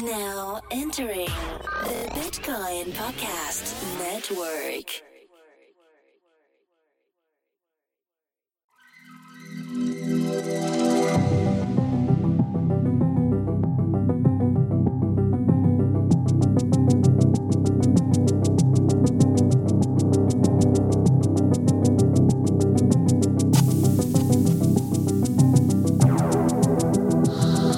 Now 0.00 0.62
entering 0.70 1.26
the 1.26 2.08
Bitcoin 2.14 2.92
Podcast 2.92 3.74
Network. 3.98 5.02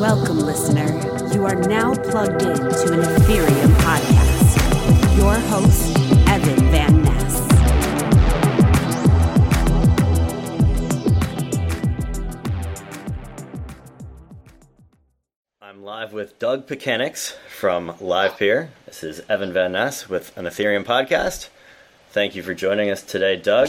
Welcome, 0.00 0.38
listener. 0.38 1.13
You 1.44 1.50
are 1.50 1.68
now 1.68 1.94
plugged 1.94 2.40
in 2.40 2.56
to 2.56 2.92
an 2.94 3.00
Ethereum 3.00 3.74
podcast. 3.82 4.56
Your 5.18 5.34
host, 5.34 5.94
Evan 6.26 6.70
Van 6.70 7.02
Ness. 7.02 7.40
I'm 15.60 15.84
live 15.84 16.14
with 16.14 16.38
Doug 16.38 16.66
Petkanics 16.66 17.34
from 17.58 17.90
LivePeer. 17.98 18.68
This 18.86 19.04
is 19.04 19.20
Evan 19.28 19.52
Van 19.52 19.72
Ness 19.72 20.08
with 20.08 20.34
an 20.38 20.46
Ethereum 20.46 20.86
podcast. 20.86 21.50
Thank 22.08 22.34
you 22.34 22.42
for 22.42 22.54
joining 22.54 22.88
us 22.88 23.02
today, 23.02 23.36
Doug. 23.36 23.68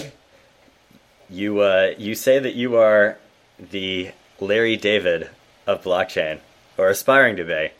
You 1.30 1.60
uh, 1.60 1.94
you 1.98 2.16
say 2.16 2.40
that 2.40 2.56
you 2.56 2.78
are 2.78 3.18
the 3.60 4.12
Larry 4.40 4.78
David 4.78 5.30
of 5.68 5.84
blockchain, 5.84 6.40
or 6.78 6.90
aspiring 6.90 7.38
to 7.38 7.44
be. 7.44 7.72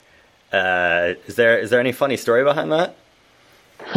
Uh, 0.52 1.14
is 1.26 1.36
there 1.36 1.58
is 1.58 1.70
there 1.70 1.80
any 1.80 1.92
funny 1.92 2.16
story 2.16 2.44
behind 2.44 2.72
that? 2.72 2.96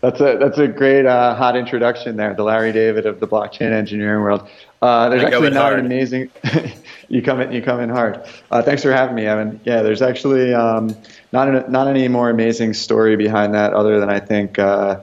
that's 0.00 0.20
a 0.20 0.36
that's 0.38 0.58
a 0.58 0.68
great 0.68 1.06
uh, 1.06 1.34
hot 1.34 1.56
introduction 1.56 2.16
there, 2.16 2.34
the 2.34 2.42
Larry 2.42 2.72
David 2.72 3.06
of 3.06 3.20
the 3.20 3.26
blockchain 3.26 3.72
engineering 3.72 4.22
world. 4.22 4.48
Uh, 4.82 5.08
there's 5.08 5.22
I 5.22 5.26
actually 5.26 5.50
not 5.50 5.62
hard. 5.62 5.78
an 5.78 5.86
amazing. 5.86 6.30
you 7.08 7.22
come 7.22 7.40
in 7.40 7.52
you 7.52 7.62
come 7.62 7.80
in 7.80 7.88
hard. 7.88 8.22
Uh, 8.50 8.62
thanks 8.62 8.82
for 8.82 8.92
having 8.92 9.14
me, 9.14 9.26
Evan. 9.26 9.60
Yeah, 9.64 9.82
there's 9.82 10.02
actually 10.02 10.52
um, 10.52 10.94
not 11.32 11.48
an, 11.48 11.72
not 11.72 11.88
any 11.88 12.08
more 12.08 12.28
amazing 12.28 12.74
story 12.74 13.16
behind 13.16 13.54
that, 13.54 13.72
other 13.72 13.98
than 13.98 14.10
I 14.10 14.20
think 14.20 14.58
uh, 14.58 15.00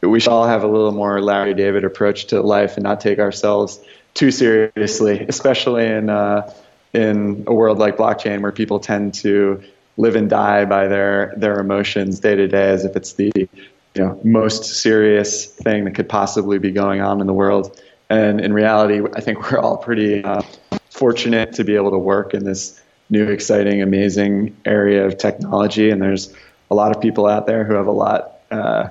we 0.00 0.20
should 0.20 0.30
all 0.30 0.46
have 0.46 0.62
a 0.62 0.66
little 0.66 0.92
more 0.92 1.20
Larry 1.20 1.54
David 1.54 1.84
approach 1.84 2.26
to 2.26 2.40
life 2.40 2.76
and 2.76 2.84
not 2.84 3.00
take 3.00 3.18
ourselves 3.18 3.78
too 4.14 4.30
seriously, 4.30 5.26
especially 5.28 5.86
in 5.86 6.08
uh, 6.08 6.52
in 6.92 7.44
a 7.46 7.54
world 7.54 7.78
like 7.78 7.96
blockchain 7.96 8.40
where 8.40 8.52
people 8.52 8.80
tend 8.80 9.14
to 9.14 9.62
live 9.96 10.16
and 10.16 10.30
die 10.30 10.64
by 10.64 10.88
their 10.88 11.34
their 11.36 11.58
emotions 11.60 12.20
day 12.20 12.34
to 12.34 12.48
day 12.48 12.70
as 12.70 12.84
if 12.84 12.96
it's 12.96 13.12
the 13.14 13.30
you 13.34 13.48
know 13.96 14.20
most 14.24 14.64
serious 14.64 15.46
thing 15.46 15.84
that 15.84 15.94
could 15.94 16.08
possibly 16.08 16.58
be 16.58 16.70
going 16.70 17.00
on 17.00 17.20
in 17.20 17.26
the 17.26 17.34
world. 17.34 17.80
And 18.08 18.40
in 18.40 18.52
reality, 18.52 19.00
I 19.14 19.20
think 19.20 19.50
we're 19.50 19.58
all 19.58 19.76
pretty 19.76 20.24
uh, 20.24 20.42
fortunate 20.90 21.54
to 21.54 21.64
be 21.64 21.76
able 21.76 21.92
to 21.92 21.98
work 21.98 22.34
in 22.34 22.44
this 22.44 22.80
new, 23.08 23.24
exciting, 23.24 23.82
amazing 23.82 24.56
area 24.64 25.06
of 25.06 25.18
technology. 25.18 25.90
And 25.90 26.00
there's 26.00 26.34
a 26.70 26.74
lot 26.74 26.94
of 26.94 27.00
people 27.00 27.26
out 27.26 27.46
there 27.46 27.64
who 27.64 27.74
have 27.74 27.86
a 27.86 27.92
lot 27.92 28.40
uh, 28.50 28.88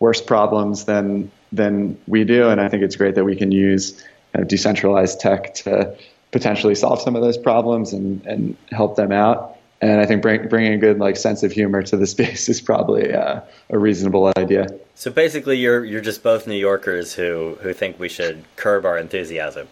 worse 0.00 0.20
problems 0.20 0.84
than 0.84 1.30
than 1.52 1.98
we 2.06 2.24
do. 2.24 2.48
And 2.48 2.60
I 2.60 2.68
think 2.68 2.82
it's 2.82 2.96
great 2.96 3.14
that 3.14 3.24
we 3.24 3.36
can 3.36 3.52
use 3.52 4.02
of 4.34 4.48
decentralized 4.48 5.20
tech 5.20 5.54
to 5.54 5.96
potentially 6.30 6.74
solve 6.74 7.00
some 7.00 7.16
of 7.16 7.22
those 7.22 7.38
problems 7.38 7.92
and, 7.92 8.24
and 8.26 8.56
help 8.70 8.96
them 8.96 9.12
out. 9.12 9.56
And 9.80 10.00
I 10.00 10.06
think 10.06 10.22
bring, 10.22 10.48
bringing 10.48 10.72
a 10.72 10.78
good 10.78 10.98
like 10.98 11.16
sense 11.16 11.42
of 11.42 11.52
humor 11.52 11.82
to 11.84 11.96
the 11.96 12.06
space 12.14 12.48
is 12.48 12.60
probably 12.60 13.14
uh, 13.14 13.40
a 13.70 13.78
reasonable 13.78 14.32
idea. 14.36 14.66
So 14.94 15.10
basically, 15.10 15.58
you're 15.58 15.84
you're 15.84 16.00
just 16.00 16.22
both 16.22 16.46
New 16.46 16.56
Yorkers 16.56 17.14
who 17.14 17.56
who 17.62 17.72
think 17.72 17.98
we 17.98 18.08
should 18.08 18.44
curb 18.56 18.84
our 18.84 18.98
enthusiasm. 18.98 19.68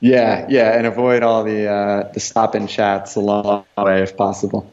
Yeah, 0.00 0.46
yeah, 0.48 0.76
and 0.76 0.86
avoid 0.86 1.22
all 1.22 1.44
the 1.44 1.68
uh, 1.68 2.12
the 2.12 2.20
stop 2.20 2.54
and 2.54 2.68
chats 2.68 3.16
along 3.16 3.64
the 3.76 3.82
way 3.82 4.02
if 4.02 4.16
possible. 4.16 4.70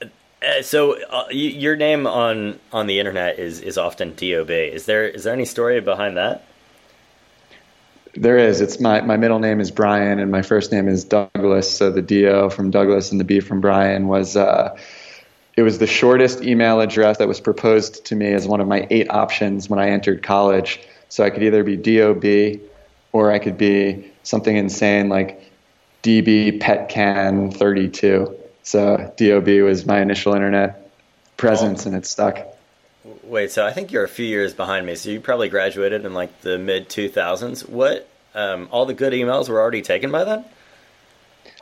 Uh, 0.00 0.62
so 0.62 1.00
uh, 1.04 1.24
y- 1.28 1.34
your 1.34 1.76
name 1.76 2.06
on 2.06 2.58
on 2.72 2.86
the 2.86 2.98
internet 2.98 3.38
is 3.38 3.60
is 3.60 3.78
often 3.78 4.14
Dob. 4.14 4.50
Is 4.50 4.86
there 4.86 5.06
is 5.06 5.24
there 5.24 5.32
any 5.32 5.44
story 5.44 5.80
behind 5.80 6.16
that? 6.16 6.44
There 8.14 8.36
is. 8.36 8.60
It's 8.60 8.78
my 8.78 9.00
my 9.00 9.16
middle 9.16 9.38
name 9.38 9.60
is 9.60 9.70
Brian, 9.70 10.18
and 10.18 10.30
my 10.30 10.42
first 10.42 10.72
name 10.72 10.88
is 10.88 11.04
Douglas. 11.04 11.70
So 11.76 11.90
the 11.90 12.02
Do 12.02 12.50
from 12.50 12.70
Douglas 12.70 13.10
and 13.10 13.20
the 13.20 13.24
B 13.24 13.40
from 13.40 13.60
Brian 13.60 14.08
was. 14.08 14.36
Uh, 14.36 14.76
it 15.54 15.62
was 15.62 15.78
the 15.78 15.86
shortest 15.86 16.42
email 16.42 16.80
address 16.80 17.18
that 17.18 17.28
was 17.28 17.40
proposed 17.40 18.06
to 18.06 18.16
me 18.16 18.32
as 18.32 18.46
one 18.46 18.60
of 18.60 18.68
my 18.68 18.86
eight 18.88 19.10
options 19.10 19.68
when 19.68 19.78
I 19.78 19.90
entered 19.90 20.22
college. 20.22 20.80
So 21.10 21.24
I 21.24 21.30
could 21.30 21.42
either 21.42 21.62
be 21.62 21.76
DOB 21.76 22.62
or 23.12 23.30
I 23.30 23.38
could 23.38 23.58
be 23.58 24.10
something 24.22 24.56
insane 24.56 25.10
like 25.10 25.52
DB 26.02 26.58
Petkan 26.58 27.54
32. 27.54 28.34
So 28.62 29.12
DOB 29.16 29.48
was 29.62 29.84
my 29.84 30.00
initial 30.00 30.34
internet 30.34 30.90
presence 31.36 31.84
and 31.84 31.94
it 31.94 32.06
stuck. 32.06 32.38
Wait, 33.24 33.50
so 33.50 33.66
I 33.66 33.72
think 33.72 33.90
you're 33.90 34.04
a 34.04 34.08
few 34.08 34.26
years 34.26 34.54
behind 34.54 34.86
me. 34.86 34.94
So 34.94 35.10
you 35.10 35.20
probably 35.20 35.48
graduated 35.48 36.04
in 36.04 36.14
like 36.14 36.40
the 36.42 36.58
mid 36.58 36.88
2000s. 36.88 37.68
What? 37.68 38.08
Um, 38.34 38.68
all 38.70 38.86
the 38.86 38.94
good 38.94 39.12
emails 39.12 39.48
were 39.48 39.60
already 39.60 39.82
taken 39.82 40.10
by 40.10 40.24
then. 40.24 40.44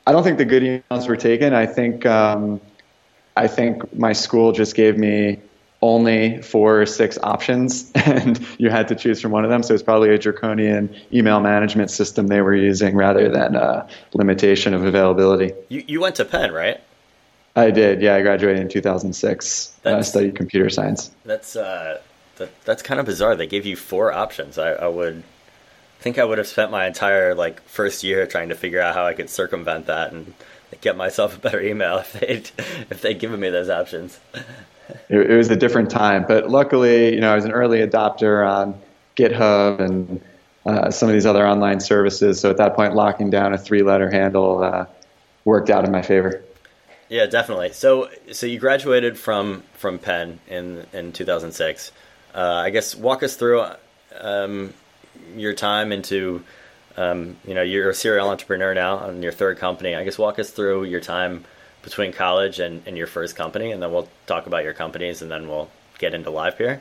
I 0.06 0.12
don't 0.12 0.22
think 0.22 0.38
the 0.38 0.44
good 0.44 0.62
emails 0.62 1.08
were 1.08 1.16
taken. 1.16 1.54
I 1.54 1.66
think 1.66 2.06
um, 2.06 2.60
I 3.36 3.48
think 3.48 3.96
my 3.96 4.12
school 4.12 4.52
just 4.52 4.74
gave 4.74 4.98
me 4.98 5.40
only 5.82 6.42
four 6.42 6.82
or 6.82 6.86
six 6.86 7.18
options, 7.22 7.90
and 7.94 8.38
you 8.58 8.70
had 8.70 8.88
to 8.88 8.94
choose 8.94 9.20
from 9.20 9.32
one 9.32 9.44
of 9.44 9.50
them. 9.50 9.62
So 9.62 9.72
it's 9.74 9.82
probably 9.82 10.10
a 10.10 10.18
draconian 10.18 10.94
email 11.12 11.40
management 11.40 11.90
system 11.90 12.26
they 12.26 12.40
were 12.42 12.54
using 12.54 12.96
rather 12.96 13.28
than 13.30 13.56
a 13.56 13.88
limitation 14.12 14.74
of 14.74 14.84
availability. 14.84 15.52
You 15.68 15.84
you 15.86 16.00
went 16.00 16.16
to 16.16 16.24
Penn, 16.24 16.52
right? 16.52 16.80
I 17.56 17.70
did. 17.70 18.00
Yeah, 18.00 18.14
I 18.14 18.22
graduated 18.22 18.62
in 18.62 18.68
2006. 18.68 19.72
I 19.84 19.90
That's- 19.90 20.08
studied 20.08 20.36
computer 20.36 20.70
science. 20.70 21.10
That's 21.24 21.56
uh, 21.56 22.00
that, 22.36 22.64
that's 22.64 22.82
kind 22.82 23.00
of 23.00 23.06
bizarre. 23.06 23.36
They 23.36 23.46
gave 23.46 23.66
you 23.66 23.76
four 23.76 24.12
options. 24.12 24.58
I, 24.58 24.72
I 24.72 24.88
would 24.88 25.22
think 26.00 26.18
I 26.18 26.24
would 26.24 26.38
have 26.38 26.46
spent 26.46 26.70
my 26.70 26.86
entire 26.86 27.34
like 27.34 27.60
first 27.62 28.02
year 28.02 28.26
trying 28.26 28.48
to 28.48 28.54
figure 28.54 28.80
out 28.80 28.94
how 28.94 29.04
I 29.04 29.12
could 29.12 29.28
circumvent 29.28 29.86
that 29.86 30.12
and 30.12 30.32
get 30.80 30.96
myself 30.96 31.36
a 31.36 31.38
better 31.40 31.60
email 31.60 31.98
if 31.98 32.12
they'd 32.14 32.50
if 32.90 33.02
they'd 33.02 33.18
given 33.18 33.40
me 33.40 33.50
those 33.50 33.68
options. 33.68 34.18
it, 35.08 35.30
it 35.30 35.36
was 35.36 35.50
a 35.50 35.56
different 35.56 35.90
time. 35.90 36.24
But 36.26 36.50
luckily, 36.50 37.14
you 37.14 37.20
know, 37.20 37.32
I 37.32 37.34
was 37.34 37.44
an 37.44 37.52
early 37.52 37.78
adopter 37.78 38.48
on 38.48 38.80
GitHub 39.16 39.80
and 39.80 40.20
uh, 40.66 40.90
some 40.90 41.08
of 41.08 41.14
these 41.14 41.26
other 41.26 41.46
online 41.46 41.80
services. 41.80 42.40
So 42.40 42.50
at 42.50 42.56
that 42.58 42.74
point, 42.74 42.94
locking 42.94 43.30
down 43.30 43.52
a 43.54 43.58
three-letter 43.58 44.10
handle 44.10 44.62
uh, 44.62 44.86
worked 45.44 45.70
out 45.70 45.84
in 45.84 45.90
my 45.90 46.02
favor. 46.02 46.42
Yeah, 47.10 47.26
definitely. 47.26 47.72
So, 47.72 48.09
so 48.31 48.47
you 48.47 48.60
graduated 48.60 49.19
from 49.19 49.65
from 49.75 49.98
Penn 49.98 50.38
in 50.47 50.87
in 50.93 51.12
2006. 51.12 51.91
Uh, 52.32 52.38
I 52.38 52.71
guess 52.71 52.94
walk 52.94 53.25
us 53.25 53.34
through 53.34 53.65
um, 54.21 54.72
your 55.34 55.53
time 55.53 55.91
into, 55.91 56.44
um, 56.97 57.37
you 57.44 57.54
know, 57.54 57.62
you're 57.62 57.91
a 57.91 57.94
serial 57.94 58.28
entrepreneur 58.28 58.72
now 58.75 58.98
on 58.98 59.25
your 59.25 59.32
third 59.32 59.59
company. 59.59 59.97
I 59.97 60.04
guess 60.04 60.19
walk 60.19 60.38
us 60.38 60.50
through 60.50 60.84
your 60.84 61.00
time 61.00 61.44
between 61.82 62.12
college 62.12 62.60
and, 62.60 62.81
and 62.87 62.97
your 62.97 63.09
first 63.09 63.34
company, 63.34 63.72
and 63.72 63.82
then 63.82 63.91
we'll 63.91 64.09
talk 64.28 64.47
about 64.47 64.62
your 64.62 64.75
companies, 64.75 65.21
and 65.21 65.28
then 65.28 65.48
we'll 65.48 65.69
get 65.98 66.15
into 66.15 66.31
LivePeer. 66.31 66.78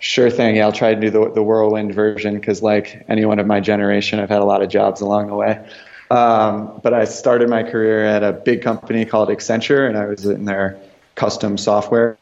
Sure 0.00 0.28
thing. 0.28 0.56
Yeah, 0.56 0.64
I'll 0.64 0.72
try 0.72 0.92
to 0.92 1.00
do 1.00 1.10
the, 1.10 1.30
the 1.30 1.42
whirlwind 1.44 1.94
version 1.94 2.34
because, 2.34 2.62
like 2.62 3.04
anyone 3.08 3.38
of 3.38 3.46
my 3.46 3.60
generation, 3.60 4.18
I've 4.18 4.28
had 4.28 4.40
a 4.40 4.44
lot 4.44 4.60
of 4.60 4.68
jobs 4.68 5.00
along 5.00 5.28
the 5.28 5.36
way. 5.36 5.64
Um, 6.12 6.78
but 6.82 6.92
I 6.92 7.06
started 7.06 7.48
my 7.48 7.62
career 7.62 8.04
at 8.04 8.22
a 8.22 8.34
big 8.34 8.60
company 8.60 9.06
called 9.06 9.30
Accenture, 9.30 9.88
and 9.88 9.96
I 9.96 10.04
was 10.04 10.26
in 10.26 10.44
their 10.44 10.78
custom 11.14 11.56
software 11.56 12.18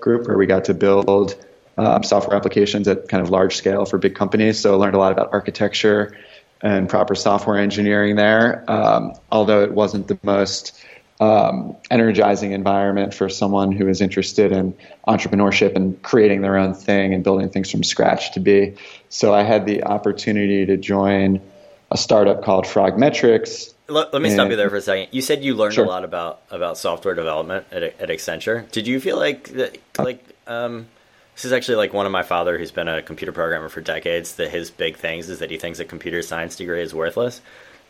group 0.00 0.26
where 0.26 0.38
we 0.38 0.46
got 0.46 0.64
to 0.64 0.72
build 0.72 1.34
um, 1.76 2.02
software 2.04 2.34
applications 2.34 2.88
at 2.88 3.06
kind 3.08 3.22
of 3.22 3.28
large 3.28 3.54
scale 3.54 3.84
for 3.84 3.98
big 3.98 4.14
companies. 4.14 4.58
So 4.58 4.72
I 4.72 4.76
learned 4.78 4.94
a 4.94 4.98
lot 4.98 5.12
about 5.12 5.28
architecture 5.34 6.16
and 6.62 6.88
proper 6.88 7.14
software 7.14 7.58
engineering 7.58 8.16
there. 8.16 8.64
Um, 8.66 9.12
although 9.30 9.62
it 9.62 9.72
wasn't 9.72 10.08
the 10.08 10.18
most 10.22 10.82
um, 11.20 11.76
energizing 11.90 12.52
environment 12.52 13.12
for 13.12 13.28
someone 13.28 13.72
who 13.72 13.88
is 13.88 14.00
interested 14.00 14.52
in 14.52 14.74
entrepreneurship 15.06 15.76
and 15.76 16.00
creating 16.02 16.40
their 16.40 16.56
own 16.56 16.72
thing 16.72 17.12
and 17.12 17.22
building 17.22 17.50
things 17.50 17.70
from 17.70 17.84
scratch 17.84 18.32
to 18.32 18.40
be. 18.40 18.76
So 19.10 19.34
I 19.34 19.42
had 19.42 19.66
the 19.66 19.84
opportunity 19.84 20.64
to 20.64 20.78
join 20.78 21.42
a 21.90 21.96
startup 21.96 22.42
called 22.42 22.64
Frogmetrics. 22.66 23.74
Let, 23.88 24.12
let 24.12 24.20
me 24.20 24.30
stop 24.30 24.50
you 24.50 24.56
there 24.56 24.68
for 24.68 24.76
a 24.76 24.80
second. 24.82 25.08
You 25.12 25.22
said 25.22 25.42
you 25.42 25.54
learned 25.54 25.74
Sure. 25.74 25.84
a 25.84 25.88
lot 25.88 26.04
about 26.04 26.42
about 26.50 26.76
software 26.76 27.14
development 27.14 27.66
at, 27.72 27.82
at 27.82 28.08
Accenture. 28.10 28.70
Did 28.70 28.86
you 28.86 29.00
feel 29.00 29.16
like 29.16 29.48
that, 29.50 29.78
like 29.98 30.22
um, 30.46 30.86
this 31.34 31.46
is 31.46 31.52
actually 31.52 31.76
like 31.76 31.94
one 31.94 32.04
of 32.04 32.12
my 32.12 32.22
father, 32.22 32.58
who's 32.58 32.70
been 32.72 32.88
a 32.88 33.00
computer 33.00 33.32
programmer 33.32 33.68
for 33.70 33.80
decades. 33.80 34.34
That 34.34 34.50
his 34.50 34.70
big 34.70 34.96
things 34.96 35.30
is 35.30 35.38
that 35.38 35.50
he 35.50 35.56
thinks 35.56 35.78
a 35.78 35.84
computer 35.86 36.20
science 36.20 36.56
degree 36.56 36.82
is 36.82 36.94
worthless. 36.94 37.40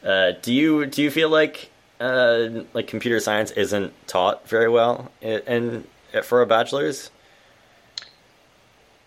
Uh, 0.04 0.32
do 0.42 0.52
you 0.52 0.86
do 0.86 1.02
you 1.02 1.10
feel 1.10 1.30
like 1.30 1.68
uh, 1.98 2.48
like 2.74 2.86
computer 2.86 3.18
science 3.18 3.50
isn't 3.50 3.92
taught 4.06 4.48
very 4.48 4.68
well 4.68 5.10
in, 5.20 5.84
in 6.12 6.22
for 6.22 6.42
a 6.42 6.46
bachelor's? 6.46 7.10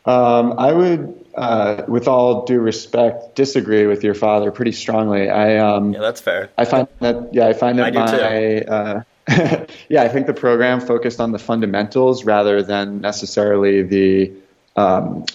Um, 0.06 0.58
I 0.58 0.74
would, 0.74 1.26
uh, 1.36 1.84
with 1.88 2.08
all 2.08 2.46
due 2.46 2.60
respect, 2.60 3.36
disagree 3.36 3.86
with 3.86 4.04
your 4.04 4.16
father 4.16 4.52
pretty 4.52 4.72
strongly. 4.72 5.30
I 5.30 5.58
um, 5.58 5.94
yeah, 5.94 6.00
that's 6.00 6.22
fair. 6.22 6.50
I 6.58 6.66
find 6.66 6.88
that 7.00 7.34
yeah, 7.34 7.48
I 7.48 7.54
find 7.54 7.78
that 7.78 7.96
I 7.96 8.00
my 8.00 8.62
uh, 8.62 9.04
yeah, 9.90 10.02
I 10.02 10.08
think 10.08 10.28
the 10.28 10.34
program 10.34 10.82
focused 10.82 11.20
on 11.20 11.32
the 11.32 11.40
fundamentals 11.40 12.26
rather 12.26 12.64
than 12.64 13.00
necessarily 13.02 13.84
the 13.84 14.32
um, 14.76 15.26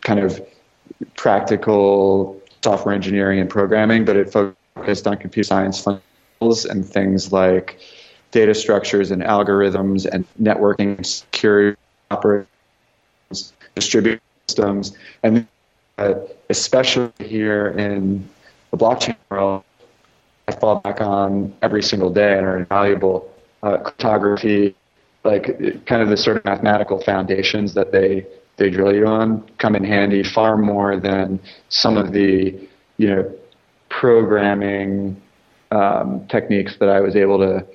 kind 0.00 0.20
of 0.20 0.40
practical 1.16 2.40
software 2.62 2.94
engineering 2.94 3.38
and 3.38 3.48
programming, 3.48 4.04
but 4.04 4.16
it 4.16 4.32
focused 4.32 5.06
on 5.06 5.16
computer 5.18 5.46
science 5.46 5.80
fundamentals 5.82 6.64
and 6.64 6.84
things 6.84 7.32
like 7.32 7.78
data 8.32 8.54
structures 8.54 9.10
and 9.10 9.22
algorithms 9.22 10.06
and 10.06 10.24
networking 10.40 11.04
security 11.04 11.76
operations 12.10 12.48
distributed 13.74 14.20
systems, 14.46 14.96
and 15.22 15.46
uh, 15.98 16.14
especially 16.48 17.12
here 17.18 17.68
in 17.68 18.28
the 18.70 18.76
blockchain 18.76 19.16
world, 19.30 19.64
I 20.48 20.52
fall 20.52 20.80
back 20.80 21.00
on 21.00 21.54
every 21.62 21.82
single 21.82 22.10
day 22.10 22.36
and 22.36 22.46
are 22.46 22.58
invaluable. 22.58 23.32
Uh, 23.62 23.76
cryptography, 23.76 24.74
like 25.22 25.84
kind 25.84 26.02
of 26.02 26.08
the 26.08 26.16
sort 26.16 26.38
of 26.38 26.44
mathematical 26.44 27.00
foundations 27.02 27.74
that 27.74 27.92
they 27.92 28.26
they 28.56 28.70
drill 28.70 28.94
you 28.94 29.06
on, 29.06 29.48
come 29.58 29.74
in 29.76 29.84
handy 29.84 30.22
far 30.22 30.56
more 30.56 30.98
than 30.98 31.38
some 31.68 31.96
of 31.96 32.12
the 32.12 32.58
you 32.96 33.06
know 33.06 33.34
programming 33.90 35.20
um, 35.70 36.26
techniques 36.28 36.76
that 36.78 36.88
I 36.88 37.00
was 37.00 37.16
able 37.16 37.38
to 37.38 37.66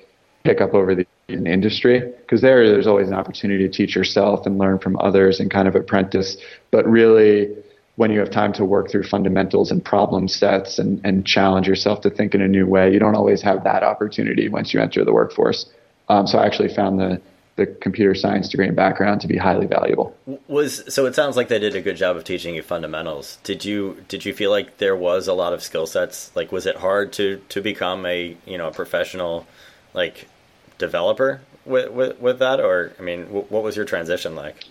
pick 0.44 0.60
up 0.60 0.74
over 0.74 0.94
the 0.94 1.06
in 1.28 1.46
industry 1.46 2.00
because 2.20 2.40
there 2.40 2.68
there's 2.68 2.86
always 2.86 3.08
an 3.08 3.14
opportunity 3.14 3.66
to 3.66 3.72
teach 3.72 3.96
yourself 3.96 4.46
and 4.46 4.58
learn 4.58 4.78
from 4.78 4.96
others 5.00 5.40
and 5.40 5.50
kind 5.50 5.66
of 5.66 5.74
apprentice. 5.74 6.36
But 6.70 6.86
really 6.86 7.52
when 7.96 8.10
you 8.10 8.20
have 8.20 8.30
time 8.30 8.52
to 8.52 8.64
work 8.64 8.90
through 8.90 9.02
fundamentals 9.02 9.70
and 9.70 9.82
problem 9.82 10.28
sets 10.28 10.78
and, 10.78 11.00
and 11.02 11.26
challenge 11.26 11.66
yourself 11.66 12.02
to 12.02 12.10
think 12.10 12.34
in 12.34 12.42
a 12.42 12.48
new 12.48 12.66
way 12.66 12.92
you 12.92 12.98
don't 12.98 13.16
always 13.16 13.42
have 13.42 13.64
that 13.64 13.82
opportunity 13.82 14.48
once 14.48 14.72
you 14.72 14.80
enter 14.80 15.04
the 15.04 15.12
workforce. 15.12 15.66
Um, 16.08 16.26
so 16.26 16.38
i 16.38 16.46
actually 16.46 16.72
found 16.72 17.00
the 17.00 17.20
the 17.56 17.66
computer 17.66 18.14
science 18.14 18.50
degree 18.50 18.66
and 18.66 18.76
background 18.76 19.22
to 19.22 19.26
be 19.26 19.38
highly 19.38 19.66
valuable. 19.66 20.14
Was 20.46 20.84
so 20.94 21.06
it 21.06 21.14
sounds 21.14 21.36
like 21.36 21.48
they 21.48 21.58
did 21.58 21.74
a 21.74 21.80
good 21.80 21.96
job 21.96 22.16
of 22.16 22.22
teaching 22.22 22.54
you 22.54 22.62
fundamentals. 22.62 23.38
Did 23.42 23.64
you 23.64 24.04
did 24.08 24.24
you 24.24 24.32
feel 24.32 24.50
like 24.50 24.76
there 24.76 24.94
was 24.94 25.26
a 25.26 25.32
lot 25.32 25.52
of 25.54 25.62
skill 25.62 25.86
sets? 25.86 26.30
Like 26.36 26.52
was 26.52 26.66
it 26.66 26.76
hard 26.76 27.12
to 27.14 27.40
to 27.48 27.60
become 27.60 28.06
a 28.06 28.36
you 28.44 28.58
know 28.58 28.68
a 28.68 28.72
professional 28.72 29.46
like 29.94 30.28
developer 30.78 31.40
with, 31.64 31.90
with, 31.90 32.20
with 32.20 32.38
that, 32.38 32.60
or 32.60 32.92
I 32.98 33.02
mean, 33.02 33.24
w- 33.24 33.46
what 33.48 33.62
was 33.62 33.76
your 33.76 33.84
transition 33.84 34.34
like? 34.34 34.64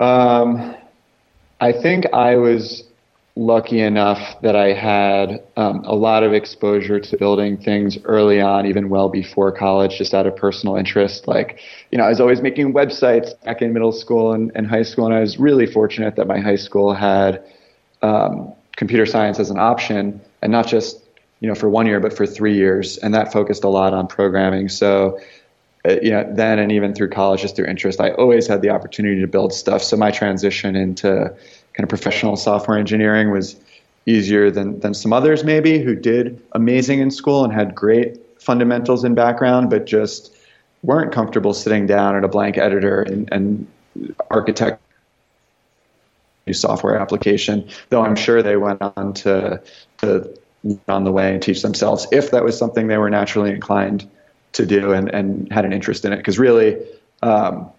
Um, 0.00 0.76
I 1.60 1.72
think 1.72 2.06
I 2.12 2.36
was 2.36 2.84
lucky 3.36 3.80
enough 3.80 4.40
that 4.42 4.54
I 4.54 4.72
had 4.72 5.42
um, 5.56 5.82
a 5.84 5.94
lot 5.94 6.22
of 6.22 6.32
exposure 6.32 7.00
to 7.00 7.16
building 7.16 7.56
things 7.56 7.98
early 8.04 8.40
on, 8.40 8.66
even 8.66 8.88
well 8.88 9.08
before 9.08 9.50
college, 9.50 9.98
just 9.98 10.14
out 10.14 10.26
of 10.26 10.36
personal 10.36 10.76
interest. 10.76 11.26
Like, 11.26 11.58
you 11.90 11.98
know, 11.98 12.04
I 12.04 12.10
was 12.10 12.20
always 12.20 12.40
making 12.40 12.72
websites 12.72 13.30
back 13.42 13.60
in 13.60 13.72
middle 13.72 13.92
school 13.92 14.32
and, 14.32 14.52
and 14.54 14.66
high 14.66 14.82
school, 14.82 15.06
and 15.06 15.14
I 15.14 15.20
was 15.20 15.38
really 15.38 15.66
fortunate 15.66 16.14
that 16.16 16.26
my 16.28 16.38
high 16.38 16.56
school 16.56 16.94
had 16.94 17.42
um, 18.02 18.52
computer 18.76 19.06
science 19.06 19.40
as 19.40 19.50
an 19.50 19.58
option, 19.58 20.20
and 20.42 20.52
not 20.52 20.68
just 20.68 21.03
you 21.40 21.48
know, 21.48 21.54
for 21.54 21.68
one 21.68 21.86
year, 21.86 22.00
but 22.00 22.16
for 22.16 22.26
three 22.26 22.54
years, 22.54 22.98
and 22.98 23.14
that 23.14 23.32
focused 23.32 23.64
a 23.64 23.68
lot 23.68 23.92
on 23.92 24.06
programming. 24.06 24.68
So, 24.68 25.20
uh, 25.86 25.96
you 26.02 26.10
know, 26.10 26.26
then 26.32 26.58
and 26.58 26.72
even 26.72 26.94
through 26.94 27.10
college, 27.10 27.42
just 27.42 27.56
through 27.56 27.66
interest, 27.66 28.00
I 28.00 28.10
always 28.12 28.46
had 28.46 28.62
the 28.62 28.70
opportunity 28.70 29.20
to 29.20 29.26
build 29.26 29.52
stuff. 29.52 29.82
So 29.82 29.96
my 29.96 30.10
transition 30.10 30.76
into 30.76 31.34
kind 31.74 31.82
of 31.82 31.88
professional 31.88 32.36
software 32.36 32.78
engineering 32.78 33.30
was 33.30 33.56
easier 34.06 34.50
than 34.50 34.80
than 34.80 34.94
some 34.94 35.12
others 35.12 35.44
maybe 35.44 35.78
who 35.78 35.94
did 35.94 36.40
amazing 36.52 37.00
in 37.00 37.10
school 37.10 37.44
and 37.44 37.52
had 37.52 37.74
great 37.74 38.18
fundamentals 38.40 39.04
and 39.04 39.16
background, 39.16 39.70
but 39.70 39.86
just 39.86 40.34
weren't 40.82 41.12
comfortable 41.12 41.54
sitting 41.54 41.86
down 41.86 42.14
at 42.14 42.24
a 42.24 42.28
blank 42.28 42.58
editor 42.58 43.02
and, 43.02 43.28
and 43.32 43.66
architect 44.30 44.80
new 46.46 46.52
software 46.52 46.98
application. 46.98 47.68
Though 47.88 48.02
I'm 48.02 48.16
sure 48.16 48.42
they 48.42 48.56
went 48.56 48.82
on 48.82 49.14
to 49.14 49.62
to 49.98 50.38
on 50.88 51.04
the 51.04 51.12
way 51.12 51.32
and 51.32 51.42
teach 51.42 51.62
themselves 51.62 52.06
if 52.12 52.30
that 52.30 52.44
was 52.44 52.56
something 52.56 52.86
they 52.86 52.98
were 52.98 53.10
naturally 53.10 53.50
inclined 53.50 54.08
to 54.52 54.64
do 54.64 54.92
and, 54.92 55.08
and 55.10 55.52
had 55.52 55.64
an 55.64 55.72
interest 55.72 56.04
in 56.04 56.12
it. 56.12 56.16
Because 56.16 56.38
really, 56.38 56.76
um, 57.22 57.70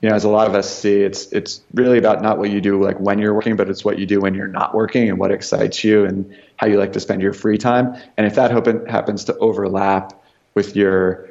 you 0.00 0.08
know, 0.08 0.14
as 0.14 0.24
a 0.24 0.28
lot 0.28 0.48
of 0.48 0.54
us 0.54 0.68
see, 0.68 1.02
it's 1.02 1.26
it's 1.32 1.60
really 1.74 1.98
about 1.98 2.22
not 2.22 2.38
what 2.38 2.50
you 2.50 2.60
do 2.60 2.82
like 2.82 2.98
when 2.98 3.18
you're 3.18 3.34
working, 3.34 3.56
but 3.56 3.70
it's 3.70 3.84
what 3.84 3.98
you 3.98 4.06
do 4.06 4.20
when 4.20 4.34
you're 4.34 4.48
not 4.48 4.74
working 4.74 5.08
and 5.08 5.18
what 5.18 5.30
excites 5.30 5.84
you 5.84 6.04
and 6.04 6.36
how 6.56 6.66
you 6.66 6.78
like 6.78 6.92
to 6.94 7.00
spend 7.00 7.22
your 7.22 7.32
free 7.32 7.56
time. 7.56 7.96
And 8.16 8.26
if 8.26 8.34
that 8.34 8.50
happen, 8.50 8.84
happens 8.86 9.24
to 9.24 9.36
overlap 9.38 10.12
with 10.54 10.74
your 10.76 11.28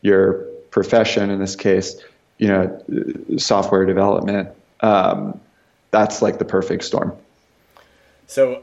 your 0.00 0.46
profession, 0.70 1.30
in 1.30 1.38
this 1.38 1.54
case, 1.54 2.02
you 2.38 2.48
know, 2.48 2.82
software 3.36 3.86
development, 3.86 4.48
um, 4.80 5.40
that's 5.90 6.20
like 6.20 6.38
the 6.38 6.44
perfect 6.44 6.84
storm. 6.84 7.16
So 8.26 8.62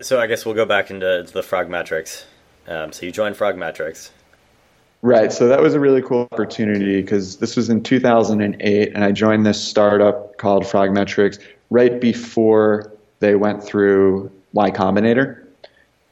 so 0.00 0.20
I 0.20 0.26
guess 0.26 0.44
we'll 0.44 0.54
go 0.54 0.66
back 0.66 0.90
into 0.90 1.26
the 1.32 1.40
Frogmetrics. 1.40 2.24
Um, 2.66 2.92
so 2.92 3.06
you 3.06 3.12
joined 3.12 3.36
Frogmetrics. 3.36 4.10
Right. 5.02 5.32
So 5.32 5.48
that 5.48 5.60
was 5.60 5.74
a 5.74 5.80
really 5.80 6.02
cool 6.02 6.26
opportunity 6.32 7.00
because 7.00 7.36
this 7.36 7.54
was 7.54 7.68
in 7.68 7.82
2008, 7.82 8.92
and 8.92 9.04
I 9.04 9.12
joined 9.12 9.46
this 9.46 9.62
startup 9.62 10.36
called 10.38 10.64
Frogmetrics 10.64 11.38
right 11.70 12.00
before 12.00 12.92
they 13.20 13.34
went 13.34 13.62
through 13.62 14.30
Y 14.52 14.70
Combinator. 14.70 15.44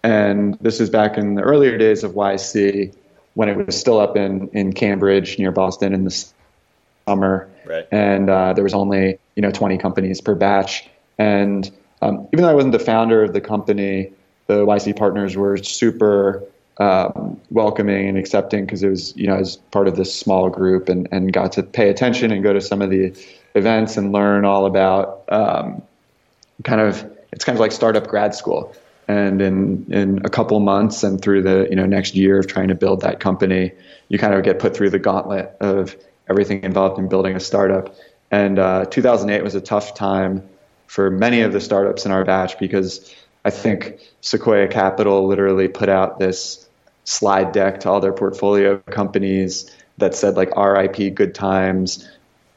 And 0.02 0.58
this 0.60 0.80
is 0.80 0.90
back 0.90 1.16
in 1.16 1.34
the 1.34 1.42
earlier 1.42 1.78
days 1.78 2.04
of 2.04 2.12
YC 2.12 2.94
when 3.34 3.48
it 3.48 3.56
was 3.56 3.78
still 3.78 3.98
up 3.98 4.16
in, 4.16 4.48
in 4.52 4.72
Cambridge 4.72 5.38
near 5.38 5.50
Boston 5.50 5.94
in 5.94 6.04
the 6.04 6.24
summer. 7.08 7.48
Right. 7.64 7.88
And 7.90 8.28
uh, 8.30 8.52
there 8.52 8.64
was 8.64 8.74
only, 8.74 9.18
you 9.34 9.42
know, 9.42 9.50
20 9.50 9.78
companies 9.78 10.20
per 10.20 10.34
batch. 10.34 10.88
And 11.18 11.70
um, 12.02 12.28
even 12.32 12.44
though 12.44 12.50
I 12.50 12.54
wasn't 12.54 12.72
the 12.72 12.78
founder 12.78 13.22
of 13.22 13.32
the 13.32 13.40
company, 13.40 14.12
the 14.46 14.66
YC 14.66 14.96
partners 14.96 15.36
were 15.36 15.56
super 15.56 16.44
um, 16.78 17.40
welcoming 17.50 18.08
and 18.08 18.18
accepting 18.18 18.66
because 18.66 18.82
it 18.82 18.88
was, 18.88 19.16
you 19.16 19.26
know, 19.26 19.36
as 19.36 19.56
part 19.70 19.88
of 19.88 19.96
this 19.96 20.14
small 20.14 20.50
group 20.50 20.88
and, 20.88 21.08
and 21.12 21.32
got 21.32 21.52
to 21.52 21.62
pay 21.62 21.88
attention 21.88 22.30
and 22.30 22.42
go 22.42 22.52
to 22.52 22.60
some 22.60 22.82
of 22.82 22.90
the 22.90 23.14
events 23.54 23.96
and 23.96 24.12
learn 24.12 24.44
all 24.44 24.66
about 24.66 25.24
um, 25.28 25.82
kind 26.64 26.80
of, 26.80 27.10
it's 27.32 27.44
kind 27.44 27.56
of 27.56 27.60
like 27.60 27.72
startup 27.72 28.06
grad 28.06 28.34
school. 28.34 28.74
And 29.06 29.40
in, 29.42 29.86
in 29.92 30.24
a 30.24 30.30
couple 30.30 30.58
months 30.60 31.02
and 31.02 31.20
through 31.20 31.42
the 31.42 31.66
you 31.68 31.76
know 31.76 31.84
next 31.84 32.14
year 32.14 32.38
of 32.38 32.46
trying 32.46 32.68
to 32.68 32.74
build 32.74 33.02
that 33.02 33.20
company, 33.20 33.70
you 34.08 34.18
kind 34.18 34.32
of 34.32 34.42
get 34.44 34.58
put 34.58 34.74
through 34.74 34.90
the 34.90 34.98
gauntlet 34.98 35.54
of 35.60 35.94
everything 36.28 36.62
involved 36.62 36.98
in 36.98 37.08
building 37.08 37.36
a 37.36 37.40
startup. 37.40 37.94
And 38.30 38.58
uh, 38.58 38.86
2008 38.86 39.44
was 39.44 39.54
a 39.54 39.60
tough 39.60 39.94
time 39.94 40.48
for 40.86 41.10
many 41.10 41.40
of 41.40 41.52
the 41.52 41.60
startups 41.60 42.06
in 42.06 42.12
our 42.12 42.24
batch 42.24 42.58
because 42.58 43.14
I 43.44 43.50
think 43.50 44.00
Sequoia 44.20 44.68
Capital 44.68 45.26
literally 45.26 45.68
put 45.68 45.88
out 45.88 46.18
this 46.18 46.68
slide 47.04 47.52
deck 47.52 47.80
to 47.80 47.90
all 47.90 48.00
their 48.00 48.12
portfolio 48.12 48.78
companies 48.78 49.70
that 49.98 50.14
said 50.14 50.36
like 50.36 50.56
RIP 50.56 51.14
good 51.14 51.34
times. 51.34 52.08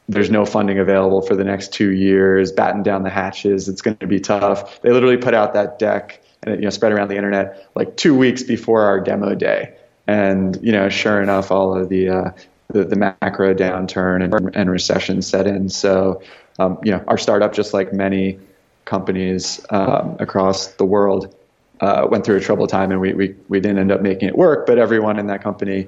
There's 0.08 0.30
no 0.30 0.46
funding 0.46 0.78
available 0.78 1.20
for 1.20 1.36
the 1.36 1.44
next 1.44 1.72
two 1.72 1.90
years. 1.90 2.50
Batten 2.50 2.82
down 2.82 3.02
the 3.02 3.10
hatches. 3.10 3.68
It's 3.68 3.82
going 3.82 3.98
to 3.98 4.06
be 4.06 4.20
tough. 4.20 4.80
They 4.80 4.90
literally 4.90 5.18
put 5.18 5.34
out 5.34 5.52
that 5.52 5.78
deck 5.78 6.22
and 6.42 6.54
it, 6.54 6.60
you 6.60 6.64
know 6.64 6.70
spread 6.70 6.92
around 6.92 7.08
the 7.08 7.16
internet 7.16 7.68
like 7.74 7.96
two 7.96 8.16
weeks 8.16 8.42
before 8.42 8.82
our 8.82 9.00
demo 9.00 9.34
day. 9.34 9.74
And 10.06 10.58
you 10.62 10.72
know, 10.72 10.88
sure 10.88 11.20
enough, 11.20 11.50
all 11.50 11.76
of 11.76 11.90
the 11.90 12.08
uh, 12.08 12.30
the, 12.68 12.84
the 12.84 12.96
macro 12.96 13.54
downturn 13.54 14.24
and, 14.24 14.56
and 14.56 14.70
recession 14.70 15.20
set 15.22 15.46
in. 15.46 15.68
So 15.68 16.22
um, 16.58 16.78
you 16.82 16.92
know, 16.92 17.02
our 17.08 17.18
startup, 17.18 17.52
just 17.52 17.72
like 17.74 17.92
many 17.92 18.38
companies 18.84 19.64
um, 19.70 20.16
across 20.18 20.68
the 20.74 20.84
world, 20.84 21.34
uh, 21.80 22.06
went 22.10 22.24
through 22.24 22.36
a 22.36 22.40
troubled 22.40 22.68
time, 22.68 22.90
and 22.90 23.00
we, 23.00 23.12
we 23.14 23.34
we 23.48 23.60
didn't 23.60 23.78
end 23.78 23.92
up 23.92 24.00
making 24.00 24.28
it 24.28 24.36
work. 24.36 24.66
But 24.66 24.78
everyone 24.78 25.18
in 25.18 25.26
that 25.28 25.42
company 25.42 25.86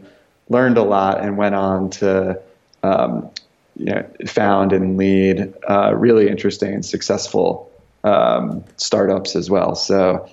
learned 0.49 0.79
a 0.79 0.83
lot 0.83 1.21
and 1.21 1.37
went 1.37 1.55
on 1.55 1.91
to 1.91 2.41
um, 2.83 3.31
you 3.77 3.87
know, 3.87 4.07
found 4.27 4.73
and 4.73 4.97
lead 4.97 5.53
uh, 5.69 5.95
really 5.95 6.29
interesting 6.29 6.75
and 6.75 6.85
successful 6.85 7.71
um, 8.05 8.63
startups 8.77 9.35
as 9.37 9.51
well. 9.51 9.75
So 9.75 10.29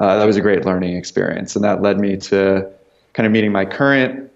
uh, 0.00 0.18
that 0.18 0.24
was 0.24 0.36
a 0.36 0.40
great 0.40 0.64
learning 0.64 0.96
experience, 0.96 1.54
and 1.56 1.64
that 1.64 1.82
led 1.82 1.98
me 1.98 2.16
to 2.16 2.68
kind 3.12 3.26
of 3.26 3.32
meeting 3.32 3.52
my 3.52 3.64
current 3.64 4.30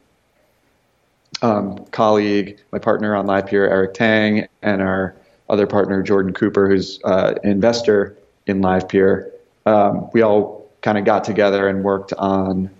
um, 1.42 1.84
colleague, 1.86 2.58
my 2.72 2.78
partner 2.78 3.14
on 3.14 3.26
LivePeer, 3.26 3.68
Eric 3.68 3.94
Tang, 3.94 4.48
and 4.62 4.80
our 4.82 5.14
other 5.48 5.66
partner, 5.66 6.02
Jordan 6.02 6.32
Cooper, 6.32 6.68
who's 6.68 7.00
uh, 7.04 7.34
an 7.42 7.50
investor 7.50 8.16
in 8.46 8.60
LivePeer, 8.60 9.30
um, 9.66 10.10
we 10.12 10.22
all 10.22 10.70
kind 10.82 10.98
of 10.98 11.04
got 11.04 11.24
together 11.24 11.68
and 11.68 11.84
worked 11.84 12.12
on 12.14 12.70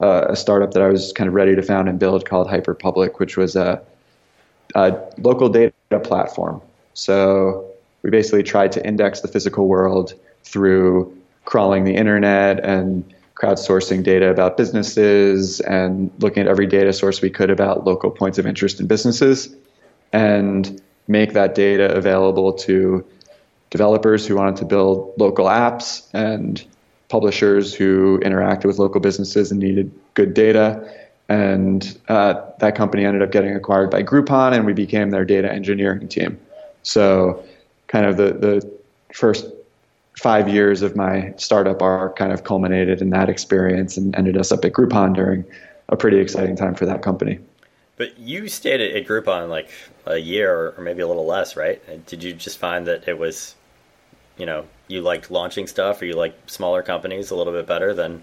uh, 0.00 0.26
a 0.28 0.36
startup 0.36 0.72
that 0.72 0.82
I 0.82 0.88
was 0.88 1.12
kind 1.12 1.28
of 1.28 1.34
ready 1.34 1.54
to 1.54 1.62
found 1.62 1.88
and 1.88 1.98
build 1.98 2.28
called 2.28 2.48
Hyperpublic, 2.48 3.18
which 3.18 3.36
was 3.36 3.56
a, 3.56 3.82
a 4.74 4.98
local 5.18 5.48
data 5.48 5.72
platform. 6.02 6.60
So 6.94 7.70
we 8.02 8.10
basically 8.10 8.42
tried 8.42 8.72
to 8.72 8.86
index 8.86 9.20
the 9.20 9.28
physical 9.28 9.66
world 9.68 10.14
through 10.42 11.16
crawling 11.44 11.84
the 11.84 11.94
internet 11.94 12.64
and 12.64 13.04
crowdsourcing 13.34 14.02
data 14.02 14.30
about 14.30 14.56
businesses 14.56 15.60
and 15.60 16.10
looking 16.18 16.42
at 16.42 16.48
every 16.48 16.66
data 16.66 16.92
source 16.92 17.20
we 17.20 17.30
could 17.30 17.50
about 17.50 17.84
local 17.84 18.10
points 18.10 18.38
of 18.38 18.46
interest 18.46 18.80
in 18.80 18.86
businesses 18.86 19.54
and 20.12 20.80
make 21.06 21.32
that 21.34 21.54
data 21.54 21.94
available 21.94 22.52
to 22.52 23.04
developers 23.70 24.26
who 24.26 24.36
wanted 24.36 24.56
to 24.56 24.64
build 24.64 25.12
local 25.18 25.46
apps 25.46 26.08
and 26.14 26.64
publishers 27.08 27.74
who 27.74 28.18
interacted 28.20 28.64
with 28.64 28.78
local 28.78 29.00
businesses 29.00 29.50
and 29.50 29.60
needed 29.60 29.92
good 30.14 30.34
data. 30.34 30.88
And 31.28 31.98
uh, 32.08 32.40
that 32.58 32.74
company 32.74 33.04
ended 33.04 33.22
up 33.22 33.32
getting 33.32 33.54
acquired 33.54 33.90
by 33.90 34.02
Groupon, 34.02 34.52
and 34.52 34.66
we 34.66 34.72
became 34.72 35.10
their 35.10 35.24
data 35.24 35.50
engineering 35.50 36.08
team. 36.08 36.38
So, 36.82 37.42
kind 37.86 38.06
of 38.06 38.16
the, 38.16 38.32
the 38.32 38.70
first 39.12 39.46
five 40.18 40.48
years 40.48 40.82
of 40.82 40.96
my 40.96 41.32
startup 41.36 41.82
arc 41.82 42.16
kind 42.16 42.32
of 42.32 42.44
culminated 42.44 43.00
in 43.00 43.10
that 43.10 43.28
experience 43.28 43.96
and 43.96 44.14
ended 44.16 44.36
us 44.36 44.52
up 44.52 44.64
at 44.64 44.72
Groupon 44.72 45.14
during 45.14 45.44
a 45.88 45.96
pretty 45.96 46.18
exciting 46.18 46.56
time 46.56 46.74
for 46.74 46.86
that 46.86 47.02
company. 47.02 47.38
But 47.96 48.18
you 48.18 48.48
stayed 48.48 48.80
at 48.80 49.06
Groupon 49.06 49.48
like 49.48 49.70
a 50.06 50.16
year 50.16 50.74
or 50.76 50.82
maybe 50.82 51.02
a 51.02 51.06
little 51.06 51.26
less, 51.26 51.56
right? 51.56 51.80
Did 52.06 52.22
you 52.22 52.32
just 52.32 52.58
find 52.58 52.86
that 52.86 53.06
it 53.06 53.18
was, 53.18 53.54
you 54.36 54.46
know, 54.46 54.66
you 54.88 55.00
liked 55.00 55.30
launching 55.30 55.66
stuff 55.66 56.02
or 56.02 56.06
you 56.06 56.14
like 56.14 56.34
smaller 56.46 56.82
companies 56.82 57.30
a 57.30 57.36
little 57.36 57.52
bit 57.52 57.66
better 57.66 57.94
than? 57.94 58.22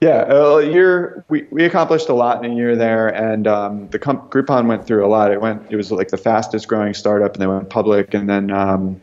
Yeah, 0.00 0.30
a 0.30 0.62
year 0.62 1.24
we, 1.28 1.46
we 1.50 1.64
accomplished 1.64 2.08
a 2.08 2.14
lot 2.14 2.44
in 2.44 2.52
a 2.52 2.54
year 2.54 2.76
there, 2.76 3.08
and 3.08 3.46
um, 3.46 3.88
the 3.88 3.98
comp- 3.98 4.30
Groupon 4.30 4.66
went 4.66 4.86
through 4.86 5.04
a 5.04 5.08
lot. 5.08 5.32
It 5.32 5.40
went 5.40 5.66
it 5.70 5.76
was 5.76 5.90
like 5.90 6.08
the 6.08 6.18
fastest 6.18 6.68
growing 6.68 6.92
startup, 6.92 7.32
and 7.32 7.40
they 7.40 7.46
went 7.46 7.70
public, 7.70 8.12
and 8.12 8.28
then 8.28 8.50
um, 8.50 9.00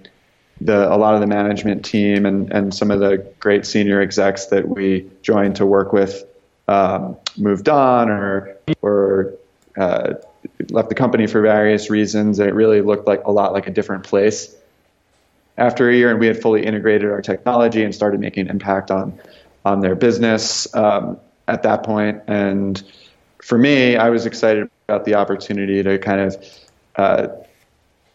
the 0.62 0.94
a 0.94 0.96
lot 0.96 1.16
of 1.16 1.20
the 1.20 1.26
management 1.26 1.84
team 1.84 2.28
and 2.28 2.54
and 2.54 2.74
some 2.76 2.92
of 2.92 3.00
the 3.00 3.18
great 3.40 3.66
senior 3.66 4.02
execs 4.02 4.46
that 4.48 4.70
we 4.70 5.10
joined 5.24 5.56
to 5.56 5.66
work 5.66 5.94
with 5.94 6.26
um, 6.68 7.18
moved 7.38 7.70
on 7.70 8.10
or 8.10 8.53
or 8.82 9.34
uh, 9.78 10.14
left 10.70 10.90
the 10.90 10.96
company 10.96 11.28
for 11.28 11.42
various 11.42 11.90
reasons, 11.90 12.40
and 12.40 12.50
it 12.50 12.54
really 12.54 12.82
looked 12.82 13.08
like 13.08 13.24
a 13.26 13.32
lot 13.32 13.54
like 13.54 13.68
a 13.68 13.72
different 13.72 14.04
place 14.04 14.56
after 15.58 15.90
a 15.90 15.96
year. 15.96 16.12
And 16.12 16.20
we 16.20 16.28
had 16.28 16.42
fully 16.42 16.66
integrated 16.66 17.10
our 17.10 17.22
technology 17.22 17.84
and 17.84 17.94
started 17.94 18.20
making 18.20 18.48
impact 18.48 18.92
on 18.92 19.20
on 19.66 19.80
their 19.80 19.96
business 19.96 20.74
um, 20.76 21.18
at 21.48 21.64
that 21.64 21.84
point. 21.84 22.22
And 22.28 22.82
for 23.42 23.58
me, 23.58 23.96
I 23.96 24.10
was 24.10 24.26
excited 24.26 24.70
about 24.88 25.06
the 25.06 25.16
opportunity 25.16 25.82
to 25.84 25.98
kind 25.98 26.22
of 26.22 26.46
uh, 26.96 27.28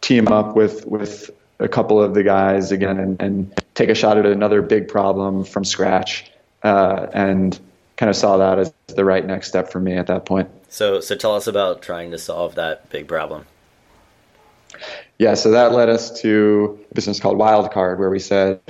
team 0.01 0.29
up 0.29 0.55
with 0.57 0.87
with 0.87 1.31
a 1.61 1.69
couple 1.69 2.01
of 2.01 2.15
the 2.15 2.23
guys 2.23 2.71
again 2.71 2.99
and, 2.99 3.21
and 3.21 3.63
take 3.75 3.89
a 3.89 3.95
shot 3.95 4.17
at 4.17 4.27
another 4.27 4.63
big 4.63 4.87
problem 4.89 5.45
from 5.45 5.65
scratch. 5.65 6.31
Uh, 6.63 7.07
and 7.13 7.59
kind 7.99 8.09
of 8.09 8.17
saw 8.17 8.37
that 8.39 8.59
as 8.61 8.73
the 8.87 9.05
right 9.05 9.27
next 9.27 9.49
step 9.49 9.71
for 9.71 9.81
me 9.81 9.95
at 9.95 10.07
that 10.07 10.25
point. 10.25 10.49
So, 10.69 11.01
so 11.01 11.17
tell 11.17 11.35
us 11.35 11.47
about 11.47 11.83
trying 11.83 12.13
to 12.13 12.19
solve 12.19 12.55
that 12.55 12.89
big 12.91 13.09
problem. 13.09 13.45
Yeah, 15.19 15.35
so 15.35 15.51
that 15.51 15.73
led 15.73 15.89
us 15.89 16.23
to 16.23 16.79
a 16.91 16.95
business 16.95 17.19
called 17.19 17.39
Wildcard, 17.39 17.99
where 17.99 18.09
we 18.09 18.21
said 18.21 18.61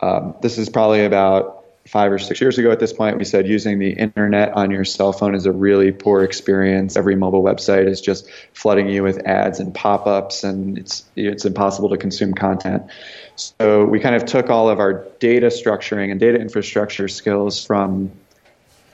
um, 0.00 0.34
this 0.42 0.58
is 0.58 0.68
probably 0.68 1.04
about 1.04 1.64
five 1.86 2.12
or 2.12 2.18
six 2.18 2.42
years 2.42 2.58
ago 2.58 2.70
at 2.70 2.78
this 2.78 2.92
point. 2.92 3.16
We 3.16 3.24
said 3.24 3.48
using 3.48 3.78
the 3.78 3.92
internet 3.92 4.52
on 4.52 4.70
your 4.70 4.84
cell 4.84 5.14
phone 5.14 5.34
is 5.34 5.46
a 5.46 5.52
really 5.52 5.90
poor 5.90 6.22
experience. 6.22 6.98
Every 6.98 7.16
mobile 7.16 7.42
website 7.42 7.88
is 7.88 8.02
just 8.02 8.28
flooding 8.52 8.90
you 8.90 9.02
with 9.02 9.18
ads 9.26 9.58
and 9.60 9.74
pop-ups, 9.74 10.44
and 10.44 10.76
it's 10.76 11.06
it's 11.16 11.46
impossible 11.46 11.88
to 11.88 11.96
consume 11.96 12.34
content. 12.34 12.82
So 13.36 13.86
we 13.86 13.98
kind 13.98 14.14
of 14.14 14.26
took 14.26 14.50
all 14.50 14.68
of 14.68 14.78
our 14.78 15.06
data 15.20 15.46
structuring 15.46 16.10
and 16.10 16.20
data 16.20 16.38
infrastructure 16.38 17.08
skills 17.08 17.64
from 17.64 18.10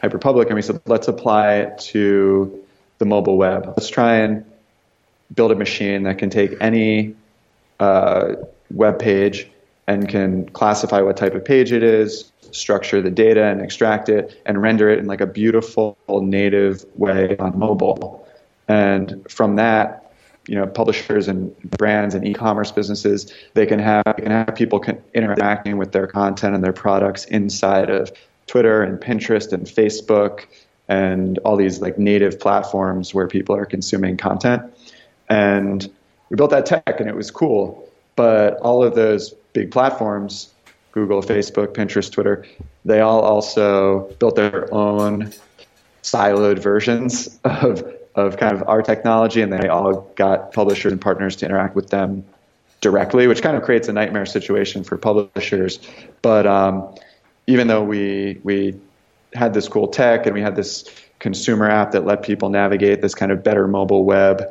Hyperpublic, 0.08 0.46
and 0.46 0.54
we 0.54 0.62
said, 0.62 0.80
let's 0.86 1.08
apply 1.08 1.54
it 1.54 1.78
to 1.78 2.62
the 2.98 3.04
mobile 3.04 3.36
web. 3.36 3.66
Let's 3.66 3.88
try 3.88 4.16
and 4.16 4.44
build 5.34 5.50
a 5.52 5.54
machine 5.54 6.02
that 6.04 6.18
can 6.18 6.30
take 6.30 6.52
any 6.60 7.14
uh, 7.80 8.34
web 8.70 8.98
page 8.98 9.48
and 9.86 10.08
can 10.08 10.48
classify 10.50 11.00
what 11.00 11.16
type 11.16 11.34
of 11.34 11.44
page 11.44 11.72
it 11.72 11.82
is, 11.82 12.30
structure 12.52 13.02
the 13.02 13.10
data 13.10 13.44
and 13.44 13.60
extract 13.60 14.08
it, 14.08 14.40
and 14.46 14.60
render 14.60 14.88
it 14.88 14.98
in 14.98 15.06
like 15.06 15.20
a 15.20 15.26
beautiful 15.26 15.96
native 16.08 16.84
way 16.96 17.36
on 17.38 17.58
mobile. 17.58 18.26
And 18.68 19.26
from 19.30 19.56
that, 19.56 20.12
you 20.46 20.54
know, 20.54 20.66
publishers 20.66 21.28
and 21.28 21.58
brands 21.62 22.14
and 22.14 22.26
e-commerce 22.26 22.70
businesses, 22.70 23.32
they 23.54 23.66
can 23.66 23.78
have, 23.78 24.04
they 24.04 24.22
can 24.22 24.30
have 24.30 24.54
people 24.54 24.84
interacting 25.14 25.78
with 25.78 25.92
their 25.92 26.06
content 26.06 26.54
and 26.54 26.62
their 26.62 26.72
products 26.72 27.24
inside 27.24 27.90
of 27.90 28.12
Twitter 28.46 28.82
and 28.82 29.00
Pinterest 29.00 29.52
and 29.52 29.66
Facebook 29.66 30.44
and 30.88 31.38
all 31.38 31.56
these 31.56 31.80
like 31.80 31.98
native 31.98 32.38
platforms 32.38 33.14
where 33.14 33.26
people 33.26 33.56
are 33.56 33.64
consuming 33.64 34.16
content. 34.16 34.62
And 35.28 35.90
we 36.28 36.36
built 36.36 36.50
that 36.50 36.66
tech 36.66 37.00
and 37.00 37.08
it 37.08 37.16
was 37.16 37.30
cool. 37.30 37.88
But 38.16 38.58
all 38.58 38.84
of 38.84 38.94
those 38.94 39.30
big 39.52 39.70
platforms, 39.70 40.52
Google, 40.92 41.22
Facebook, 41.22 41.68
Pinterest, 41.68 42.12
Twitter, 42.12 42.44
they 42.84 43.00
all 43.00 43.22
also 43.22 44.12
built 44.18 44.36
their 44.36 44.72
own 44.72 45.32
siloed 46.02 46.58
versions 46.58 47.38
of, 47.44 47.82
of 48.14 48.36
kind 48.36 48.54
of 48.54 48.68
our 48.68 48.82
technology 48.82 49.40
and 49.40 49.52
they 49.52 49.68
all 49.68 50.02
got 50.16 50.52
publishers 50.52 50.92
and 50.92 51.00
partners 51.00 51.36
to 51.36 51.46
interact 51.46 51.74
with 51.74 51.88
them 51.88 52.24
directly, 52.82 53.26
which 53.26 53.40
kind 53.40 53.56
of 53.56 53.62
creates 53.62 53.88
a 53.88 53.92
nightmare 53.92 54.26
situation 54.26 54.84
for 54.84 54.98
publishers. 54.98 55.80
But 56.20 56.46
um, 56.46 56.94
even 57.46 57.66
though 57.66 57.82
we 57.82 58.40
we 58.42 58.78
had 59.34 59.54
this 59.54 59.68
cool 59.68 59.88
tech 59.88 60.26
and 60.26 60.34
we 60.34 60.40
had 60.40 60.56
this 60.56 60.88
consumer 61.18 61.68
app 61.68 61.92
that 61.92 62.04
let 62.04 62.22
people 62.22 62.50
navigate 62.50 63.02
this 63.02 63.14
kind 63.14 63.32
of 63.32 63.42
better 63.42 63.66
mobile 63.66 64.04
web 64.04 64.42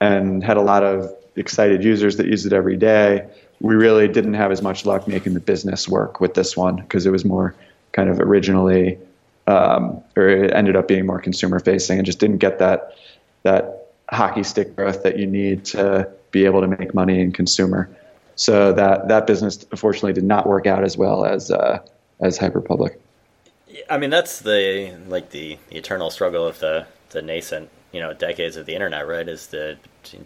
and 0.00 0.42
had 0.42 0.56
a 0.56 0.62
lot 0.62 0.82
of 0.82 1.14
excited 1.36 1.84
users 1.84 2.16
that 2.16 2.26
use 2.26 2.46
it 2.46 2.52
every 2.52 2.76
day, 2.76 3.26
we 3.60 3.74
really 3.74 4.08
didn't 4.08 4.34
have 4.34 4.50
as 4.50 4.62
much 4.62 4.84
luck 4.84 5.06
making 5.06 5.34
the 5.34 5.40
business 5.40 5.88
work 5.88 6.20
with 6.20 6.34
this 6.34 6.56
one 6.56 6.76
because 6.76 7.06
it 7.06 7.10
was 7.10 7.24
more 7.24 7.54
kind 7.92 8.10
of 8.10 8.20
originally, 8.20 8.98
um, 9.46 10.02
or 10.16 10.28
it 10.28 10.52
ended 10.52 10.76
up 10.76 10.88
being 10.88 11.06
more 11.06 11.20
consumer 11.20 11.58
facing 11.60 11.98
and 11.98 12.06
just 12.06 12.18
didn't 12.18 12.38
get 12.38 12.58
that 12.58 12.94
that 13.42 13.88
hockey 14.10 14.42
stick 14.42 14.74
growth 14.76 15.02
that 15.02 15.18
you 15.18 15.26
need 15.26 15.64
to 15.64 16.08
be 16.30 16.44
able 16.44 16.60
to 16.60 16.66
make 16.66 16.94
money 16.94 17.20
in 17.20 17.32
consumer. 17.32 17.88
So 18.34 18.72
that 18.72 19.08
that 19.08 19.26
business 19.26 19.64
unfortunately 19.70 20.12
did 20.12 20.24
not 20.24 20.46
work 20.46 20.66
out 20.66 20.84
as 20.84 20.98
well 20.98 21.24
as 21.24 21.50
uh, 21.50 21.78
as 22.20 22.38
Hyperpublic. 22.38 22.96
I 23.90 23.98
mean, 23.98 24.10
that's 24.10 24.40
the 24.40 24.96
like 25.06 25.30
the, 25.30 25.58
the 25.70 25.76
eternal 25.76 26.10
struggle 26.10 26.46
of 26.46 26.58
the 26.60 26.86
the 27.10 27.22
nascent 27.22 27.70
you 27.92 28.00
know 28.00 28.12
decades 28.12 28.56
of 28.56 28.66
the 28.66 28.74
internet, 28.74 29.06
right? 29.06 29.28
Is 29.28 29.48
the 29.48 29.78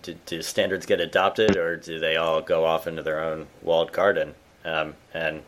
do, 0.02 0.14
do, 0.26 0.42
standards 0.42 0.86
get 0.86 1.00
adopted 1.00 1.56
or 1.56 1.76
do 1.76 1.98
they 1.98 2.16
all 2.16 2.40
go 2.42 2.64
off 2.64 2.86
into 2.86 3.02
their 3.02 3.20
own 3.20 3.46
walled 3.62 3.92
garden? 3.92 4.34
Um, 4.64 4.94
and 5.14 5.42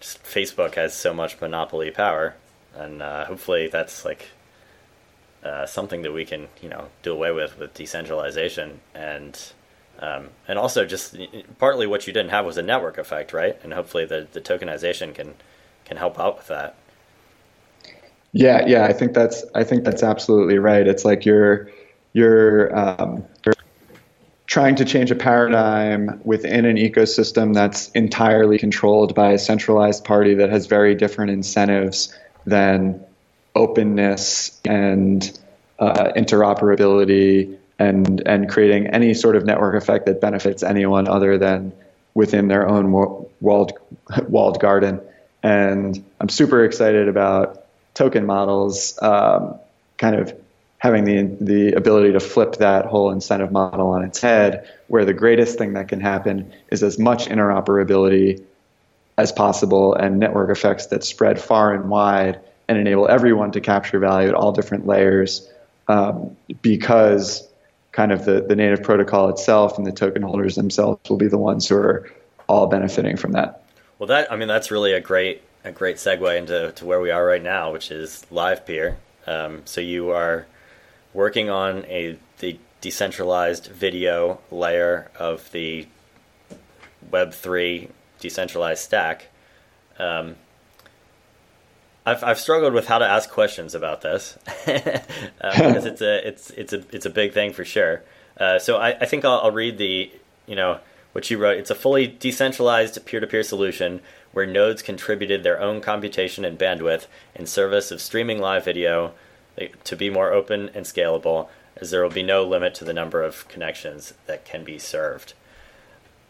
Facebook 0.00 0.74
has 0.76 0.94
so 0.94 1.12
much 1.12 1.40
monopoly 1.40 1.90
power, 1.90 2.36
and 2.74 3.02
uh, 3.02 3.26
hopefully 3.26 3.68
that's 3.68 4.04
like 4.04 4.28
uh, 5.44 5.66
something 5.66 6.02
that 6.02 6.12
we 6.12 6.24
can 6.24 6.48
you 6.62 6.68
know 6.68 6.88
do 7.02 7.12
away 7.12 7.32
with 7.32 7.58
with 7.58 7.74
decentralization 7.74 8.80
and. 8.94 9.52
Um, 10.00 10.28
and 10.46 10.58
also, 10.58 10.84
just 10.84 11.16
partly 11.58 11.86
what 11.86 12.06
you 12.06 12.12
didn't 12.12 12.30
have 12.30 12.46
was 12.46 12.56
a 12.56 12.62
network 12.62 12.98
effect, 12.98 13.32
right? 13.32 13.58
And 13.62 13.72
hopefully, 13.72 14.04
the, 14.04 14.28
the 14.32 14.40
tokenization 14.40 15.14
can 15.14 15.34
can 15.84 15.96
help 15.96 16.20
out 16.20 16.38
with 16.38 16.46
that. 16.48 16.76
Yeah, 18.32 18.66
yeah, 18.66 18.84
I 18.84 18.92
think 18.92 19.14
that's 19.14 19.44
I 19.54 19.64
think 19.64 19.84
that's 19.84 20.02
absolutely 20.02 20.58
right. 20.58 20.86
It's 20.86 21.04
like 21.04 21.24
you're 21.24 21.68
you're, 22.12 22.76
um, 22.76 23.24
you're 23.44 23.54
trying 24.46 24.76
to 24.76 24.84
change 24.84 25.10
a 25.10 25.14
paradigm 25.14 26.20
within 26.24 26.64
an 26.64 26.76
ecosystem 26.76 27.54
that's 27.54 27.90
entirely 27.90 28.58
controlled 28.58 29.14
by 29.14 29.32
a 29.32 29.38
centralized 29.38 30.04
party 30.04 30.34
that 30.34 30.50
has 30.50 30.66
very 30.66 30.94
different 30.94 31.30
incentives 31.30 32.16
than 32.46 33.04
openness 33.54 34.58
and 34.64 35.38
uh, 35.78 36.12
interoperability 36.16 37.57
and 37.78 38.22
and 38.26 38.48
creating 38.48 38.88
any 38.88 39.14
sort 39.14 39.36
of 39.36 39.44
network 39.44 39.80
effect 39.80 40.06
that 40.06 40.20
benefits 40.20 40.62
anyone 40.62 41.08
other 41.08 41.38
than 41.38 41.72
within 42.14 42.48
their 42.48 42.68
own 42.68 42.92
walled 43.40 43.78
walled 44.28 44.60
garden. 44.60 45.00
And 45.42 46.04
I'm 46.20 46.28
super 46.28 46.64
excited 46.64 47.08
about 47.08 47.64
token 47.94 48.26
models, 48.26 49.00
um, 49.00 49.58
kind 49.96 50.16
of 50.16 50.34
having 50.78 51.04
the 51.04 51.36
the 51.40 51.72
ability 51.72 52.12
to 52.12 52.20
flip 52.20 52.56
that 52.56 52.86
whole 52.86 53.10
incentive 53.10 53.52
model 53.52 53.88
on 53.88 54.04
its 54.04 54.20
head, 54.20 54.68
where 54.88 55.04
the 55.04 55.14
greatest 55.14 55.58
thing 55.58 55.74
that 55.74 55.88
can 55.88 56.00
happen 56.00 56.52
is 56.70 56.82
as 56.82 56.98
much 56.98 57.26
interoperability 57.26 58.42
as 59.16 59.32
possible 59.32 59.94
and 59.94 60.18
network 60.18 60.50
effects 60.50 60.86
that 60.86 61.02
spread 61.02 61.40
far 61.40 61.74
and 61.74 61.90
wide 61.90 62.40
and 62.68 62.78
enable 62.78 63.08
everyone 63.08 63.50
to 63.50 63.60
capture 63.60 63.98
value 63.98 64.28
at 64.28 64.34
all 64.34 64.52
different 64.52 64.86
layers 64.86 65.50
um, 65.88 66.36
because 66.62 67.47
kind 67.98 68.12
of 68.12 68.24
the, 68.26 68.40
the 68.40 68.54
native 68.54 68.80
protocol 68.80 69.28
itself 69.28 69.76
and 69.76 69.84
the 69.84 69.90
token 69.90 70.22
holders 70.22 70.54
themselves 70.54 71.10
will 71.10 71.16
be 71.16 71.26
the 71.26 71.36
ones 71.36 71.66
who 71.66 71.74
are 71.74 72.08
all 72.48 72.68
benefiting 72.68 73.16
from 73.16 73.32
that. 73.32 73.64
Well, 73.98 74.06
that 74.06 74.30
I 74.30 74.36
mean 74.36 74.46
that's 74.46 74.70
really 74.70 74.92
a 74.92 75.00
great 75.00 75.42
a 75.64 75.72
great 75.72 75.96
segue 75.96 76.38
into 76.38 76.70
to 76.70 76.86
where 76.86 77.00
we 77.00 77.10
are 77.10 77.26
right 77.26 77.42
now, 77.42 77.72
which 77.72 77.90
is 77.90 78.24
Livepeer. 78.30 78.94
Um, 79.26 79.62
so 79.64 79.80
you 79.80 80.10
are 80.10 80.46
working 81.12 81.50
on 81.50 81.84
a 81.86 82.16
the 82.38 82.60
decentralized 82.80 83.66
video 83.66 84.38
layer 84.52 85.10
of 85.18 85.50
the 85.50 85.88
Web 87.10 87.32
three 87.32 87.88
decentralized 88.20 88.84
stack. 88.84 89.26
Um, 89.98 90.36
I've, 92.08 92.24
I've 92.24 92.38
struggled 92.38 92.72
with 92.72 92.86
how 92.86 92.98
to 92.98 93.06
ask 93.06 93.30
questions 93.30 93.74
about 93.74 94.00
this 94.00 94.38
uh, 94.66 95.00
because 95.40 95.84
it's 95.84 96.00
a 96.00 96.26
it's 96.26 96.50
it's 96.50 96.72
a 96.72 96.82
it's 96.90 97.06
a 97.06 97.10
big 97.10 97.32
thing 97.32 97.52
for 97.52 97.64
sure. 97.64 98.02
Uh, 98.38 98.58
so 98.58 98.76
I, 98.76 98.98
I 99.00 99.04
think 99.04 99.24
I'll, 99.24 99.40
I'll 99.42 99.52
read 99.52 99.78
the 99.78 100.10
you 100.46 100.56
know 100.56 100.80
what 101.12 101.30
you 101.30 101.38
wrote. 101.38 101.58
It's 101.58 101.70
a 101.70 101.74
fully 101.74 102.06
decentralized 102.06 103.04
peer-to-peer 103.04 103.42
solution 103.42 104.00
where 104.32 104.46
nodes 104.46 104.82
contributed 104.82 105.42
their 105.42 105.60
own 105.60 105.80
computation 105.80 106.44
and 106.44 106.58
bandwidth 106.58 107.06
in 107.34 107.46
service 107.46 107.90
of 107.90 108.00
streaming 108.00 108.38
live 108.38 108.64
video 108.64 109.12
to 109.84 109.96
be 109.96 110.10
more 110.10 110.32
open 110.32 110.70
and 110.74 110.86
scalable, 110.86 111.48
as 111.76 111.90
there 111.90 112.02
will 112.02 112.10
be 112.10 112.22
no 112.22 112.44
limit 112.44 112.74
to 112.76 112.84
the 112.84 112.92
number 112.92 113.22
of 113.22 113.48
connections 113.48 114.14
that 114.26 114.44
can 114.44 114.64
be 114.64 114.78
served. 114.78 115.34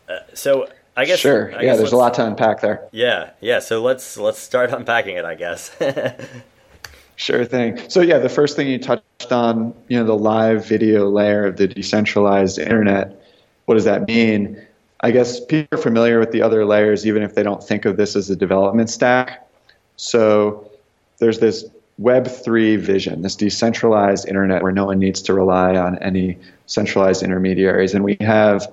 Uh, 0.08 0.20
so 0.32 0.68
I 0.99 1.05
guess 1.05 1.21
sure. 1.21 1.52
I 1.52 1.59
yeah, 1.59 1.62
guess 1.62 1.78
there's 1.78 1.93
a 1.93 1.97
lot 1.97 2.14
to 2.14 2.26
unpack 2.26 2.61
there. 2.61 2.88
Yeah, 2.90 3.31
yeah. 3.40 3.61
So 3.61 3.81
let's 3.81 4.17
let's 4.17 4.40
start 4.40 4.71
unpacking 4.71 5.17
it. 5.17 5.25
I 5.25 5.37
guess. 5.37 5.71
sure 7.17 7.45
thing. 7.45 7.78
So 7.88 8.00
yeah, 8.00 8.19
the 8.19 8.28
first 8.28 8.57
thing 8.57 8.67
you 8.67 8.81
touched 8.81 9.31
on, 9.31 9.75
you 9.87 9.97
know, 9.97 10.05
the 10.05 10.19
live 10.19 10.67
video 10.67 11.09
layer 11.09 11.47
of 11.47 11.57
the 11.57 11.69
decentralized 11.69 12.59
internet. 12.59 13.14
What 13.67 13.76
does 13.76 13.85
that 13.85 14.09
mean? 14.09 14.61
I 15.00 15.12
guess 15.12 15.38
people 15.38 15.78
are 15.78 15.83
familiar 15.83 16.19
with 16.19 16.33
the 16.33 16.43
other 16.43 16.64
layers, 16.64 17.07
even 17.07 17.23
if 17.23 17.37
they 17.37 17.45
don't 17.45 17.62
think 17.62 17.85
of 17.85 17.97
this 17.97 18.17
as 18.17 18.28
a 18.28 18.35
development 18.35 18.90
stack. 18.90 19.49
So 19.97 20.69
there's 21.19 21.38
this 21.38 21.64
Web3 22.02 22.76
vision, 22.81 23.23
this 23.23 23.37
decentralized 23.37 24.26
internet 24.26 24.64
where 24.64 24.73
no 24.73 24.87
one 24.87 24.99
needs 24.99 25.23
to 25.23 25.35
rely 25.35 25.76
on 25.76 25.97
any 25.99 26.38
centralized 26.67 27.23
intermediaries. 27.23 27.95
And 27.95 28.02
we 28.02 28.17
have 28.21 28.67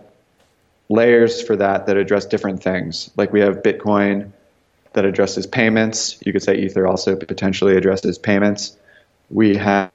layers 0.89 1.41
for 1.41 1.55
that 1.55 1.87
that 1.87 1.97
address 1.97 2.25
different 2.25 2.61
things. 2.61 3.09
Like 3.15 3.33
we 3.33 3.41
have 3.41 3.63
Bitcoin 3.63 4.31
that 4.93 5.05
addresses 5.05 5.45
payments. 5.45 6.17
You 6.25 6.31
could 6.31 6.43
say 6.43 6.55
Ether 6.55 6.87
also 6.87 7.15
potentially 7.15 7.75
addresses 7.75 8.17
payments. 8.17 8.77
We 9.29 9.55
have 9.57 9.91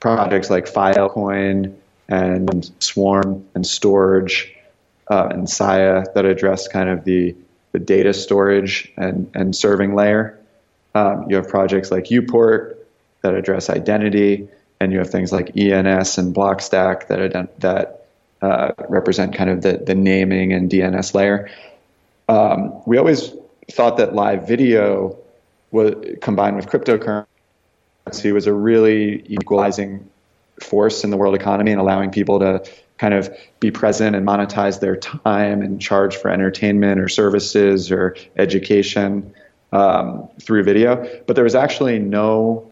projects 0.00 0.50
like 0.50 0.66
Filecoin 0.66 1.74
and 2.08 2.72
Swarm 2.80 3.46
and 3.54 3.64
Storj 3.64 4.50
uh, 5.08 5.28
and 5.30 5.48
Sia 5.48 6.04
that 6.14 6.24
address 6.24 6.68
kind 6.68 6.88
of 6.88 7.04
the, 7.04 7.36
the 7.72 7.78
data 7.78 8.12
storage 8.12 8.92
and, 8.96 9.30
and 9.34 9.54
serving 9.54 9.94
layer. 9.94 10.38
Um, 10.94 11.26
you 11.28 11.36
have 11.36 11.48
projects 11.48 11.90
like 11.90 12.04
Uport 12.04 12.76
that 13.22 13.34
address 13.34 13.68
identity, 13.68 14.48
and 14.80 14.92
you 14.92 14.98
have 14.98 15.10
things 15.10 15.32
like 15.32 15.56
ENS 15.56 16.18
and 16.18 16.34
Blockstack 16.34 17.08
that, 17.08 17.60
that 17.60 17.97
uh, 18.42 18.72
represent 18.88 19.34
kind 19.34 19.50
of 19.50 19.62
the, 19.62 19.78
the 19.78 19.94
naming 19.94 20.52
and 20.52 20.70
DNS 20.70 21.14
layer. 21.14 21.50
Um, 22.28 22.82
we 22.86 22.98
always 22.98 23.32
thought 23.70 23.96
that 23.98 24.14
live 24.14 24.46
video 24.46 25.16
was 25.70 25.94
combined 26.20 26.56
with 26.56 26.66
cryptocurrency 26.66 27.26
was 28.32 28.46
a 28.46 28.52
really 28.52 29.24
equalizing 29.26 30.08
force 30.62 31.04
in 31.04 31.10
the 31.10 31.16
world 31.16 31.34
economy 31.34 31.72
and 31.72 31.80
allowing 31.80 32.10
people 32.10 32.38
to 32.40 32.64
kind 32.96 33.14
of 33.14 33.30
be 33.60 33.70
present 33.70 34.16
and 34.16 34.26
monetize 34.26 34.80
their 34.80 34.96
time 34.96 35.62
and 35.62 35.80
charge 35.80 36.16
for 36.16 36.30
entertainment 36.30 37.00
or 37.00 37.08
services 37.08 37.92
or 37.92 38.16
education 38.36 39.32
um, 39.72 40.28
through 40.40 40.64
video. 40.64 41.06
But 41.26 41.36
there 41.36 41.44
was 41.44 41.54
actually 41.54 41.98
no 41.98 42.68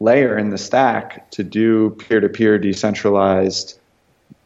layer 0.00 0.36
in 0.36 0.50
the 0.50 0.58
stack 0.58 1.30
to 1.32 1.42
do 1.42 1.90
peer 1.90 2.20
to 2.20 2.28
peer 2.28 2.58
decentralized 2.58 3.78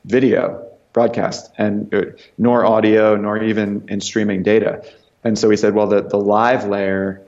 video 0.05 0.68
broadcast 0.99 1.53
and 1.59 1.95
uh, 1.95 2.03
nor 2.39 2.65
audio 2.65 3.15
nor 3.15 3.41
even 3.41 3.85
in 3.87 4.01
streaming 4.01 4.43
data. 4.43 4.85
And 5.23 5.39
so 5.39 5.47
we 5.49 5.57
said 5.57 5.73
well 5.77 5.87
the, 5.87 6.03
the 6.03 6.19
live 6.19 6.65
layer 6.65 7.23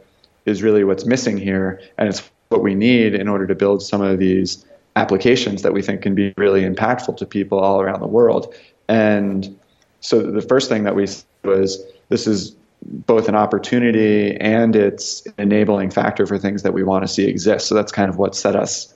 is 0.44 0.60
really 0.60 0.82
what's 0.82 1.06
missing 1.06 1.36
here 1.36 1.80
and 1.96 2.08
it's 2.08 2.28
what 2.48 2.62
we 2.64 2.74
need 2.74 3.14
in 3.14 3.28
order 3.28 3.46
to 3.46 3.54
build 3.54 3.80
some 3.80 4.00
of 4.00 4.18
these 4.18 4.64
applications 4.96 5.62
that 5.62 5.72
we 5.72 5.82
think 5.82 6.02
can 6.02 6.16
be 6.16 6.34
really 6.36 6.62
impactful 6.62 7.16
to 7.18 7.24
people 7.24 7.60
all 7.60 7.80
around 7.80 8.00
the 8.00 8.08
world. 8.08 8.52
And 8.88 9.56
so 10.00 10.20
the 10.20 10.42
first 10.42 10.68
thing 10.68 10.82
that 10.82 10.96
we 10.96 11.06
was 11.44 11.80
this 12.08 12.26
is 12.26 12.56
both 12.82 13.28
an 13.28 13.36
opportunity 13.36 14.36
and 14.40 14.74
it's 14.74 15.24
an 15.26 15.34
enabling 15.38 15.90
factor 15.90 16.26
for 16.26 16.38
things 16.38 16.64
that 16.64 16.74
we 16.74 16.82
want 16.82 17.04
to 17.04 17.08
see 17.08 17.26
exist. 17.28 17.68
So 17.68 17.76
that's 17.76 17.92
kind 17.92 18.10
of 18.10 18.16
what 18.16 18.34
set 18.34 18.56
us 18.56 18.92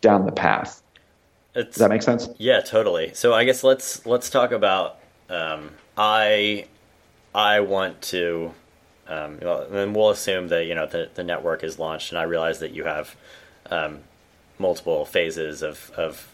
down 0.00 0.24
the 0.24 0.32
path 0.32 0.80
it's, 1.54 1.76
Does 1.76 1.80
that 1.80 1.90
make 1.90 2.02
sense? 2.02 2.28
Yeah, 2.38 2.60
totally. 2.60 3.12
So 3.14 3.32
I 3.32 3.44
guess 3.44 3.62
let's 3.62 4.04
let's 4.06 4.30
talk 4.30 4.52
about 4.52 4.98
um, 5.30 5.70
I 5.96 6.66
I 7.34 7.60
want 7.60 8.02
to 8.02 8.52
um, 9.06 9.38
and 9.40 9.94
we'll 9.94 10.10
assume 10.10 10.48
that 10.48 10.66
you 10.66 10.74
know 10.74 10.86
the, 10.86 11.10
the 11.14 11.24
network 11.24 11.62
is 11.62 11.78
launched 11.78 12.10
and 12.10 12.18
I 12.18 12.22
realize 12.22 12.58
that 12.60 12.72
you 12.72 12.84
have 12.84 13.14
um, 13.70 14.00
multiple 14.58 15.04
phases 15.04 15.62
of, 15.62 15.90
of 15.96 16.28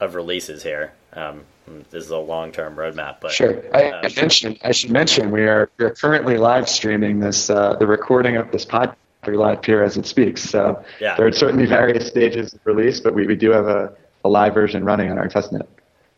of 0.00 0.14
releases 0.14 0.62
here. 0.62 0.92
Um, 1.12 1.42
this 1.90 2.04
is 2.04 2.10
a 2.10 2.18
long 2.18 2.52
term 2.52 2.76
roadmap, 2.76 3.16
but 3.20 3.32
sure. 3.32 3.62
I, 3.74 3.90
um, 3.90 4.12
mentioned 4.16 4.58
I 4.62 4.72
should 4.72 4.90
mention 4.90 5.30
we 5.30 5.42
are 5.42 5.70
we 5.78 5.84
are 5.84 5.90
currently 5.90 6.38
live 6.38 6.68
streaming 6.68 7.20
this 7.20 7.50
uh, 7.50 7.74
the 7.74 7.86
recording 7.86 8.36
of 8.36 8.50
this 8.50 8.64
podcast 8.64 8.96
through 9.24 9.38
Livepeer 9.38 9.84
as 9.84 9.96
it 9.96 10.06
speaks. 10.06 10.42
So 10.42 10.84
yeah. 11.00 11.16
there 11.16 11.26
are 11.26 11.32
certainly 11.32 11.66
various 11.66 12.06
stages 12.06 12.52
of 12.52 12.60
release, 12.64 13.00
but 13.00 13.14
we, 13.14 13.26
we 13.26 13.36
do 13.36 13.50
have 13.50 13.66
a 13.66 13.94
a 14.24 14.28
live 14.28 14.54
version 14.54 14.84
running 14.84 15.10
on 15.10 15.18
our 15.18 15.28
testnet. 15.28 15.66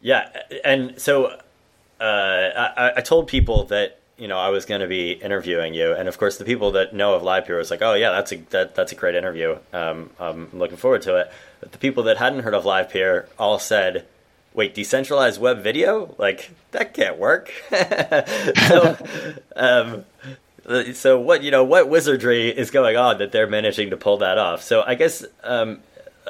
Yeah, 0.01 0.29
and 0.65 1.01
so 1.01 1.39
uh, 2.01 2.05
I, 2.05 2.93
I, 2.97 3.01
told 3.01 3.27
people 3.27 3.65
that 3.65 3.99
you 4.17 4.29
know 4.29 4.39
I 4.39 4.51
was 4.51 4.65
going 4.65 4.81
to 4.81 4.87
be 4.87 5.13
interviewing 5.13 5.75
you, 5.75 5.93
and 5.93 6.09
of 6.09 6.19
course 6.19 6.39
the 6.39 6.45
people 6.45 6.71
that 6.73 6.95
know 6.95 7.15
of 7.15 7.23
Livepeer 7.23 7.57
was 7.57 7.71
like, 7.71 7.83
"Oh 7.83 7.95
yeah, 7.95 8.11
that's 8.11 8.33
a 8.33 8.37
that, 8.51 8.75
that's 8.75 8.93
a 8.93 8.95
great 8.95 9.15
interview. 9.15 9.59
Um, 9.73 10.11
I'm 10.21 10.49
looking 10.53 10.77
forward 10.77 11.03
to 11.03 11.17
it." 11.17 11.33
But 11.61 11.73
the 11.73 11.79
people 11.79 12.03
that 12.05 12.19
hadn't 12.19 12.41
heard 12.41 12.55
of 12.55 12.65
Livepeer 12.65 13.27
all 13.39 13.59
said, 13.59 14.07
"Wait, 14.55 14.75
decentralized 14.75 15.41
web 15.41 15.63
video? 15.63 16.15
Like 16.19 16.51
that 16.73 16.95
can't 16.95 17.19
work." 17.19 17.51
so, 18.69 18.97
um, 19.57 20.05
so 20.93 21.19
what 21.19 21.43
you 21.43 21.51
know 21.51 21.65
what 21.65 21.89
wizardry 21.89 22.51
is 22.51 22.71
going 22.71 22.97
on 22.97 23.19
that 23.19 23.33
they're 23.33 23.47
managing 23.47 23.91
to 23.91 23.97
pull 23.97 24.19
that 24.19 24.37
off? 24.37 24.63
So 24.63 24.83
I 24.87 24.95
guess 24.95 25.25
um, 25.43 25.81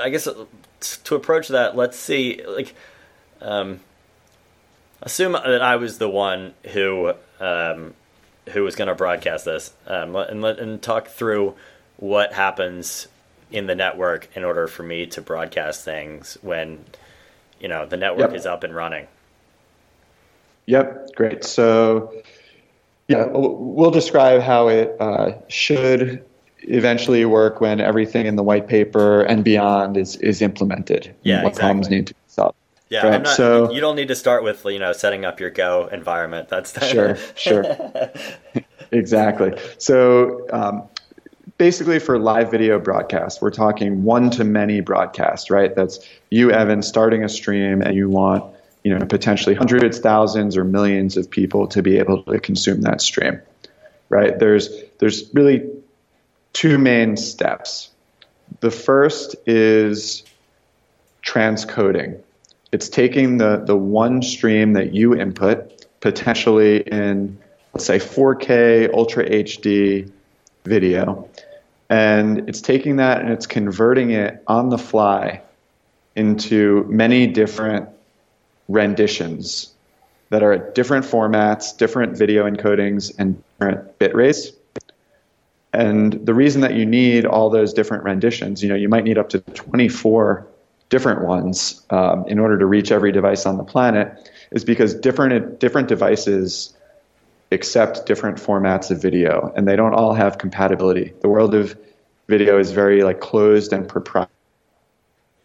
I 0.00 0.10
guess 0.10 0.28
to 0.80 1.14
approach 1.14 1.48
that, 1.48 1.76
let's 1.76 1.98
see, 1.98 2.42
like, 2.46 2.74
um, 3.40 3.80
assume 5.02 5.32
that 5.32 5.62
I 5.62 5.76
was 5.76 5.98
the 5.98 6.08
one 6.08 6.54
who 6.72 7.12
um, 7.40 7.94
who 8.50 8.62
was 8.62 8.76
going 8.76 8.88
to 8.88 8.94
broadcast 8.94 9.44
this, 9.44 9.72
um, 9.86 10.14
and 10.16 10.42
let 10.42 10.58
and 10.58 10.80
talk 10.80 11.08
through 11.08 11.54
what 11.96 12.32
happens 12.32 13.08
in 13.50 13.66
the 13.66 13.74
network 13.74 14.28
in 14.34 14.44
order 14.44 14.66
for 14.66 14.82
me 14.82 15.06
to 15.06 15.20
broadcast 15.20 15.84
things 15.84 16.36
when 16.42 16.84
you 17.60 17.68
know 17.68 17.86
the 17.86 17.96
network 17.96 18.30
yep. 18.30 18.36
is 18.36 18.46
up 18.46 18.64
and 18.64 18.74
running. 18.74 19.06
Yep, 20.66 21.14
great. 21.14 21.44
So, 21.44 22.22
yeah, 23.06 23.26
we'll 23.30 23.92
describe 23.92 24.40
how 24.40 24.66
it 24.66 24.96
uh, 24.98 25.34
should 25.46 26.24
eventually 26.60 27.24
work 27.24 27.60
when 27.60 27.80
everything 27.80 28.26
in 28.26 28.36
the 28.36 28.42
white 28.42 28.68
paper 28.68 29.22
and 29.22 29.44
beyond 29.44 29.96
is 29.96 30.16
is 30.16 30.42
implemented. 30.42 31.14
Yeah, 31.22 31.42
what 31.42 31.50
exactly. 31.50 31.60
problems 31.60 31.90
need 31.90 32.06
to 32.08 32.14
be 32.14 32.20
solved. 32.28 32.56
Yeah, 32.88 33.06
right? 33.08 33.22
not, 33.22 33.36
so 33.36 33.72
you 33.72 33.80
don't 33.80 33.96
need 33.96 34.08
to 34.08 34.14
start 34.14 34.44
with 34.44 34.64
you 34.64 34.78
know 34.78 34.92
setting 34.92 35.24
up 35.24 35.40
your 35.40 35.50
Go 35.50 35.88
environment. 35.90 36.48
That's 36.48 36.72
the 36.72 36.80
sure, 36.84 37.16
sure, 37.34 37.64
exactly. 38.92 39.58
So 39.78 40.46
um, 40.52 40.88
basically, 41.58 41.98
for 41.98 42.18
live 42.18 42.50
video 42.50 42.78
broadcast, 42.78 43.42
we're 43.42 43.50
talking 43.50 44.04
one 44.04 44.30
to 44.30 44.44
many 44.44 44.80
broadcast, 44.80 45.50
right? 45.50 45.74
That's 45.74 45.98
you, 46.30 46.52
Evan, 46.52 46.82
starting 46.82 47.24
a 47.24 47.28
stream, 47.28 47.82
and 47.82 47.96
you 47.96 48.08
want 48.08 48.44
you 48.84 48.96
know 48.96 49.04
potentially 49.04 49.56
hundreds, 49.56 49.98
thousands, 49.98 50.56
or 50.56 50.64
millions 50.64 51.16
of 51.16 51.28
people 51.28 51.66
to 51.68 51.82
be 51.82 51.98
able 51.98 52.22
to 52.22 52.38
consume 52.38 52.82
that 52.82 53.00
stream, 53.00 53.40
right? 54.10 54.38
There's 54.38 54.70
there's 54.98 55.28
really 55.34 55.68
two 56.56 56.78
main 56.78 57.18
steps. 57.18 57.90
The 58.60 58.70
first 58.70 59.36
is 59.44 60.24
transcoding. 61.22 62.18
It's 62.72 62.88
taking 62.88 63.36
the, 63.36 63.58
the 63.58 63.76
one 63.76 64.22
stream 64.22 64.72
that 64.72 64.94
you 64.94 65.14
input, 65.14 65.84
potentially 66.00 66.80
in 66.80 67.36
let's 67.74 67.84
say 67.84 67.98
4K 67.98 68.90
Ultra 68.94 69.28
HD 69.28 70.10
video, 70.64 71.28
and 71.90 72.48
it's 72.48 72.62
taking 72.62 72.96
that 72.96 73.20
and 73.20 73.30
it's 73.32 73.46
converting 73.46 74.12
it 74.12 74.42
on 74.46 74.70
the 74.70 74.78
fly 74.78 75.42
into 76.14 76.86
many 76.88 77.26
different 77.26 77.90
renditions 78.66 79.74
that 80.30 80.42
are 80.42 80.54
at 80.54 80.74
different 80.74 81.04
formats, 81.04 81.76
different 81.76 82.16
video 82.16 82.48
encodings, 82.48 83.14
and 83.18 83.42
different 83.58 83.98
bit 83.98 84.14
rates. 84.14 84.52
And 85.72 86.12
the 86.24 86.34
reason 86.34 86.62
that 86.62 86.74
you 86.74 86.86
need 86.86 87.26
all 87.26 87.50
those 87.50 87.74
different 87.74 88.04
renditions, 88.04 88.62
you 88.62 88.68
know, 88.68 88.74
you 88.74 88.88
might 88.88 89.04
need 89.04 89.18
up 89.18 89.28
to 89.30 89.40
24 89.40 90.46
different 90.88 91.24
ones 91.24 91.84
um, 91.90 92.24
in 92.28 92.38
order 92.38 92.58
to 92.58 92.66
reach 92.66 92.90
every 92.92 93.12
device 93.12 93.44
on 93.44 93.56
the 93.56 93.64
planet, 93.64 94.30
is 94.52 94.64
because 94.64 94.94
different 94.94 95.60
different 95.60 95.88
devices 95.88 96.74
accept 97.52 98.06
different 98.06 98.38
formats 98.38 98.90
of 98.90 99.00
video, 99.00 99.52
and 99.56 99.66
they 99.68 99.76
don't 99.76 99.94
all 99.94 100.14
have 100.14 100.38
compatibility. 100.38 101.12
The 101.20 101.28
world 101.28 101.54
of 101.54 101.76
video 102.28 102.58
is 102.58 102.72
very 102.72 103.02
like 103.02 103.20
closed 103.20 103.72
and 103.72 103.88
proprietary. 103.88 104.30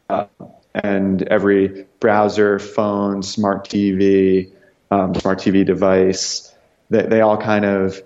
Uh, 0.10 0.26
and 0.74 1.24
every 1.24 1.86
browser, 2.00 2.60
phone, 2.60 3.24
smart 3.24 3.68
TV, 3.68 4.52
um, 4.90 5.14
smart 5.16 5.40
TV 5.40 5.66
device, 5.66 6.54
they, 6.90 7.04
they 7.04 7.22
all 7.22 7.38
kind 7.38 7.66
of 7.66 8.02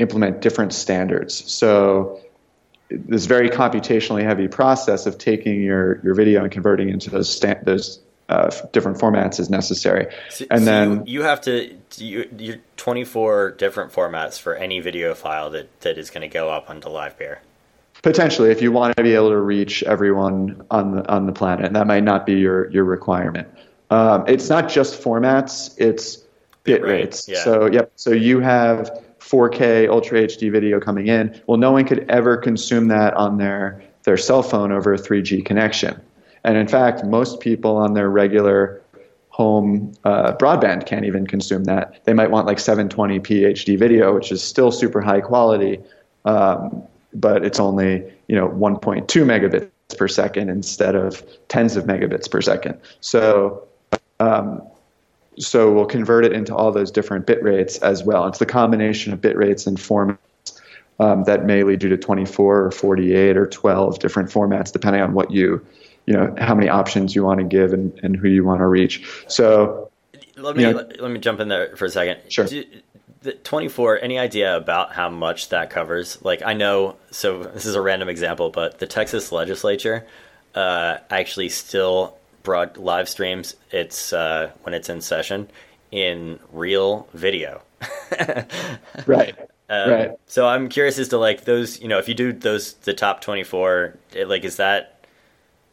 implement 0.00 0.40
different 0.40 0.72
standards. 0.72 1.50
So 1.52 2.20
this 2.90 3.26
very 3.26 3.50
computationally 3.50 4.24
heavy 4.24 4.48
process 4.48 5.06
of 5.06 5.18
taking 5.18 5.62
your, 5.62 6.00
your 6.02 6.14
video 6.14 6.42
and 6.42 6.50
converting 6.50 6.88
into 6.88 7.10
those 7.10 7.30
sta- 7.30 7.62
those 7.62 8.00
uh, 8.28 8.50
different 8.72 8.98
formats 8.98 9.40
is 9.40 9.50
necessary. 9.50 10.06
So, 10.30 10.46
and 10.50 10.60
so 10.60 10.64
then 10.64 11.06
you, 11.06 11.20
you 11.20 11.22
have 11.22 11.40
to 11.42 11.76
you 11.96 12.28
you're 12.38 12.58
24 12.76 13.52
different 13.52 13.92
formats 13.92 14.38
for 14.38 14.54
any 14.54 14.80
video 14.80 15.14
file 15.14 15.50
that, 15.50 15.80
that 15.80 15.98
is 15.98 16.10
going 16.10 16.22
to 16.22 16.28
go 16.28 16.48
up 16.48 16.70
onto 16.70 16.88
LivePeer. 16.88 17.38
potentially, 18.02 18.50
if 18.50 18.62
you 18.62 18.72
want 18.72 18.96
to 18.96 19.02
be 19.02 19.14
able 19.14 19.30
to 19.30 19.38
reach 19.38 19.82
everyone 19.82 20.64
on 20.70 20.96
the 20.96 21.08
on 21.08 21.26
the 21.26 21.32
planet, 21.32 21.66
and 21.66 21.76
that 21.76 21.86
might 21.86 22.04
not 22.04 22.24
be 22.24 22.34
your 22.34 22.70
your 22.70 22.84
requirement. 22.84 23.48
Um, 23.90 24.24
it's 24.28 24.48
not 24.48 24.68
just 24.68 25.02
formats; 25.02 25.74
it's 25.76 26.18
bit 26.62 26.82
Bitrate, 26.82 26.86
rates. 26.86 27.28
yeah. 27.28 27.42
So 27.42 27.66
yep. 27.66 27.92
So 27.96 28.10
you 28.12 28.40
have 28.40 29.04
4K 29.30 29.88
Ultra 29.88 30.22
HD 30.22 30.50
video 30.50 30.80
coming 30.80 31.06
in. 31.06 31.40
Well, 31.46 31.58
no 31.58 31.70
one 31.72 31.84
could 31.84 32.04
ever 32.10 32.36
consume 32.36 32.88
that 32.88 33.14
on 33.14 33.38
their 33.38 33.82
their 34.04 34.16
cell 34.16 34.42
phone 34.42 34.72
over 34.72 34.94
a 34.94 34.98
3G 34.98 35.44
connection. 35.44 36.00
And 36.42 36.56
in 36.56 36.66
fact, 36.66 37.04
most 37.04 37.40
people 37.40 37.76
on 37.76 37.92
their 37.92 38.08
regular 38.08 38.80
home 39.28 39.92
uh, 40.04 40.32
broadband 40.32 40.86
can't 40.86 41.04
even 41.04 41.26
consume 41.26 41.64
that. 41.64 42.02
They 42.04 42.14
might 42.14 42.30
want 42.30 42.46
like 42.46 42.58
720p 42.58 43.42
HD 43.52 43.78
video, 43.78 44.14
which 44.14 44.32
is 44.32 44.42
still 44.42 44.72
super 44.72 45.00
high 45.00 45.20
quality, 45.20 45.78
um, 46.24 46.82
but 47.12 47.44
it's 47.44 47.60
only 47.60 48.02
you 48.28 48.36
know 48.36 48.48
1.2 48.48 49.06
megabits 49.06 49.70
per 49.96 50.08
second 50.08 50.48
instead 50.48 50.94
of 50.94 51.22
tens 51.48 51.76
of 51.76 51.84
megabits 51.84 52.30
per 52.30 52.40
second. 52.40 52.78
So 53.00 53.66
um, 54.18 54.62
so 55.40 55.72
we'll 55.72 55.86
convert 55.86 56.24
it 56.24 56.32
into 56.32 56.54
all 56.54 56.70
those 56.70 56.90
different 56.90 57.26
bit 57.26 57.42
rates 57.42 57.78
as 57.78 58.04
well. 58.04 58.26
It's 58.28 58.38
the 58.38 58.46
combination 58.46 59.12
of 59.12 59.20
bit 59.20 59.36
rates 59.36 59.66
and 59.66 59.78
formats 59.78 60.18
um, 61.00 61.24
that 61.24 61.46
may 61.46 61.62
lead 61.62 61.82
you 61.82 61.88
to 61.88 61.96
24 61.96 62.64
or 62.64 62.70
48 62.70 63.36
or 63.36 63.46
12 63.46 63.98
different 63.98 64.28
formats, 64.30 64.70
depending 64.72 65.02
on 65.02 65.14
what 65.14 65.30
you, 65.30 65.64
you 66.06 66.14
know, 66.14 66.34
how 66.38 66.54
many 66.54 66.68
options 66.68 67.14
you 67.14 67.24
want 67.24 67.38
to 67.40 67.44
give 67.44 67.72
and, 67.72 67.98
and 68.02 68.16
who 68.16 68.28
you 68.28 68.44
want 68.44 68.60
to 68.60 68.66
reach. 68.66 69.24
So 69.28 69.90
Let 70.36 70.56
me 70.56 70.64
Yeah. 70.64 70.70
let, 70.70 71.00
let 71.00 71.10
me 71.10 71.18
jump 71.18 71.40
in 71.40 71.48
there 71.48 71.74
for 71.76 71.86
a 71.86 71.90
second. 71.90 72.20
Sure. 72.28 72.46
Do- 72.46 72.64
the 73.22 73.32
24 73.32 74.00
any 74.00 74.18
idea 74.18 74.56
about 74.56 74.94
how 74.94 75.10
much 75.10 75.50
that 75.50 75.68
covers 75.68 76.22
like 76.24 76.42
i 76.42 76.54
know 76.54 76.96
so 77.10 77.42
this 77.42 77.66
is 77.66 77.74
a 77.74 77.80
random 77.82 78.08
example 78.08 78.48
but 78.48 78.78
the 78.78 78.86
texas 78.86 79.30
legislature 79.30 80.06
uh, 80.54 80.96
actually 81.10 81.50
still 81.50 82.16
broad 82.42 82.76
live 82.76 83.08
streams 83.08 83.56
its 83.70 84.12
uh, 84.12 84.50
when 84.62 84.74
it's 84.74 84.88
in 84.88 85.00
session 85.00 85.48
in 85.90 86.38
real 86.52 87.08
video 87.14 87.62
right, 89.06 89.34
Um, 89.68 89.90
right. 89.90 90.10
So 90.26 90.46
I'm 90.46 90.68
curious 90.68 90.98
as 90.98 91.08
to 91.08 91.18
like 91.18 91.44
those, 91.44 91.80
you 91.80 91.88
know, 91.88 91.98
if 91.98 92.08
you 92.08 92.14
do 92.14 92.32
those 92.32 92.74
the 92.74 92.92
top 92.92 93.20
24, 93.20 93.96
it, 94.14 94.28
like 94.28 94.44
is 94.44 94.56
that, 94.56 95.04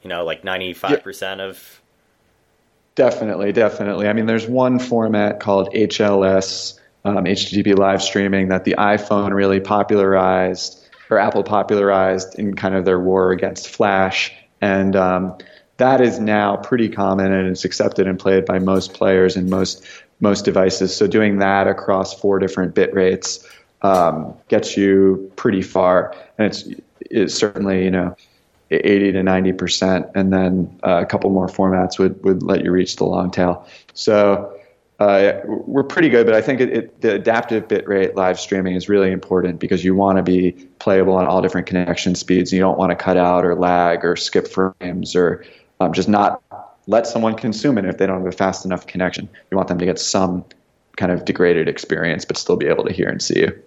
you 0.03 0.09
know, 0.09 0.23
like 0.23 0.43
95 0.43 1.03
percent 1.03 1.41
of 1.41 1.81
Definitely, 2.97 3.51
definitely. 3.51 4.07
I 4.07 4.13
mean, 4.13 4.25
there's 4.25 4.47
one 4.47 4.79
format 4.79 5.39
called 5.39 5.69
HLS, 5.71 6.79
um, 7.05 7.25
HTTP 7.25 7.77
live 7.77 8.01
streaming, 8.01 8.47
that 8.47 8.63
the 8.63 8.73
iPhone 8.75 9.35
really 9.35 9.59
popularized, 9.59 10.83
or 11.11 11.19
Apple 11.19 11.43
popularized 11.43 12.39
in 12.39 12.55
kind 12.55 12.73
of 12.73 12.85
their 12.85 12.99
war 12.99 13.31
against 13.31 13.67
Flash. 13.67 14.33
And 14.61 14.95
um, 14.95 15.37
that 15.77 16.01
is 16.01 16.19
now 16.19 16.57
pretty 16.57 16.89
common 16.89 17.31
and 17.31 17.47
it's 17.47 17.63
accepted 17.63 18.07
and 18.07 18.19
played 18.19 18.45
by 18.45 18.59
most 18.59 18.93
players 18.93 19.35
and 19.35 19.49
most 19.49 19.85
most 20.19 20.45
devices. 20.45 20.95
So 20.95 21.07
doing 21.07 21.37
that 21.39 21.67
across 21.67 22.19
four 22.19 22.39
different 22.39 22.73
bit 22.73 22.93
rates 22.93 23.47
um, 23.83 24.33
gets 24.47 24.75
you 24.75 25.31
pretty 25.35 25.61
far, 25.61 26.15
and 26.37 26.47
it's 26.47 26.67
it's 26.99 27.35
certainly 27.35 27.83
you 27.83 27.91
know 27.91 28.15
80 28.71 29.11
to 29.13 29.23
90 29.23 29.53
percent, 29.53 30.07
and 30.15 30.33
then 30.33 30.79
uh, 30.83 31.01
a 31.03 31.05
couple 31.05 31.29
more 31.29 31.47
formats 31.47 31.99
would, 31.99 32.21
would 32.23 32.43
let 32.43 32.63
you 32.63 32.71
reach 32.71 32.95
the 32.95 33.05
long 33.05 33.29
tail. 33.29 33.67
So 33.93 34.57
uh, 34.99 35.41
we're 35.45 35.83
pretty 35.83 36.09
good, 36.09 36.25
but 36.25 36.33
I 36.33 36.41
think 36.41 36.59
it, 36.59 36.69
it, 36.75 37.01
the 37.01 37.13
adaptive 37.13 37.67
bitrate 37.67 38.15
live 38.15 38.39
streaming 38.39 38.73
is 38.73 38.89
really 38.89 39.11
important 39.11 39.59
because 39.59 39.85
you 39.85 39.93
want 39.93 40.17
to 40.17 40.23
be 40.23 40.53
playable 40.79 41.13
on 41.13 41.27
all 41.27 41.41
different 41.43 41.67
connection 41.67 42.15
speeds. 42.15 42.51
You 42.51 42.59
don't 42.59 42.79
want 42.79 42.89
to 42.89 42.95
cut 42.95 43.15
out 43.15 43.45
or 43.45 43.53
lag 43.53 44.03
or 44.03 44.15
skip 44.15 44.47
frames 44.47 45.15
or 45.15 45.45
um, 45.79 45.93
just 45.93 46.09
not 46.09 46.41
let 46.87 47.05
someone 47.05 47.35
consume 47.35 47.77
it 47.77 47.85
if 47.85 47.97
they 47.97 48.05
don't 48.07 48.19
have 48.19 48.27
a 48.27 48.31
fast 48.31 48.65
enough 48.65 48.87
connection. 48.87 49.27
You 49.51 49.57
want 49.57 49.67
them 49.69 49.77
to 49.79 49.85
get 49.85 49.99
some 49.99 50.45
kind 50.95 51.11
of 51.11 51.25
degraded 51.25 51.67
experience, 51.67 52.25
but 52.25 52.37
still 52.37 52.55
be 52.55 52.67
able 52.67 52.85
to 52.85 52.93
hear 52.93 53.09
and 53.09 53.21
see 53.21 53.39
you. 53.39 53.63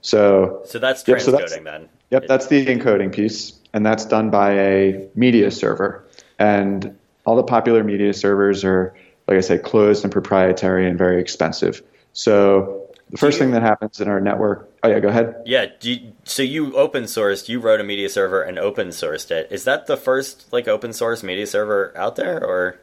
So 0.00 0.62
so 0.66 0.78
that's 0.78 1.06
Yep, 1.06 1.18
transcoding 1.18 1.22
so 1.22 1.30
that's- 1.32 1.58
then. 1.64 1.88
Yep, 2.10 2.26
that's 2.28 2.46
the 2.46 2.64
encoding 2.66 3.12
piece, 3.12 3.54
and 3.72 3.84
that's 3.84 4.04
done 4.04 4.30
by 4.30 4.52
a 4.52 5.08
media 5.14 5.50
server. 5.50 6.04
And 6.38 6.96
all 7.26 7.34
the 7.34 7.42
popular 7.42 7.82
media 7.82 8.12
servers 8.12 8.62
are, 8.64 8.94
like 9.26 9.38
I 9.38 9.40
said, 9.40 9.62
closed 9.62 10.04
and 10.04 10.12
proprietary 10.12 10.88
and 10.88 10.96
very 10.98 11.20
expensive. 11.20 11.82
So 12.12 12.83
the 13.14 13.18
first 13.18 13.38
thing 13.38 13.52
that 13.52 13.62
happens 13.62 14.00
in 14.00 14.08
our 14.08 14.20
network. 14.20 14.68
Oh 14.82 14.88
yeah, 14.88 14.98
go 14.98 15.08
ahead. 15.08 15.36
Yeah. 15.46 15.66
You, 15.80 16.12
so 16.24 16.42
you 16.42 16.74
open 16.76 17.04
sourced, 17.04 17.48
you 17.48 17.60
wrote 17.60 17.80
a 17.80 17.84
media 17.84 18.08
server 18.08 18.42
and 18.42 18.58
open 18.58 18.88
sourced 18.88 19.30
it. 19.30 19.48
Is 19.50 19.64
that 19.64 19.86
the 19.86 19.96
first 19.96 20.52
like 20.52 20.66
open 20.66 20.92
source 20.92 21.22
media 21.22 21.46
server 21.46 21.92
out 21.96 22.16
there, 22.16 22.44
or 22.44 22.80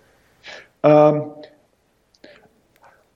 Um, 0.83 1.35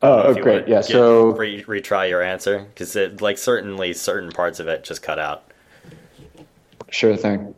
oh, 0.02 0.34
great. 0.34 0.68
Yeah. 0.68 0.82
get- 0.82 0.86
So 0.86 1.28
re- 1.30 1.64
retry 1.64 2.10
your 2.10 2.22
answer 2.22 2.60
because 2.74 2.96
it 2.96 3.22
like 3.22 3.38
certainly 3.38 3.94
certain 3.94 4.32
parts 4.32 4.60
of 4.60 4.68
it 4.68 4.84
just 4.84 5.02
cut 5.02 5.18
out. 5.20 5.44
Sure 6.90 7.16
thing. 7.16 7.56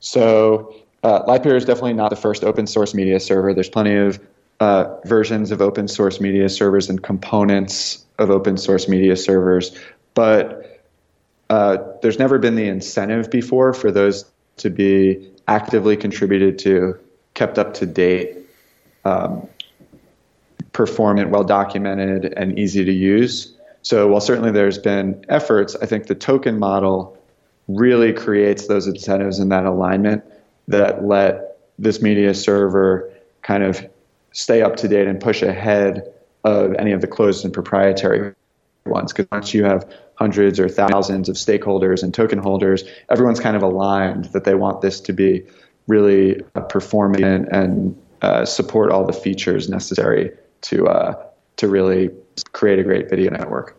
So, 0.00 0.74
uh, 1.02 1.38
is 1.44 1.64
definitely 1.64 1.92
not 1.94 2.10
the 2.10 2.16
first 2.16 2.44
open 2.44 2.66
source 2.66 2.94
media 2.94 3.20
server. 3.20 3.54
There's 3.54 3.68
plenty 3.70 3.94
of 3.96 4.20
uh, 4.60 4.96
versions 5.04 5.50
of 5.50 5.62
open 5.62 5.88
source 5.88 6.20
media 6.20 6.48
servers 6.48 6.90
and 6.90 7.02
components 7.02 8.04
of 8.20 8.30
open 8.30 8.56
source 8.56 8.86
media 8.86 9.16
servers, 9.16 9.76
but 10.14 10.84
uh, 11.48 11.78
there's 12.02 12.18
never 12.18 12.38
been 12.38 12.54
the 12.54 12.68
incentive 12.68 13.30
before 13.30 13.72
for 13.72 13.90
those 13.90 14.24
to 14.58 14.70
be 14.70 15.28
actively 15.48 15.96
contributed 15.96 16.58
to, 16.60 16.96
kept 17.34 17.58
up 17.58 17.74
to 17.74 17.86
date, 17.86 18.36
um, 19.04 19.48
performant, 20.72 21.30
well 21.30 21.42
documented, 21.42 22.32
and 22.36 22.58
easy 22.58 22.84
to 22.84 22.92
use. 22.92 23.52
So, 23.82 24.06
while 24.06 24.20
certainly 24.20 24.52
there's 24.52 24.78
been 24.78 25.24
efforts, 25.28 25.74
I 25.82 25.86
think 25.86 26.06
the 26.06 26.14
token 26.14 26.58
model 26.58 27.18
really 27.66 28.12
creates 28.12 28.66
those 28.66 28.86
incentives 28.86 29.38
and 29.38 29.50
that 29.50 29.64
alignment 29.64 30.22
that 30.68 31.04
let 31.04 31.58
this 31.78 32.02
media 32.02 32.34
server 32.34 33.10
kind 33.42 33.62
of 33.62 33.84
stay 34.32 34.62
up 34.62 34.76
to 34.76 34.88
date 34.88 35.08
and 35.08 35.18
push 35.20 35.42
ahead 35.42 36.12
of 36.44 36.74
any 36.74 36.92
of 36.92 37.00
the 37.00 37.06
closed 37.06 37.44
and 37.44 37.52
proprietary 37.52 38.34
ones. 38.86 39.12
Because 39.12 39.30
once 39.30 39.54
you 39.54 39.64
have 39.64 39.90
hundreds 40.14 40.60
or 40.60 40.68
thousands 40.68 41.28
of 41.28 41.36
stakeholders 41.36 42.02
and 42.02 42.12
token 42.12 42.38
holders, 42.38 42.84
everyone's 43.08 43.40
kind 43.40 43.56
of 43.56 43.62
aligned 43.62 44.26
that 44.26 44.44
they 44.44 44.54
want 44.54 44.80
this 44.80 45.00
to 45.00 45.12
be 45.12 45.46
really 45.86 46.40
uh, 46.54 46.60
performing 46.60 47.24
and, 47.24 47.48
and 47.48 48.02
uh, 48.22 48.44
support 48.44 48.92
all 48.92 49.04
the 49.04 49.12
features 49.12 49.68
necessary 49.68 50.30
to 50.62 50.86
uh, 50.86 51.26
to 51.56 51.68
really 51.68 52.10
create 52.52 52.78
a 52.78 52.82
great 52.82 53.08
video 53.10 53.30
network. 53.30 53.76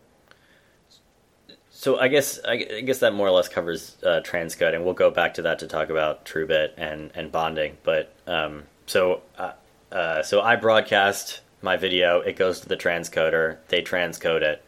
So 1.70 1.98
I 1.98 2.08
guess 2.08 2.38
I 2.44 2.56
guess 2.56 2.98
that 2.98 3.12
more 3.12 3.26
or 3.26 3.32
less 3.32 3.48
covers 3.48 3.96
uh, 4.04 4.20
transcoding. 4.24 4.84
We'll 4.84 4.94
go 4.94 5.10
back 5.10 5.34
to 5.34 5.42
that 5.42 5.58
to 5.60 5.66
talk 5.66 5.90
about 5.90 6.24
TrueBit 6.24 6.74
and 6.76 7.10
and 7.14 7.32
bonding. 7.32 7.76
But 7.82 8.14
um, 8.26 8.64
so 8.86 9.22
uh, 9.36 9.52
uh, 9.90 10.22
so 10.22 10.40
I 10.40 10.56
broadcast 10.56 11.40
my 11.62 11.76
video. 11.76 12.20
It 12.20 12.36
goes 12.36 12.60
to 12.60 12.68
the 12.68 12.76
transcoder. 12.76 13.58
They 13.68 13.82
transcode 13.82 14.42
it. 14.42 14.64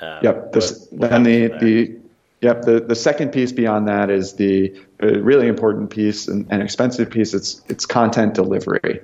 Um, 0.00 0.18
yep. 0.22 0.52
This, 0.52 0.88
then 0.92 1.22
the 1.22 1.48
the 1.60 1.96
Yep. 2.42 2.62
The, 2.62 2.80
the 2.80 2.94
second 2.94 3.32
piece 3.32 3.50
beyond 3.50 3.88
that 3.88 4.10
is 4.10 4.34
the 4.34 4.74
really 5.00 5.48
important 5.48 5.90
piece 5.90 6.28
and, 6.28 6.46
and, 6.50 6.62
expensive 6.62 7.10
piece. 7.10 7.32
It's, 7.32 7.62
it's 7.68 7.86
content 7.86 8.34
delivery. 8.34 9.00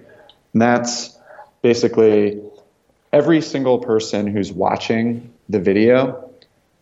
And 0.52 0.60
that's 0.60 1.18
basically 1.62 2.40
every 3.12 3.40
single 3.40 3.78
person 3.78 4.26
who's 4.26 4.52
watching 4.52 5.32
the 5.48 5.58
video 5.58 6.30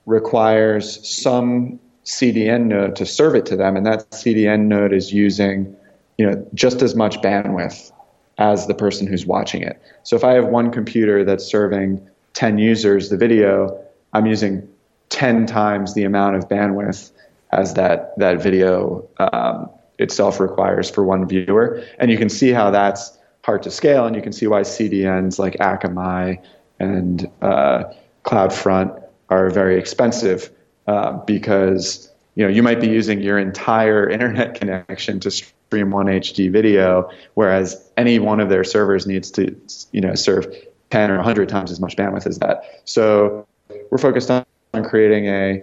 requires 0.06 1.09
some 1.09 1.78
CDN 2.04 2.66
node 2.66 2.96
to 2.96 3.06
serve 3.06 3.37
it 3.37 3.46
to 3.46 3.56
them. 3.56 3.76
And 3.76 3.87
that 3.87 4.11
CDN 4.11 4.62
node 4.62 4.92
is 4.92 5.12
using, 5.12 5.76
you 6.18 6.28
know, 6.28 6.46
just 6.52 6.83
as 6.83 6.96
much 6.96 7.20
bandwidth 7.22 7.92
as 8.40 8.66
the 8.66 8.74
person 8.74 9.07
who's 9.07 9.26
watching 9.26 9.62
it. 9.62 9.81
So 10.03 10.16
if 10.16 10.24
I 10.24 10.33
have 10.33 10.46
one 10.46 10.72
computer 10.72 11.24
that's 11.24 11.44
serving 11.44 12.05
10 12.33 12.59
users 12.59 13.11
the 13.11 13.16
video, 13.16 13.79
I'm 14.12 14.26
using 14.26 14.66
10 15.11 15.46
times 15.46 15.94
the 15.94 16.05
amount 16.05 16.37
of 16.37 16.48
bandwidth 16.48 17.12
as 17.53 17.74
that 17.74 18.16
that 18.18 18.42
video 18.42 19.07
um, 19.18 19.68
itself 19.98 20.40
requires 20.40 20.88
for 20.90 21.05
one 21.05 21.29
viewer. 21.29 21.85
And 21.98 22.11
you 22.11 22.16
can 22.16 22.29
see 22.29 22.50
how 22.50 22.70
that's 22.70 23.16
hard 23.44 23.62
to 23.64 23.70
scale, 23.70 24.07
and 24.07 24.16
you 24.16 24.22
can 24.22 24.33
see 24.33 24.46
why 24.46 24.62
CDNs 24.62 25.38
like 25.38 25.55
Akamai 25.55 26.42
and 26.79 27.31
uh, 27.42 27.85
CloudFront 28.24 29.03
are 29.29 29.50
very 29.50 29.79
expensive 29.79 30.50
uh, 30.87 31.12
because 31.12 32.10
you 32.40 32.46
know 32.46 32.50
you 32.50 32.62
might 32.62 32.81
be 32.81 32.88
using 32.88 33.20
your 33.20 33.38
entire 33.38 34.09
internet 34.09 34.55
connection 34.59 35.20
to 35.20 35.31
stream 35.31 35.90
one 35.90 36.07
HD 36.07 36.50
video, 36.50 37.11
whereas 37.35 37.87
any 37.98 38.18
one 38.18 38.40
of 38.40 38.48
their 38.48 38.64
servers 38.64 39.07
needs 39.07 39.31
to 39.33 39.55
you 39.92 40.00
know 40.00 40.14
serve 40.14 40.46
10 40.88 41.11
or 41.11 41.16
100 41.16 41.50
times 41.50 41.70
as 41.70 41.81
much 41.81 41.96
bandwidth 41.96 42.26
as 42.26 42.38
that. 42.38 42.81
So 42.87 43.46
we're 43.90 43.98
focused 43.98 44.31
on 44.31 44.44
creating 44.85 45.26
a 45.26 45.62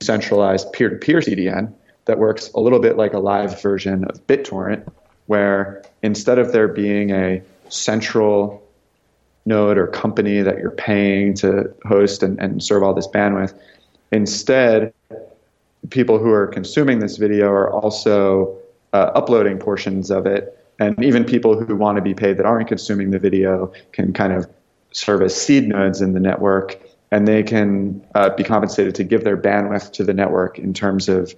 centralized 0.00 0.72
peer-to-peer 0.72 1.18
CDN 1.18 1.74
that 2.04 2.18
works 2.18 2.52
a 2.54 2.60
little 2.60 2.78
bit 2.78 2.96
like 2.96 3.14
a 3.14 3.18
live 3.18 3.60
version 3.60 4.04
of 4.04 4.24
BitTorrent, 4.28 4.88
where 5.26 5.82
instead 6.04 6.38
of 6.38 6.52
there 6.52 6.68
being 6.68 7.10
a 7.10 7.42
central 7.68 8.62
node 9.44 9.76
or 9.76 9.88
company 9.88 10.40
that 10.40 10.58
you're 10.58 10.70
paying 10.70 11.34
to 11.34 11.74
host 11.84 12.22
and, 12.22 12.38
and 12.40 12.62
serve 12.62 12.84
all 12.84 12.94
this 12.94 13.08
bandwidth, 13.08 13.58
instead, 14.12 14.94
people 15.90 16.18
who 16.18 16.30
are 16.30 16.46
consuming 16.46 16.98
this 16.98 17.16
video 17.16 17.48
are 17.48 17.70
also 17.70 18.58
uh, 18.92 19.10
uploading 19.14 19.58
portions 19.58 20.10
of 20.10 20.26
it. 20.26 20.58
And 20.78 21.02
even 21.04 21.24
people 21.24 21.62
who 21.62 21.76
want 21.76 21.96
to 21.96 22.02
be 22.02 22.14
paid 22.14 22.38
that 22.38 22.46
aren't 22.46 22.68
consuming 22.68 23.10
the 23.10 23.18
video 23.18 23.72
can 23.92 24.12
kind 24.12 24.32
of 24.32 24.48
serve 24.92 25.22
as 25.22 25.34
seed 25.34 25.68
nodes 25.68 26.00
in 26.00 26.12
the 26.12 26.20
network 26.20 26.80
and 27.12 27.28
they 27.28 27.42
can 27.42 28.04
uh, 28.14 28.30
be 28.30 28.42
compensated 28.42 28.94
to 28.94 29.04
give 29.04 29.22
their 29.22 29.36
bandwidth 29.36 29.92
to 29.92 30.02
the 30.02 30.14
network 30.14 30.58
in 30.58 30.72
terms 30.72 31.10
of 31.10 31.34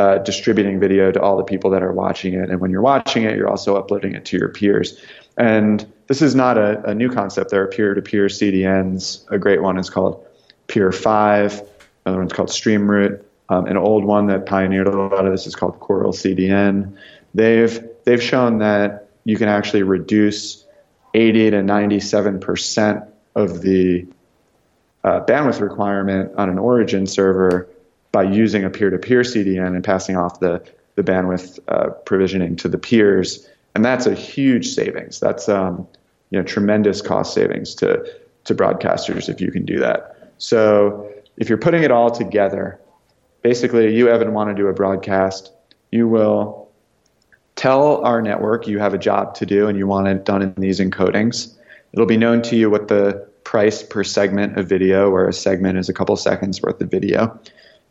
uh, 0.00 0.18
distributing 0.18 0.80
video 0.80 1.12
to 1.12 1.22
all 1.22 1.36
the 1.36 1.44
people 1.44 1.70
that 1.70 1.84
are 1.84 1.92
watching 1.92 2.34
it. 2.34 2.50
And 2.50 2.60
when 2.60 2.72
you're 2.72 2.82
watching 2.82 3.22
it, 3.22 3.36
you're 3.36 3.48
also 3.48 3.76
uploading 3.76 4.16
it 4.16 4.24
to 4.26 4.36
your 4.36 4.48
peers. 4.48 5.00
And 5.38 5.86
this 6.08 6.20
is 6.20 6.34
not 6.34 6.58
a, 6.58 6.82
a 6.90 6.94
new 6.96 7.10
concept. 7.10 7.50
There 7.50 7.62
are 7.62 7.68
peer-to-peer 7.68 8.26
CDNs. 8.26 9.30
A 9.30 9.38
great 9.38 9.62
one 9.62 9.78
is 9.78 9.88
called 9.88 10.26
Peer5. 10.66 11.64
Another 12.04 12.18
one's 12.18 12.32
called 12.32 12.48
StreamRoot. 12.48 13.22
Um, 13.48 13.66
an 13.66 13.76
old 13.76 14.04
one 14.04 14.26
that 14.28 14.46
pioneered 14.46 14.86
a 14.86 14.96
lot 14.96 15.26
of 15.26 15.32
this 15.32 15.46
is 15.46 15.54
called 15.54 15.78
Coral 15.80 16.12
CDN. 16.12 16.96
They've 17.34 17.86
they've 18.04 18.22
shown 18.22 18.58
that 18.58 19.08
you 19.24 19.36
can 19.36 19.48
actually 19.48 19.82
reduce 19.82 20.64
80 21.14 21.50
to 21.50 21.62
97 21.62 22.40
percent 22.40 23.04
of 23.34 23.60
the 23.62 24.06
uh, 25.02 25.20
bandwidth 25.24 25.60
requirement 25.60 26.32
on 26.36 26.48
an 26.48 26.58
origin 26.58 27.06
server 27.06 27.68
by 28.12 28.22
using 28.22 28.64
a 28.64 28.70
peer-to-peer 28.70 29.22
CDN 29.22 29.74
and 29.74 29.82
passing 29.82 30.16
off 30.16 30.38
the, 30.40 30.64
the 30.94 31.02
bandwidth 31.02 31.58
uh, 31.68 31.90
provisioning 31.90 32.54
to 32.54 32.68
the 32.68 32.78
peers. 32.78 33.48
And 33.74 33.84
that's 33.84 34.06
a 34.06 34.14
huge 34.14 34.68
savings. 34.68 35.18
That's 35.18 35.48
um, 35.48 35.86
you 36.30 36.38
know 36.38 36.44
tremendous 36.44 37.02
cost 37.02 37.34
savings 37.34 37.74
to 37.76 38.04
to 38.44 38.54
broadcasters 38.54 39.28
if 39.28 39.40
you 39.40 39.50
can 39.50 39.64
do 39.64 39.78
that. 39.80 40.32
So 40.38 41.12
if 41.36 41.48
you're 41.48 41.58
putting 41.58 41.82
it 41.82 41.90
all 41.90 42.10
together, 42.10 42.78
basically 43.44 43.94
you 43.94 44.08
Evan 44.08 44.32
want 44.32 44.50
to 44.50 44.60
do 44.60 44.66
a 44.66 44.72
broadcast, 44.72 45.52
you 45.92 46.08
will 46.08 46.68
tell 47.54 48.04
our 48.04 48.20
network 48.20 48.66
you 48.66 48.80
have 48.80 48.94
a 48.94 48.98
job 48.98 49.36
to 49.36 49.46
do 49.46 49.68
and 49.68 49.78
you 49.78 49.86
want 49.86 50.08
it 50.08 50.24
done 50.24 50.42
in 50.42 50.52
these 50.54 50.80
encodings. 50.80 51.54
It'll 51.92 52.06
be 52.06 52.16
known 52.16 52.42
to 52.42 52.56
you 52.56 52.68
what 52.68 52.88
the 52.88 53.28
price 53.44 53.82
per 53.82 54.02
segment 54.02 54.58
of 54.58 54.66
video, 54.66 55.10
where 55.10 55.28
a 55.28 55.32
segment 55.32 55.78
is 55.78 55.88
a 55.88 55.92
couple 55.92 56.16
seconds 56.16 56.60
worth 56.60 56.80
of 56.80 56.90
video, 56.90 57.38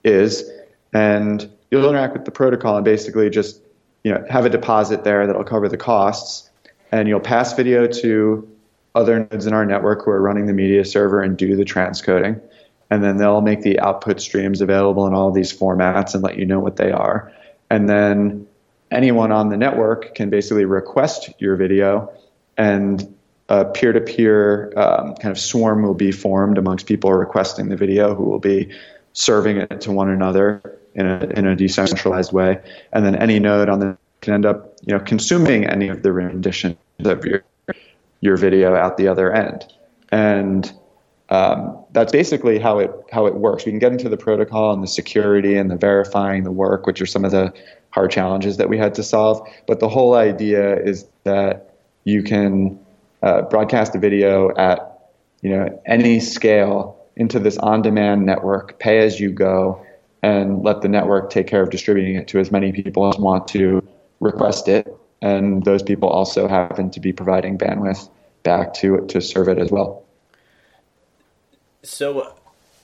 is. 0.03 0.49
And 0.91 1.49
you'll 1.71 1.87
interact 1.87 2.13
with 2.13 2.25
the 2.25 2.31
protocol 2.31 2.75
and 2.75 2.83
basically 2.83 3.29
just 3.29 3.61
you 4.03 4.11
know 4.11 4.25
have 4.29 4.45
a 4.45 4.49
deposit 4.49 5.05
there 5.05 5.25
that'll 5.25 5.45
cover 5.45 5.69
the 5.69 5.77
costs, 5.77 6.49
and 6.91 7.07
you'll 7.07 7.21
pass 7.21 7.53
video 7.53 7.87
to 7.87 8.49
other 8.95 9.27
nodes 9.31 9.47
in 9.47 9.53
our 9.53 9.65
network 9.65 10.03
who 10.03 10.11
are 10.11 10.21
running 10.21 10.47
the 10.47 10.53
media 10.53 10.83
server 10.83 11.21
and 11.21 11.37
do 11.37 11.55
the 11.55 11.63
transcoding, 11.63 12.41
and 12.93 13.03
then 13.03 13.17
they'll 13.17 13.41
make 13.41 13.61
the 13.61 13.79
output 13.79 14.21
streams 14.21 14.61
available 14.61 15.07
in 15.07 15.13
all 15.13 15.31
these 15.31 15.51
formats 15.51 16.13
and 16.13 16.23
let 16.23 16.37
you 16.37 16.45
know 16.45 16.59
what 16.59 16.75
they 16.75 16.91
are, 16.91 17.31
and 17.69 17.89
then 17.89 18.47
anyone 18.91 19.31
on 19.31 19.49
the 19.49 19.57
network 19.57 20.13
can 20.13 20.29
basically 20.29 20.65
request 20.65 21.33
your 21.39 21.55
video 21.55 22.11
and 22.57 23.15
a 23.49 23.65
peer-to-peer 23.65 24.71
um, 24.77 25.15
kind 25.15 25.31
of 25.31 25.39
swarm 25.39 25.81
will 25.81 25.95
be 25.95 26.11
formed 26.11 26.57
amongst 26.57 26.85
people 26.85 27.11
requesting 27.11 27.69
the 27.69 27.75
video 27.75 28.13
who 28.13 28.23
will 28.23 28.39
be 28.39 28.71
serving 29.13 29.57
it 29.57 29.81
to 29.81 29.91
one 29.91 30.09
another 30.09 30.61
in 30.93 31.07
a, 31.07 31.25
in 31.35 31.47
a 31.47 31.55
decentralized 31.55 32.31
way. 32.31 32.59
And 32.91 33.03
then 33.05 33.15
any 33.15 33.39
node 33.39 33.69
on 33.69 33.79
the 33.79 33.97
can 34.21 34.33
end 34.33 34.45
up 34.45 34.75
you 34.85 34.93
know 34.93 34.99
consuming 34.99 35.65
any 35.65 35.89
of 35.89 36.03
the 36.03 36.11
renditions 36.13 36.77
of 36.99 37.25
your 37.25 37.43
your 38.21 38.37
video 38.37 38.75
out 38.75 38.97
the 38.97 39.07
other 39.07 39.33
end. 39.33 39.65
And 40.11 40.71
um, 41.33 41.83
that's 41.93 42.11
basically 42.11 42.59
how 42.59 42.77
it 42.77 42.91
how 43.11 43.25
it 43.25 43.33
works. 43.33 43.65
We 43.65 43.71
can 43.71 43.79
get 43.79 43.91
into 43.91 44.07
the 44.07 44.17
protocol 44.17 44.71
and 44.71 44.83
the 44.83 44.87
security 44.87 45.57
and 45.57 45.71
the 45.71 45.75
verifying 45.75 46.43
the 46.43 46.51
work, 46.51 46.85
which 46.85 47.01
are 47.01 47.07
some 47.07 47.25
of 47.25 47.31
the 47.31 47.51
hard 47.89 48.11
challenges 48.11 48.57
that 48.57 48.69
we 48.69 48.77
had 48.77 48.93
to 48.95 49.03
solve. 49.03 49.41
But 49.65 49.79
the 49.79 49.89
whole 49.89 50.13
idea 50.13 50.79
is 50.79 51.07
that 51.23 51.73
you 52.03 52.21
can 52.21 52.79
uh, 53.23 53.41
broadcast 53.43 53.95
a 53.95 53.99
video 53.99 54.55
at 54.57 55.09
you 55.41 55.49
know 55.49 55.81
any 55.87 56.19
scale 56.19 57.03
into 57.15 57.39
this 57.39 57.57
on-demand 57.57 58.27
network, 58.27 58.77
pay 58.77 58.99
as 58.99 59.19
you 59.19 59.31
go, 59.31 59.83
and 60.21 60.63
let 60.63 60.83
the 60.83 60.87
network 60.87 61.31
take 61.31 61.47
care 61.47 61.63
of 61.63 61.71
distributing 61.71 62.15
it 62.15 62.27
to 62.27 62.39
as 62.39 62.51
many 62.51 62.71
people 62.71 63.09
as 63.09 63.17
want 63.17 63.47
to 63.47 63.83
request 64.19 64.67
it. 64.67 64.95
And 65.23 65.65
those 65.65 65.81
people 65.81 66.09
also 66.09 66.47
happen 66.47 66.91
to 66.91 66.99
be 66.99 67.11
providing 67.11 67.57
bandwidth 67.57 68.07
back 68.43 68.75
to 68.75 69.03
to 69.07 69.19
serve 69.19 69.47
it 69.47 69.57
as 69.57 69.71
well. 69.71 70.02
So, 71.83 72.35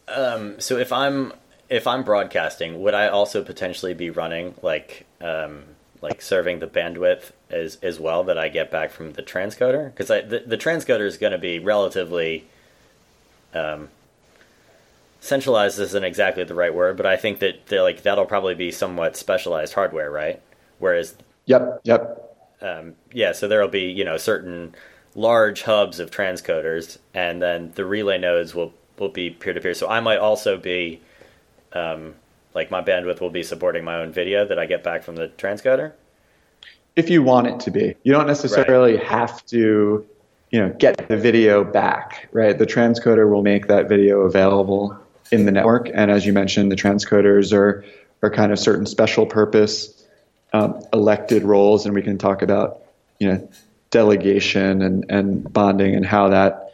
um, 0.08 0.60
so 0.60 0.78
if 0.78 0.92
I'm 0.92 1.34
if 1.70 1.88
I'm 1.88 2.04
broadcasting, 2.04 2.82
would 2.82 2.94
I 2.94 3.08
also 3.08 3.44
potentially 3.44 3.94
be 3.94 4.10
running 4.10 4.56
like 4.62 5.06
um, 5.22 5.64
like 6.02 6.22
serving 6.22 6.60
the 6.60 6.68
bandwidth 6.68 7.32
as 7.50 7.78
as 7.82 8.00
well 8.00 8.24
that 8.26 8.38
I 8.38 8.50
get 8.50 8.72
back 8.72 8.92
from 8.92 9.14
the 9.14 9.24
transcoder 9.24 9.94
because 9.94 10.08
the 10.08 10.44
the 10.46 10.58
transcoder 10.58 11.06
is 11.06 11.18
going 11.18 11.32
to 11.32 11.38
be 11.38 11.60
relatively 11.60 12.48
um, 13.54 13.90
centralized 15.20 15.80
isn't 15.80 16.04
exactly 16.04 16.44
the 16.44 16.56
right 16.56 16.74
word, 16.74 16.98
but 16.98 17.06
I 17.06 17.18
think 17.18 17.40
that 17.40 17.72
like 17.72 18.04
that'll 18.04 18.26
probably 18.26 18.56
be 18.56 18.72
somewhat 18.72 19.18
specialized 19.18 19.74
hardware, 19.74 20.10
right? 20.12 20.42
Whereas 20.80 21.16
yep, 21.46 21.82
yep, 21.84 22.36
um, 22.62 22.96
yeah, 23.12 23.34
so 23.34 23.48
there'll 23.48 23.68
be 23.68 23.92
you 23.92 24.06
know 24.06 24.18
certain 24.18 24.76
large 25.16 25.64
hubs 25.64 26.00
of 26.00 26.12
transcoders, 26.12 26.98
and 27.14 27.42
then 27.42 27.72
the 27.76 27.86
relay 27.86 28.18
nodes 28.18 28.56
will 28.56 28.74
will 29.00 29.10
be 29.10 29.30
peer 29.30 29.54
to 29.54 29.62
peer. 29.62 29.74
So 29.74 29.88
I 29.90 30.00
might 30.00 30.18
also 30.18 30.58
be 30.58 31.02
um, 31.74 32.16
like 32.54 32.72
my 32.72 32.82
bandwidth 32.82 33.22
will 33.22 33.30
be 33.30 33.44
supporting 33.44 33.84
my 33.84 33.96
own 33.96 34.12
video 34.12 34.46
that 34.46 34.60
I 34.60 34.66
get 34.66 34.84
back 34.84 35.04
from 35.04 35.16
the 35.16 35.28
transcoder? 35.38 35.94
If 36.96 37.10
you 37.10 37.24
want 37.24 37.48
it 37.48 37.60
to 37.62 37.72
be. 37.72 37.96
You 38.04 38.12
don't 38.12 38.28
necessarily 38.28 38.96
right. 38.96 39.06
have 39.06 39.46
to, 39.48 40.06
you 40.52 40.60
know, 40.60 40.70
get 40.80 41.08
the 41.08 41.18
video 41.18 41.64
back, 41.64 42.28
right? 42.32 42.58
The 42.58 42.66
transcoder 42.66 43.30
will 43.30 43.44
make 43.44 43.68
that 43.68 43.88
video 43.88 44.22
available 44.22 44.98
in 45.32 45.46
the 45.46 45.52
network. 45.52 45.90
And 45.94 46.10
as 46.10 46.26
you 46.26 46.34
mentioned, 46.34 46.72
the 46.72 46.76
transcoders 46.76 47.54
are, 47.54 47.86
are 48.24 48.32
kind 48.32 48.52
of 48.52 48.60
certain 48.60 48.86
special 48.86 49.26
purpose 49.26 50.06
um, 50.54 50.82
elected 50.92 51.44
roles. 51.44 51.86
And 51.86 51.94
we 51.94 52.02
can 52.02 52.18
talk 52.18 52.42
about, 52.42 52.82
you 53.20 53.32
know, 53.32 53.50
delegation 53.92 54.82
and, 54.82 55.06
and 55.10 55.52
bonding 55.54 55.96
and 55.96 56.06
how 56.06 56.30
that 56.30 56.69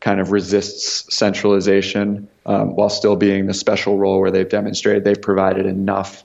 kind 0.00 0.20
of 0.20 0.32
resists 0.32 1.14
centralization 1.14 2.28
um, 2.46 2.74
while 2.74 2.88
still 2.88 3.16
being 3.16 3.46
the 3.46 3.54
special 3.54 3.98
role 3.98 4.20
where 4.20 4.30
they've 4.30 4.48
demonstrated 4.48 5.04
they've 5.04 5.20
provided 5.20 5.66
enough 5.66 6.24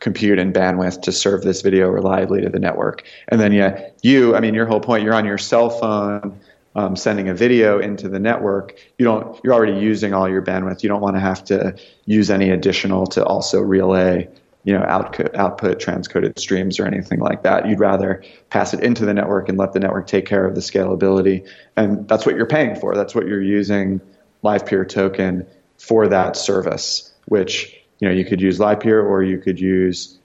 compute 0.00 0.38
and 0.40 0.52
bandwidth 0.52 1.02
to 1.02 1.12
serve 1.12 1.42
this 1.42 1.62
video 1.62 1.88
reliably 1.88 2.40
to 2.40 2.48
the 2.48 2.58
network. 2.58 3.04
And 3.28 3.40
then, 3.40 3.52
yeah, 3.52 3.90
you, 4.02 4.34
I 4.34 4.40
mean, 4.40 4.52
your 4.52 4.66
whole 4.66 4.80
point, 4.80 5.04
you're 5.04 5.14
on 5.14 5.24
your 5.24 5.38
cell 5.38 5.70
phone 5.70 6.40
um, 6.74 6.96
sending 6.96 7.28
a 7.28 7.34
video 7.34 7.78
into 7.78 8.08
the 8.08 8.18
network, 8.18 8.74
you 8.98 9.04
don't 9.04 9.38
you're 9.44 9.52
already 9.52 9.78
using 9.78 10.14
all 10.14 10.28
your 10.28 10.42
bandwidth. 10.42 10.82
You 10.82 10.88
don't 10.88 11.02
want 11.02 11.16
to 11.16 11.20
have 11.20 11.44
to 11.44 11.76
use 12.06 12.30
any 12.30 12.50
additional 12.50 13.06
to 13.08 13.24
also 13.24 13.60
relay 13.60 14.28
you 14.64 14.72
know 14.72 14.84
output 14.86 15.34
output 15.34 15.80
transcoded 15.80 16.38
streams 16.38 16.78
or 16.78 16.86
anything 16.86 17.20
like 17.20 17.42
that. 17.42 17.66
You'd 17.66 17.80
rather 17.80 18.22
pass 18.50 18.72
it 18.74 18.80
into 18.80 19.04
the 19.04 19.14
network 19.14 19.48
and 19.48 19.58
let 19.58 19.72
the 19.72 19.80
network 19.80 20.06
take 20.06 20.26
care 20.26 20.46
of 20.46 20.54
the 20.54 20.60
scalability, 20.60 21.48
and 21.76 22.06
that's 22.08 22.24
what 22.24 22.36
you're 22.36 22.46
paying 22.46 22.76
for. 22.76 22.94
That's 22.94 23.14
what 23.14 23.26
you're 23.26 23.42
using 23.42 24.00
LivePeer 24.44 24.88
token 24.88 25.46
for 25.78 26.08
that 26.08 26.36
service. 26.36 27.12
Which 27.26 27.76
you 27.98 28.08
know 28.08 28.14
you 28.14 28.24
could 28.24 28.40
use 28.40 28.58
LivePeer 28.58 29.04
or 29.04 29.22
you 29.22 29.38
could 29.38 29.58
use 29.58 30.18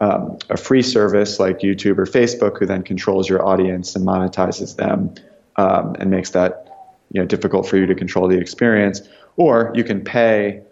um, 0.00 0.38
a 0.48 0.56
free 0.56 0.82
service 0.82 1.38
like 1.38 1.60
YouTube 1.60 1.98
or 1.98 2.06
Facebook, 2.06 2.58
who 2.58 2.66
then 2.66 2.82
controls 2.82 3.28
your 3.28 3.44
audience 3.44 3.94
and 3.94 4.06
monetizes 4.06 4.76
them 4.76 5.14
um, 5.56 5.96
and 5.98 6.10
makes 6.10 6.30
that 6.30 6.96
you 7.12 7.20
know 7.20 7.26
difficult 7.26 7.68
for 7.68 7.76
you 7.76 7.86
to 7.86 7.94
control 7.94 8.26
the 8.26 8.38
experience. 8.38 9.02
Or 9.36 9.72
you 9.74 9.84
can 9.84 10.02
pay 10.02 10.62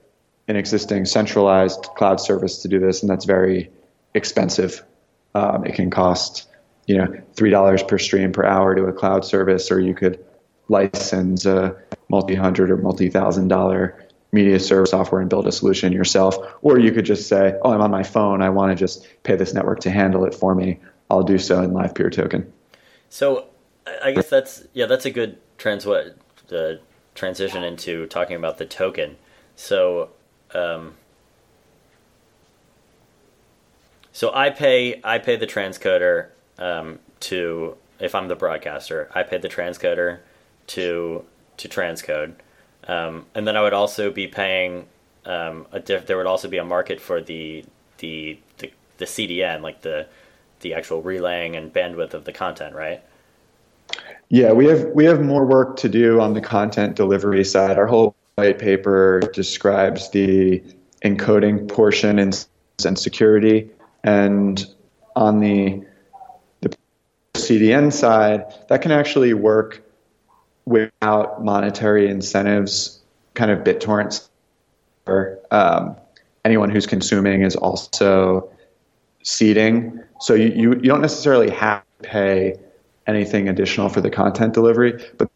an 0.51 0.57
existing 0.57 1.05
centralized 1.05 1.85
cloud 1.97 2.21
service 2.21 2.63
to 2.63 2.69
do 2.69 2.81
this, 2.81 3.03
and 3.03 3.09
that's 3.09 3.25
very 3.25 3.71
expensive. 4.15 4.83
Um, 5.35 5.65
it 5.65 5.75
can 5.75 5.91
cost 5.91 6.49
you 6.87 6.99
know 6.99 7.07
three 7.35 7.51
dollars 7.51 7.83
per 7.85 7.99
stream 7.99 8.33
per 8.33 8.45
hour 8.45 8.75
to 8.75 8.85
a 8.85 8.93
cloud 8.93 9.25
service, 9.25 9.71
or 9.71 9.81
you 9.81 9.95
could 9.95 10.23
license 10.69 11.47
a 11.47 11.77
multi-hundred 12.09 12.71
or 12.71 12.77
multi-thousand 12.77 13.49
dollar 13.49 14.05
media 14.33 14.59
service 14.59 14.91
software 14.91 15.21
and 15.21 15.31
build 15.31 15.47
a 15.47 15.53
solution 15.53 15.93
yourself. 15.93 16.37
Or 16.63 16.79
you 16.79 16.91
could 16.91 17.05
just 17.05 17.29
say, 17.29 17.57
"Oh, 17.63 17.73
I'm 17.73 17.81
on 17.81 17.93
my 17.93 18.03
phone. 18.03 18.43
I 18.43 18.51
want 18.51 18.77
to 18.77 18.77
just 18.77 19.07
pay 19.23 19.37
this 19.37 19.55
network 19.55 19.81
to 19.81 19.91
handle 19.91 20.25
it 20.25 20.35
for 20.35 20.55
me. 20.55 20.81
I'll 21.11 21.23
do 21.23 21.39
so 21.39 21.63
in 21.63 21.71
LivePeer 21.71 22.11
token." 22.13 22.53
So, 23.09 23.47
I 24.03 24.11
guess 24.11 24.29
that's 24.29 24.65
yeah, 24.73 24.87
that's 24.87 25.07
a 25.07 25.11
good 25.13 25.39
trans 25.59 25.85
the 25.85 26.81
transition 27.15 27.63
into 27.63 28.07
talking 28.07 28.37
about 28.37 28.59
the 28.59 28.67
token. 28.67 29.17
So, 29.55 30.11
um, 30.55 30.95
so 34.13 34.33
I 34.35 34.51
pay 34.51 35.01
I 35.05 35.19
pay 35.19 35.37
the 35.37 35.47
transcoder 35.47 36.29
um, 36.59 36.99
to 37.21 37.77
if 37.99 38.15
I'm 38.15 38.29
the 38.29 38.37
broadcaster, 38.37 39.11
I 39.15 39.23
pay 39.23 39.39
the 39.39 39.49
transcoder 39.49 40.19
to 40.69 41.25
to 41.59 41.69
transcode, 41.69 42.35
um, 42.89 43.27
and 43.35 43.47
then 43.47 43.57
I 43.57 43.63
would 43.63 43.75
also 43.75 44.11
be 44.11 44.27
paying 44.27 44.87
um, 45.27 45.67
a 45.73 45.81
diff- 45.81 46.07
there 46.07 46.17
would 46.17 46.27
also 46.27 46.49
be 46.49 46.59
a 46.59 46.65
market 46.65 47.01
for 47.01 47.21
the, 47.21 47.65
the 47.99 48.39
the 48.59 48.73
the 48.99 49.05
CDN 49.05 49.63
like 49.63 49.83
the 49.83 50.07
the 50.61 50.75
actual 50.75 51.03
relaying 51.03 51.57
and 51.57 51.73
bandwidth 51.73 52.15
of 52.15 52.25
the 52.25 52.33
content, 52.33 52.75
right? 52.75 53.03
Yeah, 54.29 54.53
we 54.53 54.67
have 54.67 54.85
we 54.95 55.05
have 55.05 55.21
more 55.21 55.45
work 55.45 55.77
to 55.79 55.89
do 55.89 56.21
on 56.21 56.35
the 56.35 56.41
content 56.41 56.95
delivery 56.95 57.45
side. 57.45 57.79
Our 57.79 57.87
whole 57.87 58.15
white 58.37 58.59
paper 58.59 59.21
describes 59.35 60.11
the 60.11 60.63
encoding 61.05 61.69
portion 61.69 62.19
and, 62.19 62.47
and 62.85 62.99
security. 62.99 63.71
And 64.05 64.65
on 65.17 65.41
the, 65.41 65.85
the 66.61 66.75
CDN 67.35 67.93
side, 67.93 68.45
that 68.69 68.83
can 68.83 68.93
actually 68.93 69.35
work 69.35 69.83
without 70.65 71.45
monetary 71.45 72.09
incentives, 72.09 73.01
kind 73.35 73.51
of 73.51 73.61
BitTorrent. 73.61 74.29
Or, 75.07 75.39
um, 75.51 75.97
anyone 76.45 76.71
who's 76.71 76.87
consuming 76.87 77.43
is 77.43 77.57
also 77.57 78.51
seeding. 79.23 80.01
So 80.21 80.35
you, 80.35 80.49
you, 80.49 80.71
you 80.75 80.89
don't 80.89 81.03
necessarily 81.03 81.51
have 81.51 81.83
to 82.03 82.09
pay 82.09 82.55
anything 83.07 83.49
additional 83.49 83.89
for 83.89 84.01
the 84.01 84.11
content 84.11 84.55
delivery, 84.55 85.05
but 85.19 85.31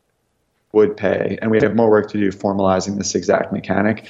would 0.74 0.96
pay, 0.96 1.38
and 1.40 1.50
we 1.50 1.58
have 1.62 1.74
more 1.74 1.90
work 1.90 2.10
to 2.10 2.18
do 2.18 2.30
formalizing 2.30 2.98
this 2.98 3.14
exact 3.14 3.52
mechanic. 3.52 4.06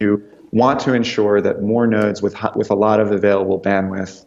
You 0.00 0.22
want 0.52 0.80
to 0.80 0.94
ensure 0.94 1.40
that 1.40 1.62
more 1.62 1.86
nodes 1.86 2.22
with 2.22 2.36
with 2.56 2.70
a 2.70 2.74
lot 2.74 3.00
of 3.00 3.12
available 3.12 3.60
bandwidth 3.60 4.24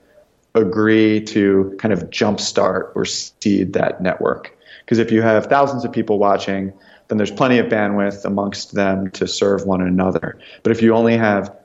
agree 0.54 1.22
to 1.22 1.76
kind 1.80 1.94
of 1.94 2.10
jumpstart 2.10 2.92
or 2.96 3.06
seed 3.06 3.74
that 3.74 4.02
network. 4.02 4.58
Because 4.86 5.00
if 5.00 5.12
you 5.12 5.22
have 5.22 5.46
thousands 5.46 5.86
of 5.86 5.92
people 5.92 6.20
watching, 6.20 6.74
then 7.08 7.18
there's 7.18 7.32
plenty 7.32 7.58
of 7.58 7.68
bandwidth 7.68 8.26
amongst 8.26 8.74
them 8.74 9.10
to 9.12 9.28
serve 9.28 9.66
one 9.66 9.82
another. 9.82 10.38
But 10.64 10.72
if 10.72 10.82
you 10.82 10.94
only 10.94 11.18
have 11.18 11.56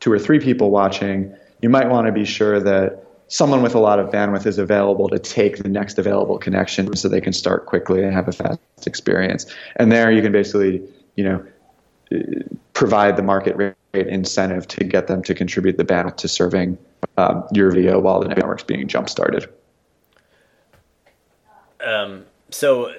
two 0.00 0.12
or 0.12 0.18
three 0.18 0.38
people 0.38 0.70
watching, 0.70 1.34
you 1.60 1.68
might 1.68 1.88
want 1.88 2.06
to 2.06 2.12
be 2.12 2.24
sure 2.24 2.60
that 2.60 3.05
someone 3.28 3.62
with 3.62 3.74
a 3.74 3.78
lot 3.78 3.98
of 3.98 4.10
bandwidth 4.10 4.46
is 4.46 4.58
available 4.58 5.08
to 5.08 5.18
take 5.18 5.58
the 5.58 5.68
next 5.68 5.98
available 5.98 6.38
connection 6.38 6.94
so 6.96 7.08
they 7.08 7.20
can 7.20 7.32
start 7.32 7.66
quickly 7.66 8.02
and 8.02 8.12
have 8.12 8.28
a 8.28 8.32
fast 8.32 8.60
experience. 8.86 9.46
And 9.76 9.90
there 9.90 10.10
you 10.12 10.22
can 10.22 10.32
basically, 10.32 10.82
you 11.16 11.24
know, 11.24 11.44
provide 12.72 13.16
the 13.16 13.22
market 13.22 13.56
rate 13.56 13.74
incentive 13.94 14.68
to 14.68 14.84
get 14.84 15.08
them 15.08 15.22
to 15.24 15.34
contribute 15.34 15.76
the 15.76 15.84
bandwidth 15.84 16.16
to 16.18 16.28
serving 16.28 16.78
um, 17.16 17.46
your 17.52 17.70
video 17.70 17.98
while 17.98 18.20
the 18.20 18.28
network's 18.28 18.62
being 18.62 18.86
jump 18.86 19.08
started. 19.08 19.48
Um, 21.84 22.26
so, 22.50 22.92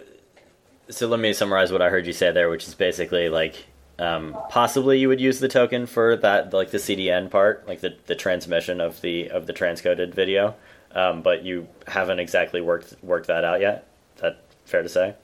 so 0.90 1.08
let 1.08 1.20
me 1.20 1.34
summarize 1.34 1.72
what 1.72 1.82
I 1.82 1.90
heard 1.90 2.06
you 2.06 2.13
say 2.13 2.32
there, 2.32 2.50
which 2.50 2.68
is 2.68 2.76
basically 2.76 3.30
like 3.30 3.66
um, 3.99 4.38
possibly 4.49 4.99
you 4.99 5.07
would 5.07 5.19
use 5.19 5.39
the 5.39 5.47
token 5.47 5.86
for 5.86 6.15
that, 6.17 6.53
like 6.53 6.71
the 6.71 6.77
CDN 6.77 7.29
part, 7.29 7.67
like 7.67 7.81
the, 7.81 7.95
the 8.05 8.15
transmission 8.15 8.79
of 8.79 9.01
the 9.01 9.29
of 9.29 9.47
the 9.47 9.53
transcoded 9.53 10.13
video, 10.13 10.55
um, 10.91 11.21
but 11.21 11.43
you 11.43 11.67
haven't 11.88 12.19
exactly 12.19 12.62
worked 12.62 12.95
worked 13.01 13.27
that 13.27 13.43
out 13.43 13.60
yet. 13.60 13.88
Is 14.15 14.21
that 14.21 14.41
fair 14.65 14.83
to 14.83 14.89
say? 14.89 15.15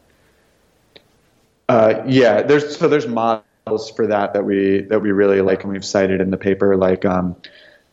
Uh, 1.69 2.03
yeah, 2.07 2.41
there's 2.41 2.77
so 2.77 2.87
there's 2.87 3.07
models 3.07 3.91
for 3.95 4.07
that 4.07 4.33
that 4.33 4.43
we 4.43 4.81
that 4.81 5.01
we 5.01 5.11
really 5.11 5.41
like 5.41 5.63
and 5.63 5.71
we've 5.71 5.85
cited 5.85 6.19
in 6.19 6.31
the 6.31 6.37
paper, 6.37 6.75
like 6.75 7.05
um, 7.05 7.35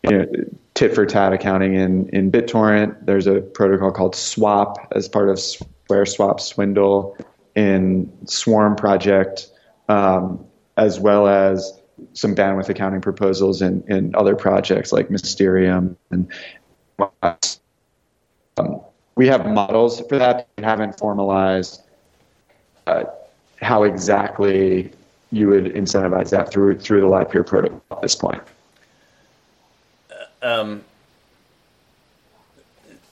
you 0.03 0.17
know, 0.17 0.25
tit 0.73 0.95
for 0.95 1.05
tat 1.05 1.31
accounting 1.31 1.75
in 1.75 2.09
in 2.09 2.31
BitTorrent. 2.31 3.05
There's 3.05 3.27
a 3.27 3.41
protocol 3.41 3.91
called 3.91 4.15
Swap 4.15 4.91
as 4.95 5.07
part 5.07 5.29
of 5.29 5.39
Swear 5.39 6.07
Swap 6.07 6.39
Swindle 6.39 7.17
in 7.55 8.11
Swarm 8.25 8.75
project. 8.75 9.47
Um, 9.87 10.45
as 10.77 10.99
well 10.99 11.27
as 11.27 11.79
some 12.13 12.35
bandwidth 12.35 12.69
accounting 12.69 13.01
proposals 13.01 13.61
in, 13.61 13.83
in 13.87 14.15
other 14.15 14.35
projects 14.35 14.91
like 14.91 15.09
Mysterium. 15.09 15.97
And 16.09 16.31
um, 18.57 18.81
we 19.15 19.27
have 19.27 19.45
models 19.45 20.01
for 20.07 20.17
that. 20.17 20.47
We 20.57 20.63
haven't 20.63 20.97
formalized 20.97 21.81
uh, 22.87 23.03
how 23.61 23.83
exactly 23.83 24.91
you 25.31 25.47
would 25.47 25.65
incentivize 25.65 26.29
that 26.31 26.51
through 26.51 26.79
through 26.79 27.01
the 27.01 27.07
LivePeer 27.07 27.45
protocol 27.45 27.81
at 27.91 28.01
this 28.01 28.15
point. 28.15 28.41
Um, 30.41 30.83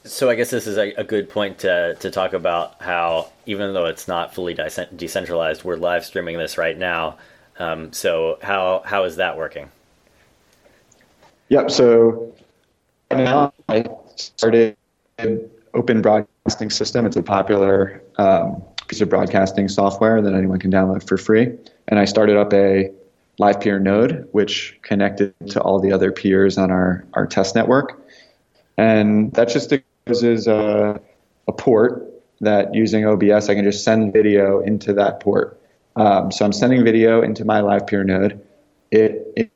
so 0.03 0.29
I 0.29 0.35
guess 0.35 0.49
this 0.49 0.65
is 0.65 0.77
a, 0.77 0.93
a, 0.93 1.03
good 1.03 1.29
point 1.29 1.59
to 1.59 1.95
to 1.99 2.09
talk 2.09 2.33
about 2.33 2.81
how 2.81 3.29
even 3.45 3.73
though 3.73 3.85
it's 3.85 4.07
not 4.07 4.33
fully 4.33 4.57
decentralized, 4.95 5.63
we're 5.63 5.75
live 5.75 6.05
streaming 6.05 6.37
this 6.37 6.57
right 6.57 6.77
now. 6.77 7.17
Um, 7.59 7.93
so 7.93 8.39
how 8.41 8.81
how 8.85 9.03
is 9.03 9.17
that 9.17 9.37
working? 9.37 9.69
Yep. 11.49 11.71
So 11.71 12.33
now 13.11 13.53
I 13.67 13.85
started 14.15 14.77
Open 15.73 16.01
Broadcasting 16.01 16.69
System. 16.69 17.05
It's 17.05 17.15
a 17.17 17.23
popular 17.23 18.01
um, 18.17 18.63
piece 18.87 19.01
of 19.01 19.09
broadcasting 19.09 19.67
software 19.67 20.21
that 20.21 20.33
anyone 20.33 20.59
can 20.59 20.71
download 20.71 21.07
for 21.07 21.17
free. 21.17 21.51
And 21.87 21.99
I 21.99 22.05
started 22.05 22.37
up 22.37 22.53
a 22.53 22.91
LivePeer 23.39 23.81
node, 23.81 24.27
which 24.31 24.77
connected 24.81 25.33
to 25.49 25.61
all 25.61 25.79
the 25.79 25.91
other 25.91 26.11
peers 26.11 26.57
on 26.57 26.71
our, 26.71 27.05
our 27.13 27.25
test 27.25 27.55
network. 27.55 28.01
And 28.77 29.31
that 29.33 29.49
just 29.49 29.71
exposes 29.71 30.47
a, 30.47 30.99
a 31.47 31.51
port 31.51 32.05
that 32.41 32.73
using 32.73 33.05
OBS, 33.05 33.49
I 33.49 33.55
can 33.55 33.63
just 33.63 33.83
send 33.83 34.13
video 34.13 34.59
into 34.61 34.93
that 34.93 35.19
port. 35.19 35.58
Um, 35.99 36.31
so 36.31 36.45
I'm 36.45 36.53
sending 36.53 36.85
video 36.85 37.21
into 37.21 37.43
my 37.43 37.59
LivePeer 37.59 38.05
node. 38.05 38.41
It, 38.89 39.27
it, 39.35 39.51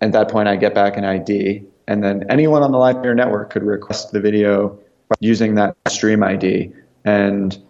at 0.00 0.12
that 0.12 0.30
point, 0.30 0.48
I 0.48 0.56
get 0.56 0.74
back 0.74 0.96
an 0.96 1.04
ID, 1.04 1.62
and 1.86 2.02
then 2.02 2.24
anyone 2.30 2.62
on 2.62 2.72
the 2.72 2.78
LivePeer 2.78 3.14
network 3.14 3.50
could 3.50 3.62
request 3.62 4.12
the 4.12 4.20
video 4.20 4.78
using 5.20 5.56
that 5.56 5.76
stream 5.88 6.22
ID. 6.22 6.72
And 7.04 7.62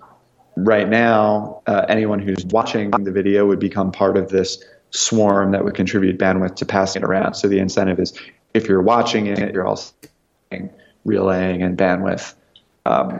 right 0.56 0.88
now, 0.88 1.60
uh, 1.66 1.86
anyone 1.88 2.20
who's 2.20 2.46
watching 2.46 2.92
the 2.92 3.10
video 3.10 3.48
would 3.48 3.58
become 3.58 3.90
part 3.90 4.16
of 4.16 4.28
this 4.28 4.62
swarm 4.90 5.50
that 5.50 5.64
would 5.64 5.74
contribute 5.74 6.18
bandwidth 6.18 6.54
to 6.56 6.64
passing 6.64 7.02
it 7.02 7.04
around. 7.04 7.34
So 7.34 7.48
the 7.48 7.58
incentive 7.58 7.98
is 7.98 8.16
if 8.54 8.68
you're 8.68 8.82
watching 8.82 9.26
it, 9.26 9.52
you're 9.52 9.66
also 9.66 9.92
relaying 11.04 11.64
and 11.64 11.76
bandwidth 11.76 12.34
um, 12.86 13.18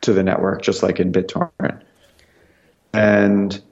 to 0.00 0.14
the 0.14 0.22
network, 0.22 0.62
just 0.62 0.82
like 0.82 0.98
in 0.98 1.12
BitTorrent. 1.12 1.82
And 2.94 3.62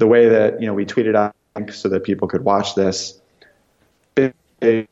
the 0.00 0.06
way 0.06 0.28
that 0.28 0.60
you 0.60 0.66
know 0.66 0.74
we 0.74 0.84
tweeted 0.84 1.14
out 1.14 1.34
so 1.72 1.88
that 1.88 2.02
people 2.02 2.26
could 2.26 2.42
watch 2.42 2.74
this, 2.74 3.20
the 4.16 4.86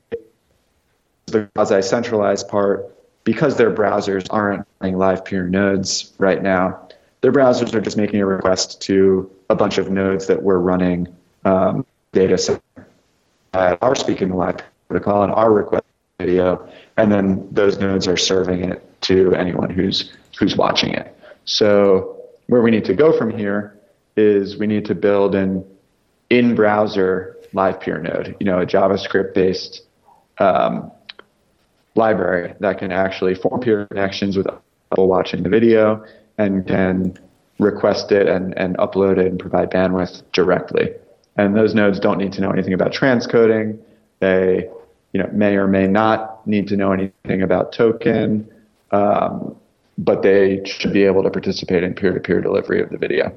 quasi 1.54 1.82
centralized 1.82 2.46
part 2.48 2.94
because 3.24 3.56
their 3.56 3.74
browsers 3.74 4.26
aren't 4.30 4.66
running 4.80 4.96
LivePeer 4.96 5.48
nodes 5.48 6.12
right 6.18 6.42
now. 6.42 6.88
their 7.20 7.32
browsers 7.32 7.74
are 7.74 7.80
just 7.80 7.96
making 7.96 8.20
a 8.20 8.26
request 8.26 8.80
to 8.82 9.28
a 9.50 9.54
bunch 9.54 9.78
of 9.78 9.90
nodes 9.90 10.26
that 10.28 10.42
we're 10.42 10.58
running 10.58 11.08
um, 11.44 11.84
data 12.12 12.38
center 12.38 12.62
our 13.54 13.94
speaking 13.94 14.30
live 14.34 14.56
protocol 14.88 15.22
and 15.22 15.32
our 15.32 15.50
request 15.50 15.84
video, 16.20 16.68
and 16.98 17.10
then 17.10 17.48
those 17.50 17.78
nodes 17.78 18.06
are 18.06 18.16
serving 18.16 18.62
it 18.62 18.84
to 19.00 19.34
anyone 19.34 19.70
who's 19.70 20.12
who's 20.38 20.54
watching 20.54 20.92
it. 20.92 21.16
So 21.46 22.20
where 22.48 22.60
we 22.60 22.70
need 22.70 22.84
to 22.84 22.94
go 22.94 23.16
from 23.16 23.36
here 23.36 23.77
is 24.18 24.58
we 24.58 24.66
need 24.66 24.84
to 24.86 24.94
build 24.94 25.34
an 25.34 25.64
in-browser 26.30 27.36
LivePeer 27.54 28.02
node, 28.02 28.36
you 28.40 28.46
know, 28.46 28.60
a 28.60 28.66
JavaScript-based 28.66 29.82
um, 30.38 30.90
library 31.94 32.54
that 32.60 32.78
can 32.78 32.92
actually 32.92 33.34
form 33.34 33.60
peer 33.60 33.86
connections 33.86 34.36
with 34.36 34.46
people 34.90 35.08
watching 35.08 35.42
the 35.42 35.48
video 35.48 36.04
and 36.36 36.66
can 36.66 37.16
request 37.58 38.12
it 38.12 38.28
and, 38.28 38.56
and 38.58 38.76
upload 38.78 39.18
it 39.18 39.26
and 39.26 39.38
provide 39.38 39.70
bandwidth 39.70 40.22
directly. 40.32 40.92
And 41.36 41.56
those 41.56 41.74
nodes 41.74 41.98
don't 41.98 42.18
need 42.18 42.32
to 42.32 42.40
know 42.40 42.50
anything 42.50 42.72
about 42.72 42.92
transcoding. 42.92 43.78
They 44.20 44.68
you 45.12 45.22
know, 45.22 45.30
may 45.32 45.56
or 45.56 45.66
may 45.66 45.86
not 45.86 46.46
need 46.46 46.68
to 46.68 46.76
know 46.76 46.92
anything 46.92 47.42
about 47.42 47.72
token, 47.72 48.48
um, 48.90 49.56
but 49.96 50.22
they 50.22 50.62
should 50.64 50.92
be 50.92 51.04
able 51.04 51.22
to 51.22 51.30
participate 51.30 51.82
in 51.82 51.94
peer-to-peer 51.94 52.40
delivery 52.40 52.82
of 52.82 52.90
the 52.90 52.98
video. 52.98 53.34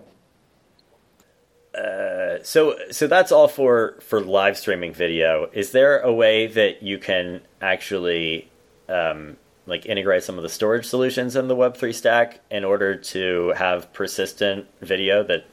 Uh, 1.74 2.44
so, 2.44 2.76
so 2.92 3.08
that's 3.08 3.32
all 3.32 3.48
for 3.48 3.98
for 4.02 4.20
live 4.20 4.58
streaming 4.58 4.94
video. 4.94 5.50
Is 5.54 5.72
there 5.72 6.00
a 6.00 6.12
way 6.12 6.48
that 6.48 6.84
you 6.84 6.98
can 6.98 7.42
actually 7.62 8.50
um, 8.90 9.38
like 9.66 9.86
integrate 9.86 10.24
some 10.24 10.38
of 10.38 10.44
the 10.44 10.50
storage 10.50 10.86
solutions 10.86 11.36
in 11.36 11.48
the 11.48 11.56
Web3 11.56 11.94
stack 11.94 12.40
in 12.50 12.66
order 12.66 12.96
to 12.96 13.54
have 13.56 13.92
persistent 13.94 14.68
video 14.82 15.24
that 15.24 15.46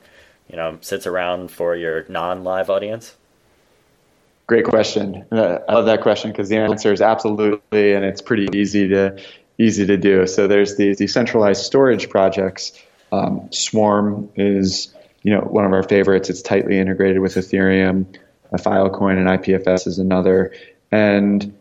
you 0.51 0.57
know 0.57 0.79
sits 0.81 1.07
around 1.07 1.51
for 1.51 1.77
your 1.77 2.05
non-live 2.09 2.69
audience? 2.69 3.15
Great 4.49 4.65
question. 4.65 5.27
Uh, 5.31 5.59
I 5.69 5.75
love 5.75 5.87
that 5.87 6.01
question 6.01 6.33
because 6.33 6.49
the 6.49 6.57
answer 6.57 6.93
is 6.93 7.03
absolutely, 7.03 7.93
and 7.93 8.05
it's 8.05 8.23
pretty 8.23 8.49
easy 8.55 8.89
to 8.89 9.23
easy 9.59 9.87
to 9.87 9.97
do. 9.97 10.27
So 10.27 10.49
there's 10.49 10.77
these 10.77 10.97
decentralized 10.97 11.63
storage 11.63 12.09
projects. 12.09 12.73
Um, 13.13 13.49
Swarm 13.51 14.31
is 14.37 14.95
you 15.29 15.35
know 15.35 15.43
one 15.43 15.67
of 15.67 15.75
our 15.75 15.83
favorites. 15.83 16.31
It's 16.31 16.41
tightly 16.41 16.79
integrated 16.79 17.19
with 17.19 17.35
Ethereum. 17.35 18.07
A 18.53 18.57
Filecoin 18.57 19.19
and 19.19 19.29
IPFS 19.29 19.87
is 19.87 19.99
another, 19.99 20.55
and 20.91 21.55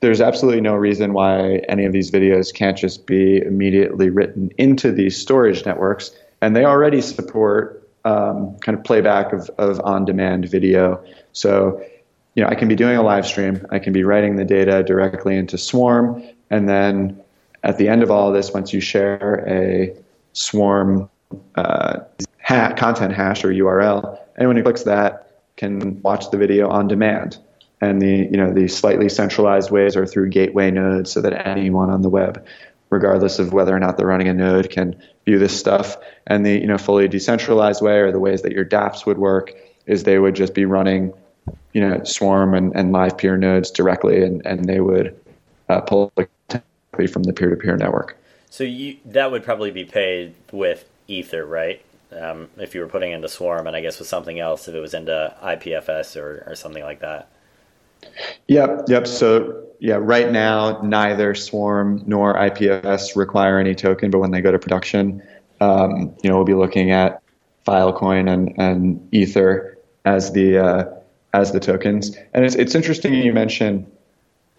there's 0.00 0.20
absolutely 0.20 0.60
no 0.60 0.74
reason 0.74 1.14
why 1.14 1.62
any 1.70 1.86
of 1.86 1.94
these 1.94 2.10
videos 2.10 2.52
can't 2.52 2.76
just 2.76 3.06
be 3.06 3.38
immediately 3.38 4.10
written 4.10 4.50
into 4.58 4.92
these 4.92 5.16
storage 5.16 5.64
networks. 5.64 6.10
And 6.42 6.54
they 6.54 6.66
already 6.66 7.00
support 7.00 7.88
um, 8.04 8.58
kind 8.58 8.76
of 8.76 8.84
playback 8.84 9.32
of, 9.32 9.50
of 9.56 9.80
on 9.80 10.04
demand 10.04 10.46
video. 10.50 11.02
So, 11.32 11.82
you 12.34 12.42
know, 12.42 12.50
I 12.50 12.56
can 12.56 12.68
be 12.68 12.76
doing 12.76 12.98
a 12.98 13.02
live 13.02 13.26
stream, 13.26 13.66
I 13.70 13.78
can 13.78 13.94
be 13.94 14.04
writing 14.04 14.36
the 14.36 14.44
data 14.44 14.82
directly 14.82 15.34
into 15.34 15.56
Swarm, 15.56 16.22
and 16.50 16.68
then 16.68 17.18
at 17.64 17.78
the 17.78 17.88
end 17.88 18.02
of 18.02 18.10
all 18.10 18.28
of 18.28 18.34
this, 18.34 18.52
once 18.52 18.74
you 18.74 18.82
share 18.82 19.46
a 19.48 19.96
Swarm 20.34 21.08
uh, 21.54 22.00
ha- 22.48 22.72
content 22.74 23.12
hash 23.12 23.44
or 23.44 23.48
URL, 23.48 24.18
anyone 24.38 24.56
who 24.56 24.62
clicks 24.62 24.84
that 24.84 25.30
can 25.56 26.00
watch 26.02 26.30
the 26.30 26.38
video 26.38 26.68
on 26.68 26.88
demand. 26.88 27.36
And 27.80 28.02
the 28.02 28.28
you 28.30 28.36
know 28.36 28.52
the 28.52 28.66
slightly 28.66 29.08
centralized 29.08 29.70
ways 29.70 29.96
are 29.96 30.06
through 30.06 30.30
gateway 30.30 30.70
nodes 30.70 31.12
so 31.12 31.20
that 31.20 31.46
anyone 31.46 31.90
on 31.90 32.02
the 32.02 32.08
web 32.08 32.44
regardless 32.90 33.38
of 33.38 33.52
whether 33.52 33.76
or 33.76 33.78
not 33.78 33.98
they're 33.98 34.06
running 34.06 34.28
a 34.28 34.34
node 34.34 34.70
can 34.70 34.98
view 35.26 35.38
this 35.38 35.56
stuff. 35.56 35.96
And 36.26 36.44
the 36.44 36.58
you 36.58 36.66
know 36.66 36.78
fully 36.78 37.06
decentralized 37.06 37.80
way 37.80 37.98
or 37.98 38.10
the 38.10 38.18
ways 38.18 38.42
that 38.42 38.52
your 38.52 38.64
dapps 38.64 39.06
would 39.06 39.18
work 39.18 39.52
is 39.86 40.02
they 40.02 40.18
would 40.18 40.34
just 40.34 40.54
be 40.54 40.64
running 40.64 41.12
you 41.72 41.80
know 41.80 42.02
swarm 42.02 42.54
and, 42.54 42.74
and 42.74 42.92
LivePeer 42.92 43.38
nodes 43.38 43.70
directly 43.70 44.24
and, 44.24 44.44
and 44.44 44.64
they 44.64 44.80
would 44.80 45.14
uh, 45.68 45.80
pull 45.82 46.12
from 47.12 47.22
the 47.22 47.32
peer-to-peer 47.32 47.76
network. 47.76 48.16
So 48.50 48.64
you 48.64 48.96
that 49.04 49.30
would 49.30 49.44
probably 49.44 49.70
be 49.70 49.84
paid 49.84 50.34
with 50.50 50.88
ether 51.06 51.46
right 51.46 51.80
um, 52.20 52.48
if 52.56 52.74
you 52.74 52.80
were 52.80 52.88
putting 52.88 53.12
into 53.12 53.28
swarm 53.28 53.66
and 53.66 53.76
i 53.76 53.80
guess 53.80 53.98
with 53.98 54.08
something 54.08 54.38
else 54.38 54.68
if 54.68 54.74
it 54.74 54.80
was 54.80 54.94
into 54.94 55.34
ipfs 55.42 56.16
or, 56.16 56.44
or 56.46 56.54
something 56.54 56.82
like 56.82 57.00
that 57.00 57.30
Yep, 58.48 58.84
yep. 58.88 59.06
So 59.06 59.66
yeah, 59.80 59.98
right 60.00 60.30
now 60.30 60.80
neither 60.82 61.34
Swarm 61.34 62.02
nor 62.06 62.34
IPFS 62.34 63.16
require 63.16 63.58
any 63.58 63.74
token, 63.74 64.10
but 64.10 64.18
when 64.18 64.30
they 64.30 64.40
go 64.40 64.50
to 64.50 64.58
production, 64.58 65.22
um, 65.60 66.14
you 66.22 66.30
know, 66.30 66.36
we'll 66.36 66.44
be 66.44 66.54
looking 66.54 66.90
at 66.90 67.22
Filecoin 67.66 68.32
and, 68.32 68.54
and 68.58 69.08
Ether 69.12 69.78
as 70.04 70.32
the 70.32 70.58
uh, 70.58 70.84
as 71.34 71.52
the 71.52 71.60
tokens. 71.60 72.16
And 72.32 72.44
it's 72.44 72.54
it's 72.54 72.74
interesting 72.74 73.14
you 73.14 73.32
mentioned 73.32 73.90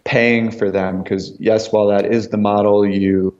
paying 0.04 0.50
for 0.50 0.70
them 0.70 1.02
because 1.02 1.32
yes, 1.40 1.72
while 1.72 1.88
that 1.88 2.06
is 2.06 2.28
the 2.28 2.38
model, 2.38 2.86
you 2.86 3.36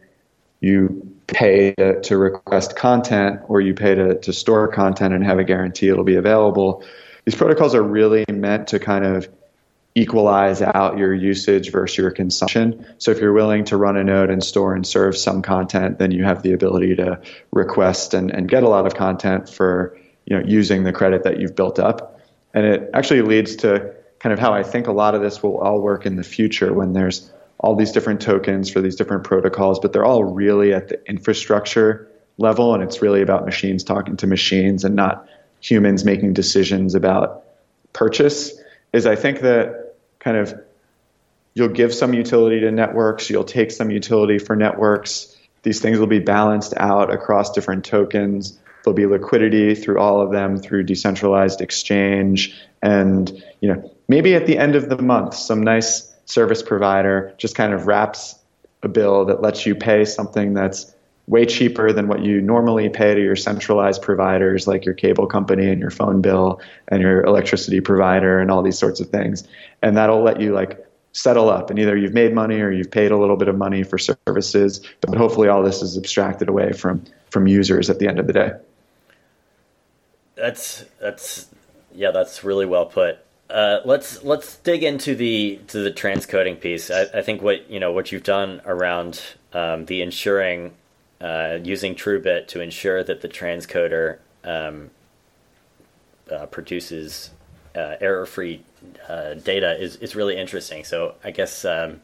you 0.60 1.09
pay 1.32 1.72
to, 1.74 2.00
to 2.02 2.16
request 2.16 2.76
content 2.76 3.40
or 3.48 3.60
you 3.60 3.74
pay 3.74 3.94
to, 3.94 4.18
to 4.20 4.32
store 4.32 4.68
content 4.68 5.14
and 5.14 5.24
have 5.24 5.38
a 5.38 5.44
guarantee 5.44 5.88
it'll 5.88 6.04
be 6.04 6.16
available. 6.16 6.84
These 7.24 7.34
protocols 7.34 7.74
are 7.74 7.82
really 7.82 8.24
meant 8.28 8.68
to 8.68 8.78
kind 8.78 9.04
of 9.04 9.28
equalize 9.94 10.62
out 10.62 10.98
your 10.98 11.12
usage 11.12 11.72
versus 11.72 11.98
your 11.98 12.10
consumption. 12.10 12.86
So 12.98 13.10
if 13.10 13.18
you're 13.18 13.32
willing 13.32 13.64
to 13.66 13.76
run 13.76 13.96
a 13.96 14.04
node 14.04 14.30
and 14.30 14.42
store 14.42 14.74
and 14.74 14.86
serve 14.86 15.16
some 15.16 15.42
content, 15.42 15.98
then 15.98 16.12
you 16.12 16.24
have 16.24 16.42
the 16.42 16.52
ability 16.52 16.96
to 16.96 17.20
request 17.52 18.14
and, 18.14 18.30
and 18.30 18.48
get 18.48 18.62
a 18.62 18.68
lot 18.68 18.86
of 18.86 18.94
content 18.94 19.48
for 19.48 19.98
you 20.26 20.38
know 20.38 20.46
using 20.46 20.84
the 20.84 20.92
credit 20.92 21.24
that 21.24 21.40
you've 21.40 21.56
built 21.56 21.78
up. 21.78 22.20
And 22.54 22.64
it 22.64 22.90
actually 22.94 23.22
leads 23.22 23.56
to 23.56 23.94
kind 24.20 24.32
of 24.32 24.38
how 24.38 24.52
I 24.52 24.62
think 24.62 24.86
a 24.86 24.92
lot 24.92 25.14
of 25.14 25.22
this 25.22 25.42
will 25.42 25.58
all 25.58 25.80
work 25.80 26.06
in 26.06 26.16
the 26.16 26.22
future 26.22 26.72
when 26.72 26.92
there's 26.92 27.30
all 27.62 27.76
these 27.76 27.92
different 27.92 28.20
tokens 28.20 28.70
for 28.70 28.80
these 28.80 28.96
different 28.96 29.24
protocols, 29.24 29.78
but 29.78 29.92
they're 29.92 30.04
all 30.04 30.24
really 30.24 30.72
at 30.72 30.88
the 30.88 31.08
infrastructure 31.08 32.10
level 32.38 32.72
and 32.74 32.82
it's 32.82 33.02
really 33.02 33.20
about 33.20 33.44
machines 33.44 33.84
talking 33.84 34.16
to 34.16 34.26
machines 34.26 34.82
and 34.82 34.96
not 34.96 35.28
humans 35.60 36.04
making 36.04 36.32
decisions 36.32 36.94
about 36.94 37.44
purchase 37.92 38.58
is 38.94 39.04
I 39.04 39.14
think 39.14 39.40
that 39.40 39.94
kind 40.18 40.38
of 40.38 40.58
you'll 41.54 41.68
give 41.68 41.92
some 41.92 42.14
utility 42.14 42.60
to 42.60 42.70
networks, 42.70 43.28
you'll 43.28 43.44
take 43.44 43.70
some 43.70 43.90
utility 43.90 44.38
for 44.38 44.56
networks. 44.56 45.36
These 45.62 45.80
things 45.80 45.98
will 45.98 46.06
be 46.06 46.18
balanced 46.18 46.72
out 46.78 47.12
across 47.12 47.52
different 47.52 47.84
tokens. 47.84 48.58
There'll 48.82 48.96
be 48.96 49.04
liquidity 49.04 49.74
through 49.74 49.98
all 49.98 50.22
of 50.22 50.32
them 50.32 50.56
through 50.56 50.84
decentralized 50.84 51.60
exchange. 51.60 52.58
And, 52.80 53.30
you 53.60 53.68
know, 53.68 53.92
maybe 54.08 54.34
at 54.34 54.46
the 54.46 54.56
end 54.56 54.74
of 54.74 54.88
the 54.88 54.96
month, 55.02 55.34
some 55.34 55.62
nice 55.62 56.09
service 56.30 56.62
provider 56.62 57.34
just 57.38 57.54
kind 57.54 57.72
of 57.72 57.86
wraps 57.86 58.36
a 58.82 58.88
bill 58.88 59.24
that 59.26 59.42
lets 59.42 59.66
you 59.66 59.74
pay 59.74 60.04
something 60.04 60.54
that's 60.54 60.94
way 61.26 61.44
cheaper 61.44 61.92
than 61.92 62.08
what 62.08 62.22
you 62.22 62.40
normally 62.40 62.88
pay 62.88 63.14
to 63.14 63.20
your 63.20 63.36
centralized 63.36 64.02
providers 64.02 64.66
like 64.66 64.84
your 64.84 64.94
cable 64.94 65.26
company 65.26 65.68
and 65.70 65.80
your 65.80 65.90
phone 65.90 66.20
bill 66.20 66.60
and 66.88 67.02
your 67.02 67.22
electricity 67.22 67.80
provider 67.80 68.40
and 68.40 68.50
all 68.50 68.62
these 68.62 68.78
sorts 68.78 69.00
of 69.00 69.08
things. 69.10 69.46
And 69.82 69.96
that'll 69.96 70.22
let 70.22 70.40
you 70.40 70.52
like 70.52 70.84
settle 71.12 71.50
up 71.50 71.70
and 71.70 71.78
either 71.78 71.96
you've 71.96 72.14
made 72.14 72.34
money 72.34 72.60
or 72.60 72.70
you've 72.70 72.90
paid 72.90 73.10
a 73.10 73.16
little 73.16 73.36
bit 73.36 73.48
of 73.48 73.56
money 73.56 73.82
for 73.82 73.98
services, 73.98 74.80
but 75.00 75.16
hopefully 75.16 75.48
all 75.48 75.62
this 75.62 75.82
is 75.82 75.96
abstracted 75.96 76.48
away 76.48 76.72
from 76.72 77.04
from 77.30 77.46
users 77.46 77.90
at 77.90 77.98
the 77.98 78.08
end 78.08 78.18
of 78.18 78.26
the 78.26 78.32
day. 78.32 78.52
That's 80.36 80.84
that's 81.00 81.48
yeah, 81.94 82.10
that's 82.12 82.44
really 82.44 82.66
well 82.66 82.86
put. 82.86 83.18
Uh, 83.50 83.80
let's 83.84 84.22
let's 84.22 84.58
dig 84.58 84.84
into 84.84 85.14
the 85.14 85.58
to 85.66 85.80
the 85.80 85.90
transcoding 85.90 86.60
piece. 86.60 86.90
I, 86.90 87.06
I, 87.14 87.22
think 87.22 87.42
what 87.42 87.68
you 87.68 87.80
know 87.80 87.90
what 87.90 88.12
you've 88.12 88.22
done 88.22 88.60
around 88.64 89.20
um, 89.52 89.86
the 89.86 90.02
ensuring 90.02 90.72
uh, 91.20 91.58
using 91.62 91.96
TrueBit 91.96 92.46
to 92.48 92.60
ensure 92.60 93.02
that 93.02 93.22
the 93.22 93.28
transcoder 93.28 94.18
um, 94.44 94.90
uh, 96.30 96.46
produces 96.46 97.30
uh, 97.74 97.96
error-free 98.00 98.62
uh, 99.08 99.34
data 99.34 99.80
is, 99.80 99.96
is 99.96 100.14
really 100.14 100.36
interesting. 100.36 100.84
So 100.84 101.14
I 101.24 101.30
guess 101.32 101.64
um, 101.64 102.00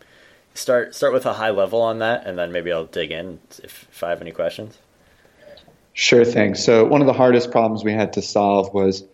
start 0.55 0.95
start 0.95 1.13
with 1.13 1.27
a 1.27 1.33
high 1.33 1.51
level 1.51 1.81
on 1.81 2.01
that, 2.01 2.27
and 2.27 2.37
then 2.37 2.53
maybe 2.53 2.73
I'll 2.73 2.87
dig 2.87 3.13
in 3.13 3.39
if, 3.63 3.87
if 3.91 4.03
I 4.03 4.11
have 4.11 4.21
any 4.21 4.33
questions. 4.33 4.79
Sure 5.93 6.25
thing. 6.25 6.55
So 6.57 6.85
one 6.85 7.01
of 7.01 7.07
the 7.07 7.13
hardest 7.13 7.51
problems 7.51 7.85
we 7.85 7.93
had 7.93 8.13
to 8.15 8.23
solve 8.23 8.75
was 8.75 9.05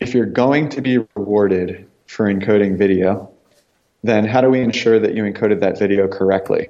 if 0.00 0.14
you're 0.14 0.26
going 0.26 0.68
to 0.70 0.80
be 0.80 0.98
rewarded 1.14 1.86
for 2.06 2.32
encoding 2.32 2.76
video, 2.76 3.30
then 4.02 4.24
how 4.24 4.40
do 4.40 4.48
we 4.48 4.60
ensure 4.60 4.98
that 4.98 5.14
you 5.14 5.24
encoded 5.24 5.60
that 5.60 5.78
video 5.78 6.08
correctly? 6.08 6.68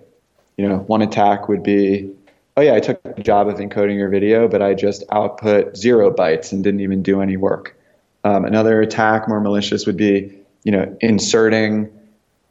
You 0.57 0.68
know, 0.68 0.79
one 0.79 1.03
attack 1.03 1.49
would 1.49 1.62
be 1.62 2.12
oh 2.59 2.61
yeah, 2.61 2.74
I 2.74 2.81
took 2.81 3.01
the 3.03 3.22
job 3.22 3.47
of 3.47 3.59
encoding 3.59 3.97
your 3.97 4.09
video, 4.09 4.49
but 4.49 4.61
I 4.61 4.74
just 4.74 5.05
output 5.12 5.76
zero 5.76 6.12
bytes 6.12 6.51
and 6.51 6.64
didn't 6.64 6.81
even 6.81 7.03
do 7.05 7.20
any 7.20 7.37
work. 7.37 7.79
Um, 8.24 8.45
another 8.45 8.81
attack, 8.81 9.29
more 9.29 9.41
malicious, 9.41 9.87
would 9.87 9.97
be 9.97 10.37
you 10.64 10.72
know 10.72 10.97
inserting 11.01 11.89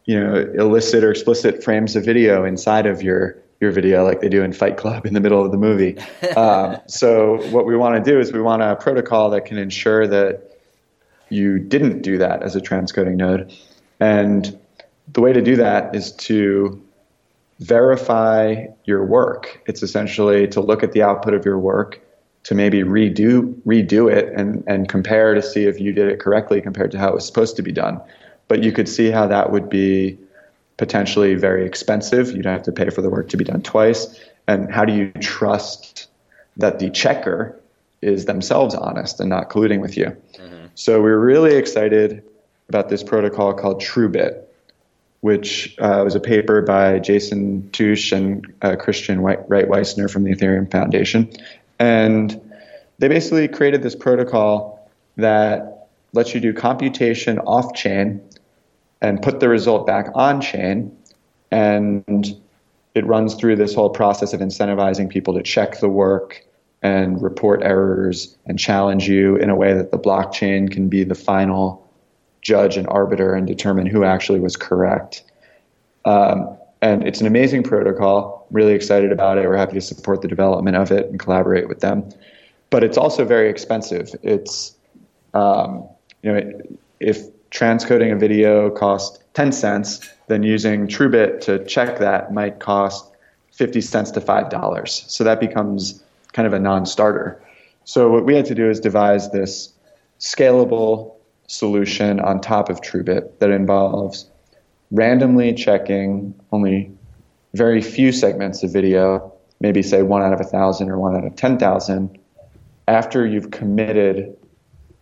you 0.05 0.17
know 0.17 0.36
illicit 0.57 1.03
or 1.03 1.11
explicit 1.11 1.61
frames 1.61 1.97
of 1.97 2.05
video 2.05 2.45
inside 2.45 2.86
of 2.86 3.03
your 3.03 3.38
your 3.59 3.71
video 3.71 4.05
like 4.05 4.21
they 4.21 4.30
do 4.30 4.43
in 4.43 4.53
Fight 4.53 4.78
Club 4.78 5.05
in 5.05 5.13
the 5.13 5.19
middle 5.19 5.43
of 5.43 5.51
the 5.51 5.57
movie. 5.57 5.97
um, 6.38 6.78
so 6.88 7.38
what 7.49 7.65
we 7.65 7.75
want 7.75 8.03
to 8.03 8.11
do 8.11 8.17
is 8.17 8.32
we 8.32 8.41
want 8.41 8.61
a 8.61 8.78
protocol 8.78 9.32
that 9.32 9.45
can 9.45 9.57
ensure 9.57 10.07
that 10.07 10.47
you 11.30 11.59
didn't 11.59 12.01
do 12.01 12.17
that 12.17 12.43
as 12.43 12.55
a 12.55 12.61
transcoding 12.61 13.15
node. 13.15 13.53
And 13.99 14.57
the 15.13 15.21
way 15.21 15.34
to 15.34 15.41
do 15.41 15.55
that 15.57 15.95
is 15.95 16.11
to 16.13 16.82
verify 17.59 18.65
your 18.86 19.05
work. 19.05 19.61
It's 19.65 19.82
essentially 19.82 20.47
to 20.49 20.61
look 20.61 20.84
at 20.84 20.91
the 20.91 21.01
output 21.01 21.34
of 21.34 21.45
your 21.45 21.57
work, 21.57 21.99
to 22.43 22.55
maybe 22.55 22.84
redo 22.84 23.53
redo 23.63 24.11
it 24.11 24.32
and, 24.34 24.63
and 24.67 24.88
compare 24.88 25.34
to 25.34 25.41
see 25.41 25.65
if 25.65 25.80
you 25.80 25.91
did 25.91 26.09
it 26.09 26.19
correctly 26.19 26.61
compared 26.61 26.91
to 26.91 26.99
how 26.99 27.09
it 27.09 27.15
was 27.15 27.25
supposed 27.25 27.55
to 27.55 27.61
be 27.61 27.71
done. 27.71 27.99
But 28.47 28.63
you 28.63 28.71
could 28.71 28.88
see 28.88 29.11
how 29.11 29.28
that 29.28 29.51
would 29.51 29.69
be 29.69 30.17
potentially 30.78 31.34
very 31.34 31.65
expensive. 31.65 32.32
You'd 32.32 32.45
have 32.45 32.63
to 32.63 32.71
pay 32.71 32.89
for 32.89 33.01
the 33.01 33.09
work 33.09 33.30
to 33.30 33.38
be 33.38 33.43
done 33.43 33.61
twice. 33.61 34.19
And 34.47 34.71
how 34.71 34.86
do 34.86 34.93
you 34.93 35.11
trust 35.19 36.07
that 36.55 36.80
the 36.80 36.89
checker 36.89 37.59
is 38.01 38.25
themselves 38.25 38.75
honest 38.75 39.19
and 39.19 39.30
not 39.30 39.49
colluding 39.49 39.82
with 39.82 39.97
you? 39.97 40.15
Mm-hmm. 40.36 40.57
So 40.78 41.01
we're 41.01 41.19
really 41.19 41.55
excited 41.55 42.23
about 42.69 42.88
this 42.88 43.01
protocol 43.01 43.53
called 43.53 43.82
TrueBit 43.82 44.47
which 45.21 45.75
uh, 45.80 46.01
was 46.03 46.15
a 46.15 46.19
paper 46.19 46.61
by 46.61 46.99
Jason 46.99 47.69
Teutsch 47.73 48.11
and 48.11 48.45
uh, 48.61 48.75
Christian 48.75 49.19
Reitwiessner 49.19 50.09
from 50.09 50.23
the 50.23 50.34
Ethereum 50.34 50.69
Foundation. 50.71 51.32
And 51.80 52.39
they 52.99 53.07
basically 53.07 53.47
created 53.47 53.82
this 53.82 53.95
protocol 53.95 54.89
that 55.17 55.88
lets 56.13 56.34
you 56.34 56.39
do 56.39 56.53
computation 56.53 57.39
off 57.39 57.73
chain 57.73 58.21
and 59.01 59.21
put 59.21 59.39
the 59.39 59.49
result 59.49 59.88
back 59.88 60.07
on 60.13 60.39
chain. 60.39 60.95
And 61.51 62.39
it 62.93 63.05
runs 63.05 63.36
through 63.36 63.55
this 63.55 63.73
whole 63.73 63.89
process 63.89 64.34
of 64.34 64.39
incentivizing 64.39 65.09
people 65.09 65.34
to 65.34 65.43
check 65.43 65.80
the 65.80 65.89
work 65.89 66.47
and 66.82 67.21
report 67.21 67.61
errors 67.63 68.38
and 68.45 68.59
challenge 68.59 69.07
you 69.07 69.36
in 69.38 69.49
a 69.49 69.55
way 69.55 69.73
that 69.73 69.91
the 69.91 69.97
blockchain 69.97 70.71
can 70.71 70.89
be 70.89 71.03
the 71.03 71.15
final 71.15 71.88
judge 72.41 72.78
and 72.78 72.88
arbiter 72.88 73.34
and 73.34 73.47
determine 73.47 73.88
who 73.88 74.03
actually 74.03 74.39
was 74.39 74.55
correct. 74.55 75.23
Um, 76.05 76.57
and 76.82 77.05
it's 77.07 77.19
an 77.19 77.28
amazing 77.28 77.63
protocol. 77.63 78.47
Really 78.51 78.73
excited 78.73 79.11
about 79.11 79.38
it. 79.38 79.47
We're 79.47 79.57
happy 79.57 79.73
to 79.73 79.82
support 79.82 80.21
the 80.21 80.28
development 80.28 80.78
of 80.78 80.91
it 80.91 81.07
and 81.07 81.19
collaborate 81.19 81.67
with 81.67 81.80
them. 81.80 82.09
But 82.69 82.84
it's 82.84 82.97
also 82.97 83.25
very 83.25 83.49
expensive. 83.49 84.13
It's 84.21 84.75
um, 85.34 85.88
you 86.21 86.32
know 86.32 86.61
if 86.99 87.28
transcoding 87.49 88.11
a 88.11 88.15
video 88.15 88.69
costs 88.69 89.19
10 89.34 89.51
cents, 89.51 90.09
then 90.28 90.43
using 90.43 90.88
TrueBit 90.88 91.41
to 91.41 91.63
check 91.65 91.99
that 91.99 92.34
might 92.34 92.59
cost 92.59 93.11
50 93.53 93.82
cents 93.82 94.11
to 94.11 94.21
$5. 94.21 94.88
So 94.88 95.23
that 95.23 95.39
becomes 95.39 96.03
kind 96.34 96.47
of 96.47 96.53
a 96.53 96.59
non-starter. 96.59 97.41
So 97.86 98.09
what 98.09 98.25
we 98.25 98.36
had 98.36 98.45
to 98.45 98.55
do 98.55 98.69
is 98.69 98.80
devise 98.80 99.32
this 99.32 99.73
scalable 100.19 101.15
solution 101.47 102.19
on 102.19 102.41
top 102.41 102.69
of 102.69 102.82
TrueBit 102.82 103.39
that 103.39 103.49
involves 103.49 104.30
randomly 104.91 105.53
checking 105.53 106.34
only 106.51 106.91
very 107.53 107.82
few 107.82 108.11
segments 108.11 108.63
of 108.63 108.71
video, 108.71 109.34
maybe 109.59 109.82
say 109.82 110.03
one 110.03 110.21
out 110.21 110.34
of 110.34 110.39
a 110.41 110.43
thousand 110.43 110.89
or 110.89 110.99
one 110.99 111.15
out 111.15 111.25
of 111.25 111.36
10,000, 111.36 112.19
after 112.88 113.25
you've 113.25 113.51
committed 113.51 114.36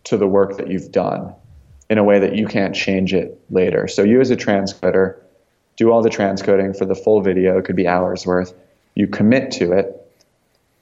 to 0.06 0.18
the 0.18 0.28
work 0.28 0.58
that 0.58 0.70
you've 0.70 0.92
done 0.92 1.34
in 1.90 1.98
a 1.98 2.04
way 2.04 2.20
that 2.20 2.36
you 2.36 2.48
can't 2.48 2.74
change 2.76 3.14
it 3.14 3.40
later. 3.50 3.88
So 3.88 4.04
you 4.04 4.22
as 4.22 4.32
a 4.32 4.38
transcoder 4.38 5.20
do 5.78 5.92
all 5.92 6.02
the 6.02 6.10
transcoding 6.10 6.78
for 6.78 6.86
the 6.86 6.96
full 6.96 7.22
video, 7.22 7.58
it 7.58 7.66
could 7.66 7.76
be 7.76 7.88
hours 7.88 8.26
worth. 8.26 8.54
You 8.96 9.08
commit 9.08 9.52
to 9.52 9.74
it, 9.74 10.05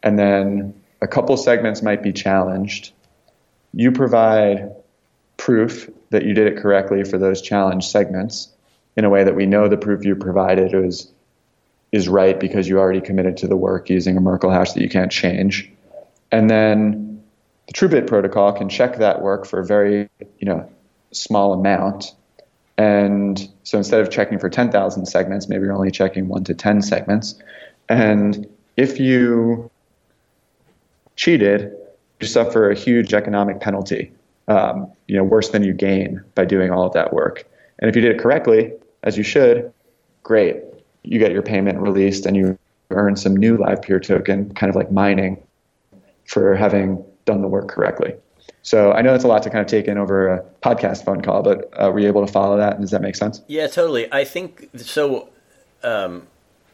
and 0.03 0.19
then 0.19 0.73
a 1.01 1.07
couple 1.07 1.35
segments 1.37 1.81
might 1.81 2.03
be 2.03 2.13
challenged. 2.13 2.91
You 3.73 3.91
provide 3.91 4.75
proof 5.37 5.89
that 6.11 6.25
you 6.25 6.33
did 6.33 6.47
it 6.47 6.57
correctly 6.57 7.03
for 7.03 7.17
those 7.17 7.41
challenged 7.41 7.89
segments 7.89 8.49
in 8.95 9.05
a 9.05 9.09
way 9.09 9.23
that 9.23 9.35
we 9.35 9.45
know 9.45 9.67
the 9.67 9.77
proof 9.77 10.05
you 10.05 10.15
provided 10.15 10.73
is 10.73 11.11
is 11.91 12.09
right 12.09 12.39
because 12.39 12.67
you 12.67 12.79
already 12.79 13.01
committed 13.01 13.37
to 13.37 13.47
the 13.47 13.55
work 13.55 13.89
using 13.89 14.17
a 14.17 14.19
Merkle 14.19 14.49
hash 14.49 14.73
that 14.73 14.81
you 14.81 14.89
can't 14.89 15.11
change. 15.11 15.71
And 16.31 16.49
then 16.49 17.23
the 17.67 17.73
TrueBit 17.73 18.07
protocol 18.07 18.51
can 18.51 18.67
check 18.67 18.97
that 18.97 19.21
work 19.21 19.45
for 19.45 19.59
a 19.59 19.65
very, 19.65 20.09
you 20.39 20.45
know, 20.45 20.67
small 21.11 21.53
amount. 21.53 22.15
And 22.79 23.47
so 23.61 23.77
instead 23.77 24.01
of 24.01 24.09
checking 24.09 24.39
for 24.39 24.49
10,000 24.49 25.05
segments, 25.05 25.47
maybe 25.47 25.65
you're 25.65 25.73
only 25.73 25.91
checking 25.91 26.27
1 26.27 26.45
to 26.45 26.55
10 26.55 26.81
segments. 26.81 27.35
And 27.87 28.47
if 28.75 28.99
you 28.99 29.69
cheated, 31.15 31.71
you 32.19 32.27
suffer 32.27 32.69
a 32.69 32.75
huge 32.75 33.13
economic 33.13 33.59
penalty 33.59 34.11
um, 34.47 34.91
you 35.07 35.17
know, 35.17 35.23
worse 35.23 35.49
than 35.49 35.63
you 35.63 35.73
gain 35.73 36.21
by 36.35 36.45
doing 36.45 36.71
all 36.71 36.85
of 36.85 36.93
that 36.93 37.13
work. 37.13 37.45
And 37.79 37.89
if 37.89 37.95
you 37.95 38.01
did 38.01 38.11
it 38.15 38.19
correctly, 38.19 38.73
as 39.03 39.17
you 39.17 39.23
should, 39.23 39.71
great. 40.23 40.57
You 41.03 41.19
get 41.19 41.31
your 41.31 41.41
payment 41.41 41.79
released 41.79 42.25
and 42.25 42.35
you 42.35 42.57
earn 42.91 43.15
some 43.15 43.35
new 43.35 43.57
Livepeer 43.57 44.01
token, 44.01 44.53
kind 44.53 44.69
of 44.69 44.75
like 44.75 44.91
mining 44.91 45.41
for 46.25 46.55
having 46.55 47.03
done 47.25 47.41
the 47.41 47.47
work 47.47 47.67
correctly. 47.67 48.13
So 48.61 48.93
I 48.93 49.01
know 49.01 49.11
that's 49.11 49.25
a 49.25 49.27
lot 49.27 49.43
to 49.43 49.49
kind 49.49 49.61
of 49.61 49.67
take 49.67 49.87
in 49.87 49.97
over 49.97 50.27
a 50.27 50.43
podcast 50.61 51.03
phone 51.03 51.21
call, 51.21 51.43
but 51.43 51.69
uh, 51.73 51.91
were 51.91 51.99
you 51.99 52.07
able 52.07 52.25
to 52.25 52.31
follow 52.31 52.57
that? 52.57 52.73
And 52.73 52.81
does 52.81 52.91
that 52.91 53.01
make 53.01 53.15
sense? 53.15 53.41
Yeah, 53.47 53.67
totally. 53.67 54.11
I 54.11 54.23
think 54.23 54.69
so. 54.77 55.29
Um, 55.83 56.27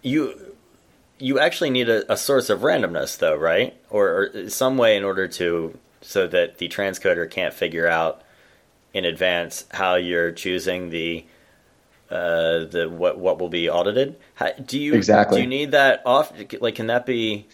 you 0.03 0.48
you 1.19 1.39
actually 1.39 1.69
need 1.69 1.89
a, 1.89 2.11
a, 2.11 2.17
source 2.17 2.49
of 2.49 2.61
randomness, 2.61 3.17
though, 3.17 3.35
right? 3.35 3.75
Or, 3.89 4.31
or 4.33 4.49
some 4.49 4.77
way 4.77 4.97
in 4.97 5.03
order 5.03 5.27
to 5.27 5.77
so 6.01 6.27
that 6.27 6.57
the 6.57 6.69
transcoder 6.69 7.29
can't 7.29 7.53
figure 7.53 7.87
out 7.87 8.21
in 8.93 9.05
advance 9.05 9.65
how 9.71 9.95
you're 9.95 10.31
choosing 10.31 10.89
the 10.89 11.25
uh, 12.09 12.65
the 12.65 12.87
what 12.89 13.19
what 13.19 13.39
will 13.39 13.49
be 13.49 13.69
audited. 13.69 14.15
How, 14.35 14.51
do 14.53 14.79
you 14.79 14.95
exactly 14.95 15.37
do 15.37 15.41
you 15.43 15.47
need 15.47 15.71
that 15.71 16.01
off? 16.05 16.33
Like, 16.59 16.75
can 16.75 16.87
that 16.87 17.05
be? 17.05 17.47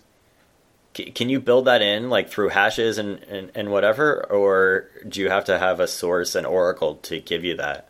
Can 0.93 1.27
you 1.27 1.41
build 1.41 1.65
that 1.65 1.81
in 1.81 2.09
like 2.09 2.29
through 2.29 2.49
hashes 2.49 2.97
and, 2.97 3.19
and, 3.23 3.51
and 3.53 3.69
whatever, 3.69 4.25
or 4.31 4.87
do 5.05 5.19
you 5.19 5.29
have 5.29 5.43
to 5.45 5.59
have 5.59 5.81
a 5.81 5.89
source 5.89 6.35
and 6.35 6.47
Oracle 6.47 6.95
to 6.95 7.19
give 7.19 7.43
you 7.43 7.57
that? 7.57 7.89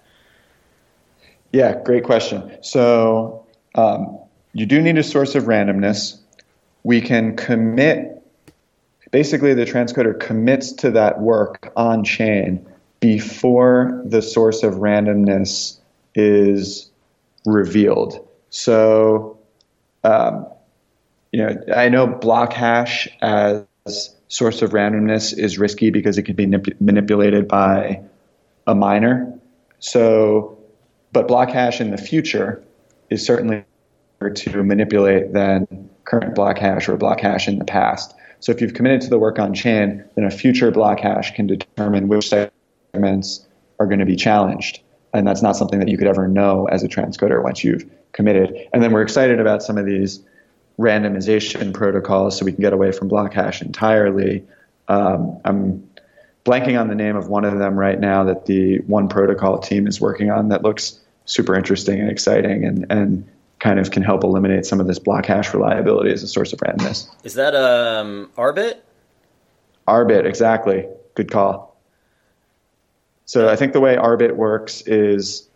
Yeah, 1.51 1.79
great 1.83 2.03
question. 2.03 2.57
So 2.63 3.45
um, 3.75 4.24
you 4.55 4.65
do 4.65 4.81
need 4.81 4.97
a 4.97 5.03
source 5.03 5.35
of 5.35 5.43
randomness. 5.43 6.17
We 6.83 7.01
can 7.01 7.35
commit 7.35 8.23
basically 9.11 9.53
the 9.53 9.65
transcoder 9.65 10.17
commits 10.17 10.71
to 10.71 10.91
that 10.91 11.19
work 11.19 11.73
on 11.75 12.05
chain 12.05 12.65
before 13.01 14.01
the 14.05 14.21
source 14.21 14.63
of 14.63 14.75
randomness 14.75 15.77
is 16.15 16.89
revealed. 17.45 18.25
So, 18.49 19.37
um, 20.05 20.47
you 21.33 21.45
know, 21.45 21.61
I 21.75 21.89
know 21.89 22.07
block 22.07 22.53
hash 22.53 23.09
as 23.21 23.65
source 24.29 24.61
of 24.61 24.71
randomness 24.71 25.37
is 25.37 25.59
risky 25.59 25.89
because 25.89 26.17
it 26.17 26.23
can 26.23 26.35
be 26.37 26.45
nip- 26.45 26.79
manipulated 26.79 27.49
by 27.49 28.01
a 28.65 28.73
miner. 28.73 29.37
So, 29.79 30.57
but 31.11 31.27
block 31.27 31.49
hash 31.49 31.81
in 31.81 31.91
the 31.91 31.97
future 31.97 32.63
is 33.09 33.25
certainly 33.25 33.65
to 34.19 34.63
manipulate 34.63 35.33
than 35.33 35.89
current 36.05 36.35
block 36.35 36.57
hash 36.57 36.87
or 36.87 36.97
block 36.97 37.19
hash 37.19 37.47
in 37.47 37.59
the 37.59 37.65
past. 37.65 38.13
So 38.39 38.51
if 38.51 38.61
you've 38.61 38.73
committed 38.73 39.01
to 39.01 39.09
the 39.09 39.19
work 39.19 39.39
on 39.39 39.53
chain, 39.53 40.03
then 40.15 40.25
a 40.25 40.31
future 40.31 40.71
block 40.71 40.99
hash 40.99 41.33
can 41.35 41.47
determine 41.47 42.07
which 42.07 42.29
segments 42.29 43.45
are 43.79 43.85
going 43.85 43.99
to 43.99 44.05
be 44.05 44.15
challenged. 44.15 44.81
And 45.13 45.25
that's 45.25 45.41
not 45.41 45.55
something 45.55 45.79
that 45.79 45.87
you 45.87 45.97
could 45.97 46.07
ever 46.07 46.27
know 46.27 46.67
as 46.67 46.83
a 46.83 46.87
transcoder 46.87 47.43
once 47.43 47.63
you've 47.63 47.89
committed. 48.11 48.55
And 48.73 48.83
then 48.83 48.91
we're 48.91 49.01
excited 49.01 49.39
about 49.39 49.63
some 49.63 49.77
of 49.77 49.85
these 49.85 50.23
randomization 50.77 51.73
protocols 51.73 52.37
so 52.37 52.45
we 52.45 52.51
can 52.51 52.61
get 52.61 52.73
away 52.73 52.91
from 52.91 53.07
block 53.07 53.33
hash 53.33 53.61
entirely. 53.61 54.45
Um, 54.87 55.39
I'm 55.45 55.89
blanking 56.43 56.79
on 56.79 56.87
the 56.87 56.95
name 56.95 57.15
of 57.15 57.27
one 57.27 57.45
of 57.45 57.57
them 57.57 57.75
right 57.77 57.99
now 57.99 58.25
that 58.25 58.45
the 58.45 58.79
one 58.79 59.07
protocol 59.07 59.57
team 59.57 59.87
is 59.87 59.99
working 59.99 60.29
on 60.29 60.49
that 60.49 60.63
looks 60.63 60.99
super 61.25 61.55
interesting 61.55 61.99
and 61.99 62.11
exciting 62.11 62.65
and, 62.65 62.85
and 62.91 63.27
kind 63.59 63.79
of 63.79 63.91
can 63.91 64.03
help 64.03 64.23
eliminate 64.23 64.65
some 64.65 64.79
of 64.79 64.87
this 64.87 64.99
block 64.99 65.25
hash 65.25 65.53
reliability 65.53 66.11
as 66.11 66.23
a 66.23 66.27
source 66.27 66.53
of 66.53 66.59
randomness. 66.59 67.07
Is 67.23 67.35
that 67.35 67.55
um, 67.55 68.29
Arbit? 68.37 68.79
Arbit, 69.87 70.25
exactly. 70.25 70.85
Good 71.15 71.31
call. 71.31 71.75
So 73.25 73.49
I 73.49 73.55
think 73.55 73.73
the 73.73 73.79
way 73.79 73.95
Arbit 73.95 74.35
works 74.35 74.81
is 74.81 75.49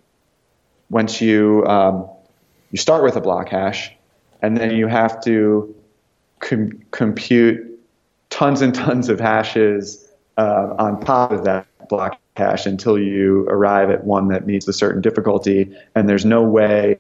once 0.90 1.22
you 1.22 1.66
um, 1.68 2.10
you 2.72 2.78
start 2.78 3.04
with 3.04 3.16
a 3.16 3.22
block 3.22 3.50
hash, 3.50 3.92
and 4.42 4.58
then 4.58 4.72
you 4.72 4.88
have 4.88 5.22
to 5.24 5.76
com- 6.40 6.82
compute 6.92 7.80
tons 8.30 8.62
and 8.62 8.74
tons 8.74 9.10
of 9.10 9.20
hashes 9.20 10.08
uh, 10.38 10.76
on 10.78 11.00
top 11.02 11.32
of 11.32 11.44
that 11.44 11.68
block 11.90 12.20
hash 12.36 12.66
until 12.66 12.98
you 12.98 13.46
arrive 13.50 13.90
at 13.90 14.04
one 14.04 14.30
that 14.30 14.48
meets 14.48 14.68
a 14.68 14.74
certain 14.74 15.02
difficulty, 15.02 15.76
and 15.94 16.08
there's 16.08 16.26
no 16.26 16.42
way 16.42 16.98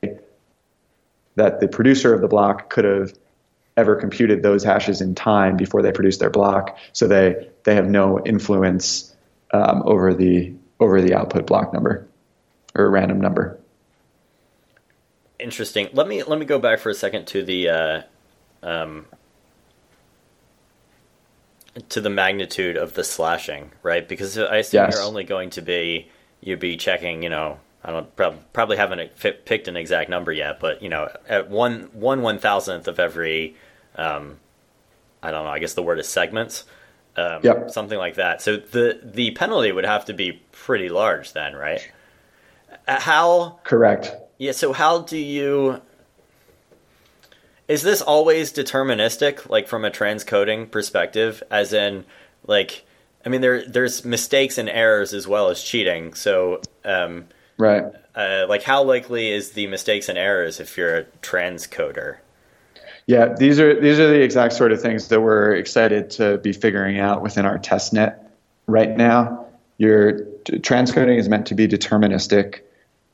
that 1.36 1.60
the 1.60 1.68
producer 1.68 2.14
of 2.14 2.22
the 2.22 2.28
block 2.28 2.70
could 2.70 2.86
have 2.86 3.14
ever 3.78 3.96
computed 3.96 4.44
those 4.44 4.64
hashes 4.64 5.00
in 5.02 5.16
time 5.16 5.56
before 5.56 5.82
they 5.82 5.92
produced 5.92 6.20
their 6.20 6.30
block. 6.30 6.78
So 6.94 7.08
they 7.08 7.50
they 7.64 7.76
have 7.76 7.90
no 7.90 8.24
influence 8.26 9.16
um, 9.52 9.84
over 9.86 10.14
the 10.14 10.54
over 10.80 11.02
the 11.02 11.14
output 11.14 11.48
block 11.48 11.74
number 11.74 12.08
or 12.76 12.90
random 12.90 13.20
number. 13.20 13.60
Interesting. 15.40 15.90
Let 15.94 16.08
me 16.08 16.24
let 16.24 16.40
me 16.40 16.46
go 16.46 16.60
back 16.60 16.80
for 16.80 16.90
a 16.90 16.94
second 16.94 17.26
to 17.28 17.44
the 17.44 17.70
uh, 17.70 18.02
um, 18.62 19.06
to 21.90 22.02
the 22.02 22.10
magnitude 22.10 22.76
of 22.76 22.94
the 22.94 23.04
slashing, 23.04 23.72
right? 23.82 24.08
Because 24.08 24.38
I 24.38 24.58
assume 24.58 24.86
yes. 24.86 24.96
you're 24.96 25.04
only 25.04 25.24
going 25.24 25.52
to 25.52 25.62
be 25.62 26.10
you'd 26.42 26.60
be 26.60 26.76
checking, 26.78 27.24
you 27.24 27.30
know, 27.30 27.60
I 27.84 27.92
don't 27.92 28.16
probably 28.54 28.78
haven't 28.78 29.16
picked 29.46 29.68
an 29.68 29.78
exact 29.78 30.10
number 30.10 30.34
yet, 30.34 30.60
but 30.60 30.82
you 30.84 30.90
know, 30.90 31.10
at 31.28 31.50
one 31.50 31.90
one 31.94 32.22
one 32.22 32.38
thousandth 32.38 32.88
of 32.88 33.00
every, 33.00 33.56
um, 33.96 34.38
I 35.24 35.32
don't 35.32 35.46
know. 35.46 35.52
I 35.52 35.60
guess 35.60 35.76
the 35.76 35.84
word 35.84 36.00
is 36.00 36.08
segments, 36.08 36.66
um, 37.16 37.40
yep. 37.42 37.72
something 37.72 37.98
like 37.98 38.16
that. 38.16 38.42
So 38.42 38.58
the 38.58 39.00
the 39.02 39.32
penalty 39.32 39.72
would 39.72 39.86
have 39.86 40.06
to 40.06 40.14
be 40.14 40.42
pretty 40.52 40.90
large 40.90 41.32
then, 41.32 41.56
right? 41.56 41.90
Uh, 42.88 43.00
how 43.00 43.60
correct? 43.64 44.14
Yeah. 44.38 44.52
So 44.52 44.74
how 44.74 45.00
do 45.04 45.18
you? 45.18 45.82
Is 47.70 47.84
this 47.84 48.02
always 48.02 48.52
deterministic, 48.52 49.48
like 49.48 49.68
from 49.68 49.86
a 49.86 49.92
transcoding 49.92 50.72
perspective, 50.72 51.44
as 51.52 51.72
in, 51.72 52.04
like, 52.48 52.84
I 53.24 53.30
mean, 53.30 53.42
there 53.42 53.64
there's 53.64 54.04
mistakes 54.04 54.58
and 54.58 54.68
errors 54.68 55.14
as 55.14 55.28
well 55.28 55.50
as 55.50 55.64
cheating. 55.64 56.16
So, 56.16 56.62
um, 56.84 57.28
right. 57.60 57.84
Uh, 58.16 58.48
like, 58.50 58.64
how 58.64 58.84
likely 58.84 59.30
is 59.30 59.52
the 59.52 59.68
mistakes 59.68 60.10
and 60.10 60.18
errors 60.18 60.60
if 60.60 60.78
you're 60.78 60.98
a 60.98 61.04
transcoder? 61.22 62.18
Yeah, 63.06 63.34
these 63.34 63.60
are 63.60 63.80
these 63.80 64.00
are 64.00 64.08
the 64.08 64.22
exact 64.22 64.54
sort 64.54 64.72
of 64.72 64.82
things 64.82 65.08
that 65.08 65.22
we're 65.22 65.56
excited 65.56 66.12
to 66.12 66.38
be 66.38 66.54
figuring 66.54 67.00
out 67.00 67.22
within 67.22 67.46
our 67.46 67.58
test 67.58 67.94
net 67.94 68.32
right 68.68 68.96
now. 68.96 69.48
Your 69.78 70.20
transcoding 70.46 71.18
is 71.18 71.28
meant 71.28 71.48
to 71.48 71.56
be 71.56 71.68
deterministic, 71.68 72.62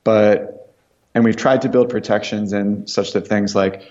but 0.03 0.73
and 1.13 1.23
we've 1.23 1.37
tried 1.37 1.61
to 1.61 1.69
build 1.69 1.89
protections 1.89 2.51
and 2.51 2.89
such 2.89 3.13
that 3.13 3.27
things 3.27 3.55
like 3.55 3.89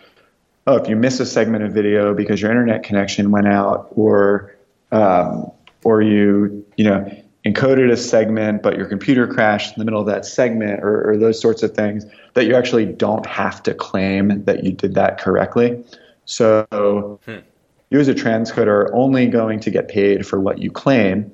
oh, 0.67 0.77
if 0.77 0.89
you 0.89 0.97
miss 0.97 1.21
a 1.21 1.27
segment 1.27 1.65
of 1.65 1.73
video 1.73 2.15
because 2.15 2.41
your 2.41 2.51
internet 2.51 2.83
connection 2.83 3.31
went 3.31 3.47
out, 3.47 3.89
or 3.97 4.55
um, 4.93 5.51
or 5.83 6.03
you 6.03 6.67
you 6.77 6.85
know 6.85 7.24
encoded 7.45 7.91
a 7.91 7.97
segment, 7.97 8.63
but 8.63 8.77
your 8.77 8.87
computer 8.87 9.27
crashed 9.27 9.77
in 9.77 9.79
the 9.79 9.85
middle 9.85 10.01
of 10.01 10.07
that 10.07 10.25
segment, 10.25 10.83
or, 10.83 11.11
or 11.11 11.17
those 11.17 11.41
sorts 11.41 11.63
of 11.63 11.75
things, 11.75 12.07
that 12.33 12.47
you 12.47 12.55
actually 12.55 12.87
don't 12.87 13.27
have 13.27 13.63
to 13.65 13.75
claim 13.75 14.45
that 14.45 14.65
you 14.65 14.73
did 14.73 14.95
that 14.95 15.19
correctly. 15.19 15.85
So 16.25 17.21
hmm. 17.25 17.39
you 17.91 18.01
as 18.01 18.09
a 18.09 18.15
transcoder 18.15 18.69
are 18.69 18.95
only 18.95 19.27
going 19.27 19.61
to 19.61 19.71
get 19.71 19.89
paid 19.89 20.27
for 20.27 20.41
what 20.41 20.59
you 20.59 20.71
claim. 20.71 21.31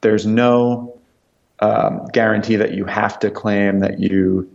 There's 0.00 0.26
no 0.26 0.98
um, 1.60 2.06
guarantee 2.12 2.56
that 2.56 2.74
you 2.74 2.84
have 2.86 3.18
to 3.20 3.30
claim 3.30 3.78
that 3.80 4.00
you 4.00 4.50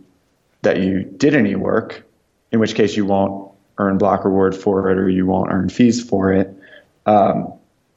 that 0.60 0.80
you 0.80 1.04
did 1.04 1.34
any 1.34 1.54
work, 1.54 2.04
in 2.52 2.58
which 2.58 2.74
case 2.74 2.96
you 2.96 3.06
won't 3.06 3.50
earn 3.78 3.96
block 3.96 4.24
reward 4.24 4.54
for 4.54 4.90
it 4.90 4.98
or 4.98 5.08
you 5.08 5.24
won't 5.24 5.50
earn 5.50 5.68
fees 5.68 6.02
for 6.02 6.32
it. 6.32 6.52
Um, 7.06 7.52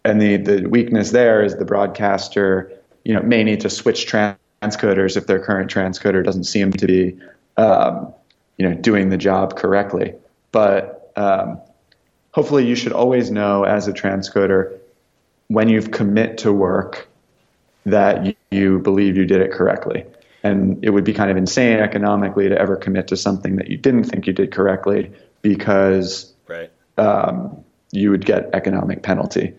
and 0.05 0.21
the 0.21 0.37
the 0.37 0.65
weakness 0.67 1.11
there 1.11 1.43
is 1.43 1.57
the 1.57 1.65
broadcaster 1.65 2.71
you 3.03 3.13
know 3.13 3.21
may 3.21 3.43
need 3.43 3.61
to 3.61 3.69
switch 3.69 4.07
transcoders 4.07 5.17
if 5.17 5.27
their 5.27 5.39
current 5.39 5.71
transcoder 5.71 6.23
doesn't 6.23 6.45
seem 6.45 6.71
to 6.73 6.87
be 6.87 7.19
um, 7.57 8.13
you 8.57 8.67
know 8.67 8.75
doing 8.75 9.09
the 9.09 9.17
job 9.17 9.57
correctly. 9.57 10.13
But 10.51 11.11
um, 11.15 11.61
hopefully, 12.31 12.67
you 12.67 12.75
should 12.75 12.93
always 12.93 13.31
know 13.31 13.63
as 13.63 13.87
a 13.87 13.93
transcoder 13.93 14.77
when 15.47 15.67
you've 15.67 15.91
commit 15.91 16.37
to 16.39 16.53
work 16.53 17.09
that 17.85 18.35
you, 18.51 18.79
believe 18.79 19.17
you 19.17 19.25
did 19.25 19.41
it 19.41 19.51
correctly. 19.51 20.05
And 20.43 20.83
it 20.83 20.91
would 20.91 21.03
be 21.03 21.13
kind 21.13 21.29
of 21.29 21.37
insane 21.37 21.79
economically 21.79 22.49
to 22.49 22.57
ever 22.57 22.75
commit 22.75 23.07
to 23.09 23.17
something 23.17 23.57
that 23.57 23.69
you 23.69 23.77
didn't 23.77 24.05
think 24.05 24.27
you 24.27 24.33
did 24.33 24.51
correctly 24.51 25.11
because 25.41 26.33
right. 26.47 26.71
um, 26.97 27.63
you 27.91 28.11
would 28.11 28.25
get 28.25 28.49
economic 28.53 29.03
penalty. 29.03 29.53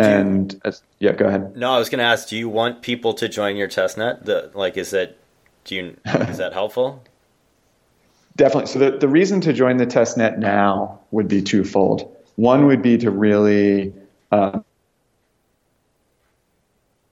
And 0.00 0.60
you, 0.64 0.72
yeah, 0.98 1.12
go 1.12 1.26
ahead. 1.26 1.56
No, 1.56 1.72
I 1.72 1.78
was 1.78 1.88
going 1.88 1.98
to 1.98 2.04
ask, 2.04 2.28
do 2.28 2.36
you 2.36 2.48
want 2.48 2.82
people 2.82 3.14
to 3.14 3.28
join 3.28 3.56
your 3.56 3.68
testnet? 3.68 4.24
The, 4.24 4.50
like, 4.54 4.76
is 4.76 4.90
that 4.90 5.16
do 5.64 5.74
you 5.74 5.96
is 6.28 6.38
that 6.38 6.52
helpful? 6.52 7.02
Definitely. 8.36 8.66
So 8.66 8.78
the, 8.78 8.98
the 8.98 9.08
reason 9.08 9.40
to 9.42 9.52
join 9.52 9.76
the 9.76 9.86
testnet 9.86 10.38
now 10.38 11.00
would 11.10 11.28
be 11.28 11.42
twofold. 11.42 12.16
One 12.36 12.66
would 12.66 12.80
be 12.80 12.96
to 12.98 13.10
really 13.10 13.92
uh, 14.32 14.60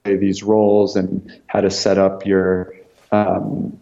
these 0.05 0.41
roles 0.41 0.95
and 0.95 1.39
how 1.47 1.61
to 1.61 1.69
set 1.69 1.97
up 1.97 2.25
your 2.25 2.73
um, 3.11 3.79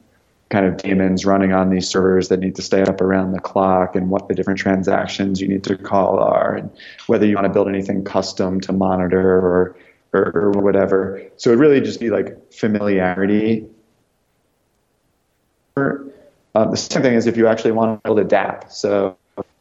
kind 0.49 0.65
of 0.65 0.77
daemons 0.77 1.25
running 1.25 1.51
on 1.51 1.69
these 1.69 1.87
servers 1.87 2.29
that 2.29 2.39
need 2.39 2.55
to 2.55 2.61
stay 2.61 2.81
up 2.81 3.01
around 3.01 3.33
the 3.33 3.39
clock 3.39 3.95
and 3.95 4.09
what 4.09 4.27
the 4.27 4.33
different 4.33 4.59
transactions 4.59 5.41
you 5.41 5.47
need 5.47 5.63
to 5.63 5.75
call 5.75 6.19
are 6.19 6.55
and 6.55 6.69
whether 7.07 7.25
you 7.25 7.35
want 7.35 7.45
to 7.45 7.53
build 7.53 7.67
anything 7.67 8.03
custom 8.03 8.61
to 8.61 8.71
monitor 8.71 9.39
or 9.39 9.75
or, 10.13 10.31
or 10.35 10.51
whatever. 10.51 11.21
So 11.35 11.51
it 11.51 11.55
really 11.55 11.81
just 11.81 11.99
be 11.99 12.09
like 12.09 12.53
familiarity. 12.53 13.67
Um, 15.75 16.11
the 16.71 16.77
second 16.77 17.03
thing 17.03 17.13
is 17.13 17.27
if 17.27 17.37
you 17.37 17.47
actually 17.47 17.73
want 17.73 18.01
to 18.03 18.07
build 18.07 18.19
a 18.19 18.25
DApp. 18.25 18.71
So 18.71 19.17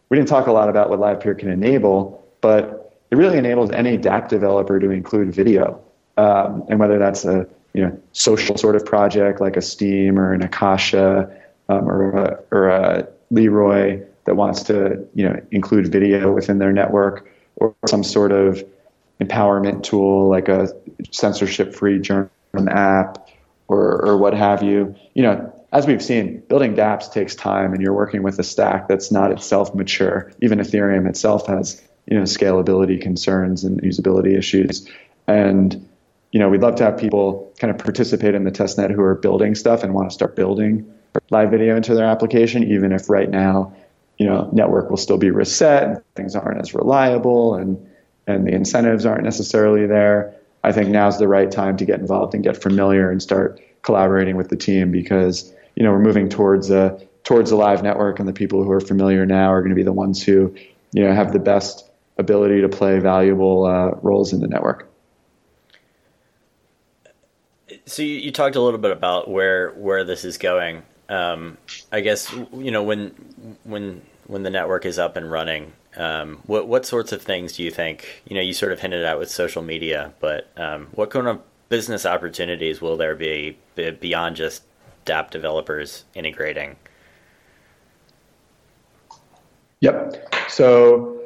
we 0.08 0.16
didn't 0.16 0.28
talk 0.28 0.46
a 0.46 0.52
lot 0.52 0.68
about 0.68 0.88
what 0.88 1.00
LivePeer 1.00 1.38
can 1.38 1.50
enable, 1.50 2.24
but 2.40 2.94
it 3.10 3.16
really 3.16 3.38
enables 3.38 3.70
any 3.72 3.98
DApp 3.98 4.28
developer 4.28 4.78
to 4.78 4.90
include 4.90 5.34
video. 5.34 5.82
Um, 6.16 6.64
and 6.68 6.78
whether 6.78 6.98
that's 6.98 7.24
a 7.24 7.46
you 7.76 7.82
know 7.84 8.00
social 8.12 8.56
sort 8.56 8.74
of 8.74 8.86
project 8.86 9.40
like 9.40 9.56
a 9.56 9.62
Steem 9.62 10.18
or 10.18 10.32
an 10.32 10.42
Akasha 10.42 11.30
um, 11.68 11.88
or 11.88 12.10
a, 12.16 12.42
or 12.50 12.68
a 12.68 13.08
Leeroy 13.30 14.02
that 14.24 14.34
wants 14.34 14.62
to 14.64 15.06
you 15.14 15.28
know 15.28 15.40
include 15.50 15.92
video 15.92 16.32
within 16.32 16.58
their 16.58 16.72
network 16.72 17.30
or 17.56 17.74
some 17.86 18.02
sort 18.02 18.32
of 18.32 18.64
empowerment 19.20 19.82
tool 19.82 20.28
like 20.28 20.48
a 20.48 20.68
censorship-free 21.10 22.00
German 22.00 22.30
app 22.68 23.28
or 23.68 24.06
or 24.06 24.16
what 24.16 24.32
have 24.32 24.62
you. 24.62 24.94
You 25.14 25.24
know, 25.24 25.52
as 25.72 25.86
we've 25.86 26.02
seen, 26.02 26.40
building 26.48 26.74
dApps 26.74 27.12
takes 27.12 27.34
time, 27.34 27.74
and 27.74 27.82
you're 27.82 27.92
working 27.92 28.22
with 28.22 28.38
a 28.38 28.42
stack 28.42 28.88
that's 28.88 29.12
not 29.12 29.30
itself 29.32 29.74
mature. 29.74 30.32
Even 30.40 30.60
Ethereum 30.60 31.06
itself 31.06 31.46
has 31.46 31.82
you 32.06 32.16
know 32.16 32.22
scalability 32.22 32.98
concerns 33.00 33.64
and 33.64 33.82
usability 33.82 34.34
issues, 34.34 34.88
and 35.26 35.86
you 36.36 36.40
know, 36.40 36.50
we'd 36.50 36.60
love 36.60 36.74
to 36.74 36.84
have 36.84 36.98
people 36.98 37.50
kind 37.58 37.70
of 37.70 37.78
participate 37.78 38.34
in 38.34 38.44
the 38.44 38.50
testnet 38.50 38.90
who 38.90 39.00
are 39.00 39.14
building 39.14 39.54
stuff 39.54 39.82
and 39.82 39.94
want 39.94 40.10
to 40.10 40.12
start 40.12 40.36
building 40.36 40.86
live 41.30 41.50
video 41.50 41.74
into 41.74 41.94
their 41.94 42.04
application, 42.04 42.62
even 42.62 42.92
if 42.92 43.08
right 43.08 43.30
now, 43.30 43.74
you 44.18 44.26
know, 44.26 44.46
network 44.52 44.90
will 44.90 44.98
still 44.98 45.16
be 45.16 45.30
reset 45.30 45.84
and 45.84 46.02
things 46.14 46.36
aren't 46.36 46.60
as 46.60 46.74
reliable 46.74 47.54
and 47.54 47.82
and 48.26 48.46
the 48.46 48.52
incentives 48.52 49.06
aren't 49.06 49.24
necessarily 49.24 49.86
there. 49.86 50.36
I 50.62 50.72
think 50.72 50.90
now's 50.90 51.18
the 51.18 51.26
right 51.26 51.50
time 51.50 51.78
to 51.78 51.86
get 51.86 52.00
involved 52.00 52.34
and 52.34 52.44
get 52.44 52.62
familiar 52.62 53.10
and 53.10 53.22
start 53.22 53.58
collaborating 53.80 54.36
with 54.36 54.50
the 54.50 54.56
team 54.56 54.92
because 54.92 55.54
you 55.74 55.84
know 55.84 55.90
we're 55.90 56.00
moving 56.00 56.28
towards 56.28 56.70
a 56.70 57.00
towards 57.24 57.50
a 57.50 57.56
live 57.56 57.82
network 57.82 58.18
and 58.18 58.28
the 58.28 58.34
people 58.34 58.62
who 58.62 58.70
are 58.70 58.80
familiar 58.80 59.24
now 59.24 59.50
are 59.50 59.62
going 59.62 59.70
to 59.70 59.74
be 59.74 59.82
the 59.82 59.90
ones 59.90 60.22
who 60.22 60.54
you 60.92 61.02
know 61.02 61.14
have 61.14 61.32
the 61.32 61.38
best 61.38 61.88
ability 62.18 62.60
to 62.60 62.68
play 62.68 62.98
valuable 62.98 63.64
uh, 63.64 63.92
roles 64.02 64.34
in 64.34 64.40
the 64.40 64.48
network. 64.48 64.86
So 67.86 68.02
you, 68.02 68.16
you, 68.16 68.32
talked 68.32 68.56
a 68.56 68.60
little 68.60 68.80
bit 68.80 68.90
about 68.90 69.30
where 69.30 69.70
where 69.70 70.04
this 70.04 70.24
is 70.24 70.38
going. 70.38 70.82
Um, 71.08 71.56
I 71.92 72.00
guess 72.00 72.32
you 72.52 72.70
know 72.72 72.82
when 72.82 73.08
when 73.64 74.02
when 74.26 74.42
the 74.42 74.50
network 74.50 74.84
is 74.84 74.98
up 74.98 75.16
and 75.16 75.30
running. 75.30 75.72
Um, 75.96 76.40
what 76.46 76.68
what 76.68 76.84
sorts 76.84 77.12
of 77.12 77.22
things 77.22 77.54
do 77.54 77.62
you 77.62 77.70
think? 77.70 78.22
You 78.26 78.36
know, 78.36 78.42
you 78.42 78.52
sort 78.52 78.72
of 78.72 78.80
hinted 78.80 79.04
at 79.04 79.18
with 79.18 79.30
social 79.30 79.62
media, 79.62 80.12
but 80.20 80.50
um, 80.56 80.88
what 80.92 81.10
kind 81.10 81.26
of 81.26 81.40
business 81.68 82.04
opportunities 82.04 82.80
will 82.80 82.96
there 82.96 83.14
be 83.14 83.56
beyond 83.74 84.36
just 84.36 84.62
DApp 85.04 85.30
developers 85.30 86.04
integrating? 86.14 86.76
Yep. 89.80 90.34
So, 90.48 91.20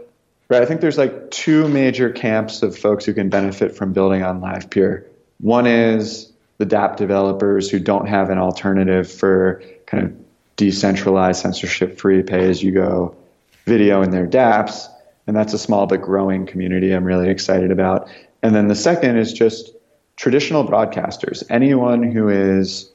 right, 0.48 0.62
I 0.62 0.66
think 0.66 0.80
there's 0.80 0.98
like 0.98 1.30
two 1.30 1.68
major 1.68 2.11
camps 2.11 2.62
of 2.62 2.76
folks 2.76 3.04
who 3.04 3.14
can 3.14 3.28
benefit 3.28 3.76
from 3.76 3.92
building 3.92 4.22
on 4.22 4.40
LivePeer. 4.40 5.04
One 5.38 5.66
is 5.66 6.29
the 6.61 6.66
dApp 6.66 6.96
developers 6.96 7.70
who 7.70 7.78
don't 7.78 8.06
have 8.06 8.28
an 8.28 8.36
alternative 8.36 9.11
for 9.11 9.62
kind 9.86 10.04
of 10.04 10.12
decentralized, 10.56 11.40
censorship 11.40 11.98
free, 11.98 12.22
pay 12.22 12.50
as 12.50 12.62
you 12.62 12.70
go 12.70 13.16
video 13.64 14.02
in 14.02 14.11
their 14.11 14.26
dApps. 14.26 14.86
And 15.26 15.34
that's 15.34 15.54
a 15.54 15.58
small 15.58 15.86
but 15.86 16.02
growing 16.02 16.44
community 16.44 16.92
I'm 16.92 17.04
really 17.04 17.30
excited 17.30 17.70
about. 17.70 18.11
And 18.42 18.54
then 18.54 18.68
the 18.68 18.74
second 18.74 19.16
is 19.16 19.32
just 19.32 19.70
traditional 20.16 20.66
broadcasters. 20.66 21.42
Anyone 21.48 22.02
who 22.02 22.28
is 22.28 22.90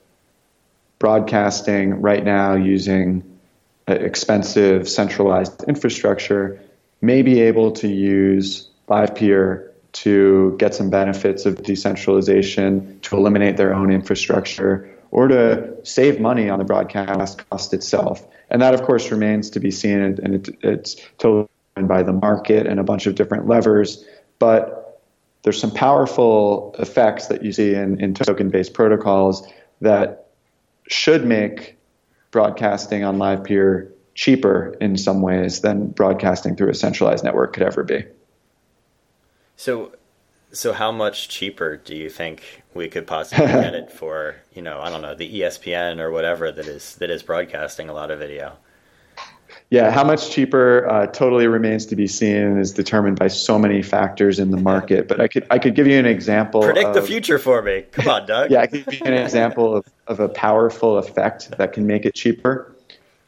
broadcasting 0.99 2.01
right 2.01 2.23
now 2.23 2.53
using 2.53 3.23
expensive 3.87 4.87
centralized 4.87 5.63
infrastructure 5.63 6.61
may 7.01 7.23
be 7.23 7.41
able 7.41 7.71
to 7.71 7.87
use 7.87 8.69
LivePeer 8.89 9.71
to 9.95 10.55
get 10.57 10.75
some 10.75 10.89
benefits 10.89 11.45
of 11.45 11.63
decentralization, 11.63 12.99
to 13.01 13.15
eliminate 13.15 13.55
their 13.55 13.73
own 13.73 13.91
infrastructure, 13.91 14.89
or 15.11 15.29
to 15.29 15.73
save 15.83 16.19
money 16.19 16.49
on 16.49 16.59
the 16.59 16.65
broadcast 16.65 17.49
cost 17.49 17.73
itself. 17.73 18.27
And 18.49 18.61
that, 18.61 18.73
of 18.73 18.83
course, 18.83 19.09
remains 19.09 19.49
to 19.51 19.61
be 19.61 19.71
seen, 19.71 19.99
and 19.99 20.35
it, 20.35 20.49
it's 20.61 20.97
totally 21.17 21.47
by 21.77 22.03
the 22.03 22.11
market 22.11 22.67
and 22.67 22.77
a 22.77 22.83
bunch 22.83 23.07
of 23.07 23.15
different 23.15 23.47
levers. 23.47 24.03
But 24.37 25.01
there's 25.43 25.59
some 25.59 25.71
powerful 25.71 26.75
effects 26.77 27.27
that 27.27 27.41
you 27.41 27.53
see 27.53 27.73
in, 27.73 28.01
in 28.01 28.13
token 28.13 28.49
based 28.49 28.73
protocols 28.73 29.47
that 29.79 30.27
should 30.89 31.25
make 31.25 31.77
broadcasting 32.31 33.05
on 33.05 33.17
LivePeer 33.17 33.91
cheaper 34.13 34.75
in 34.81 34.97
some 34.97 35.21
ways 35.21 35.61
than 35.61 35.87
broadcasting 35.87 36.57
through 36.57 36.69
a 36.69 36.73
centralized 36.73 37.23
network 37.23 37.53
could 37.53 37.63
ever 37.63 37.83
be. 37.83 38.03
So, 39.57 39.93
so 40.51 40.73
how 40.73 40.91
much 40.91 41.29
cheaper 41.29 41.77
do 41.77 41.95
you 41.95 42.09
think 42.09 42.63
we 42.73 42.87
could 42.87 43.07
possibly 43.07 43.47
get 43.47 43.73
it 43.73 43.91
for? 43.99 44.35
You 44.53 44.61
know, 44.61 44.81
I 44.81 44.89
don't 44.89 45.01
know 45.01 45.15
the 45.15 45.41
ESPN 45.41 45.99
or 45.99 46.11
whatever 46.11 46.51
that 46.51 46.67
is 46.67 46.95
that 46.95 47.09
is 47.09 47.23
broadcasting 47.23 47.89
a 47.89 47.93
lot 47.93 48.11
of 48.11 48.19
video. 48.19 48.57
Yeah, 49.69 49.89
how 49.89 50.03
much 50.03 50.29
cheaper 50.29 50.87
uh, 50.87 51.07
totally 51.07 51.47
remains 51.47 51.85
to 51.87 51.95
be 51.95 52.07
seen 52.07 52.35
and 52.35 52.59
is 52.59 52.71
determined 52.71 53.17
by 53.17 53.27
so 53.27 53.57
many 53.57 53.81
factors 53.81 54.37
in 54.37 54.51
the 54.51 54.57
market. 54.57 55.07
But 55.07 55.19
I 55.19 55.27
could 55.27 55.47
I 55.49 55.59
could 55.59 55.75
give 55.75 55.87
you 55.87 55.97
an 55.97 56.05
example. 56.05 56.61
Predict 56.61 56.89
of, 56.89 56.93
the 56.93 57.01
future 57.01 57.39
for 57.39 57.61
me. 57.61 57.85
Come 57.91 58.07
on, 58.07 58.27
Doug. 58.27 58.51
yeah, 58.51 58.61
I 58.61 58.67
could 58.67 58.85
give 58.85 58.99
you 58.99 59.05
an 59.05 59.13
example 59.13 59.77
of, 59.77 59.85
of 60.07 60.19
a 60.19 60.29
powerful 60.29 60.97
effect 60.97 61.57
that 61.57 61.73
can 61.73 61.87
make 61.87 62.05
it 62.05 62.13
cheaper, 62.13 62.75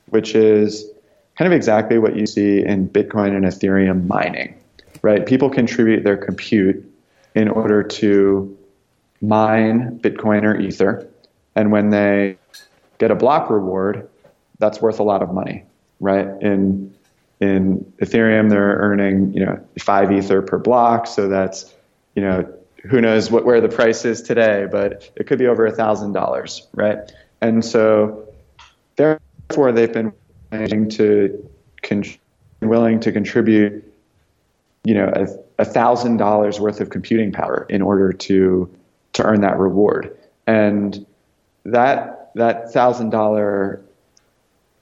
which 0.07 0.36
is 0.36 0.86
kind 1.38 1.51
of 1.51 1.55
exactly 1.55 1.97
what 1.97 2.15
you 2.15 2.28
see 2.28 2.63
in 2.63 2.88
Bitcoin 2.88 3.36
and 3.36 3.45
Ethereum 3.45 4.07
mining 4.07 4.55
right? 5.01 5.25
People 5.25 5.49
contribute 5.49 6.03
their 6.03 6.17
compute 6.17 6.83
in 7.35 7.49
order 7.49 7.83
to 7.83 8.57
mine 9.21 9.99
Bitcoin 9.99 10.43
or 10.43 10.59
Ether. 10.59 11.07
And 11.55 11.71
when 11.71 11.89
they 11.89 12.37
get 12.97 13.11
a 13.11 13.15
block 13.15 13.49
reward, 13.49 14.09
that's 14.59 14.81
worth 14.81 14.99
a 14.99 15.03
lot 15.03 15.21
of 15.21 15.33
money, 15.33 15.63
right? 15.99 16.27
In 16.41 16.93
in 17.39 17.93
Ethereum, 18.01 18.49
they're 18.49 18.77
earning 18.77 19.33
you 19.33 19.45
know 19.45 19.63
five 19.79 20.11
Ether 20.11 20.41
per 20.41 20.57
block, 20.57 21.07
so 21.07 21.27
that's 21.27 21.73
you 22.15 22.21
know 22.21 22.51
who 22.83 23.01
knows 23.01 23.29
what 23.29 23.45
where 23.45 23.61
the 23.61 23.69
price 23.69 24.05
is 24.05 24.21
today, 24.21 24.67
but 24.71 25.11
it 25.15 25.27
could 25.27 25.39
be 25.39 25.47
over 25.47 25.65
a 25.65 25.71
thousand 25.71 26.13
dollars, 26.13 26.67
right? 26.73 26.97
And 27.41 27.63
so 27.63 28.27
therefore, 28.95 29.71
they've 29.71 29.91
been 29.91 30.13
willing 30.51 30.89
to 30.89 31.49
con- 31.83 32.03
willing 32.61 32.99
to 33.01 33.11
contribute 33.11 33.86
you 34.88 34.93
know 34.93 35.11
a 35.59 35.65
thousand 35.65 36.15
dollars 36.15 36.61
worth 36.61 36.79
of 36.79 36.89
computing 36.89 37.33
power 37.33 37.65
in 37.69 37.81
order 37.81 38.13
to 38.13 38.73
to 39.13 39.23
earn 39.23 39.41
that 39.41 39.57
reward. 39.57 40.17
And 40.47 41.05
that 41.65 42.31
that 42.35 42.71
thousand 42.71 43.09
dollar 43.09 43.83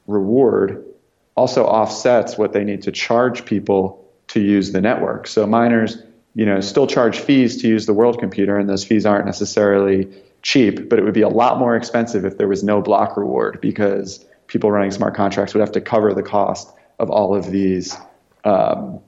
reward 0.06 0.86
also 1.34 1.66
offsets 1.66 2.38
what 2.38 2.54
they 2.54 2.64
need 2.64 2.84
to 2.84 2.92
charge 2.92 3.46
people 3.46 4.06
to 4.28 4.40
use 4.40 4.74
the 4.74 4.82
network. 4.82 5.26
So 5.26 5.48
miners 5.48 5.98
you 6.36 6.46
know 6.46 6.60
still 6.60 6.86
charge 6.86 7.18
fees 7.18 7.60
to 7.64 7.68
use 7.68 7.88
the 7.88 7.94
world 7.94 8.20
computer 8.20 8.60
and 8.60 8.70
those 8.70 8.84
fees 8.84 9.08
aren't 9.08 9.26
necessarily 9.26 10.08
cheap 10.44 10.90
but 10.90 11.00
it 11.00 11.04
would 11.04 11.14
be 11.14 11.22
a 11.22 11.30
lot 11.30 11.58
more 11.58 11.76
expensive 11.76 12.26
if 12.26 12.38
there 12.38 12.48
was 12.48 12.64
no 12.64 12.82
block 12.82 13.18
reward 13.18 13.60
because 13.62 14.24
people 14.48 14.70
running 14.70 14.92
smart 14.92 15.16
contracts 15.16 15.54
would 15.54 15.62
have 15.62 15.72
to 15.72 15.82
cover 15.82 16.14
the 16.14 16.22
cost 16.22 16.72
of 17.00 17.10
all 17.10 17.34
of 17.34 17.50
these 17.50 17.96
um, 18.44 19.00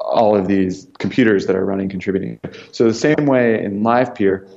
all 0.00 0.36
of 0.36 0.46
these 0.46 0.86
computers 0.98 1.46
that 1.46 1.56
are 1.56 1.64
running 1.64 1.88
contributing. 1.88 2.38
So 2.72 2.84
the 2.84 2.94
same 2.94 3.26
way 3.26 3.62
in 3.62 3.82
LivePeer, 3.82 4.48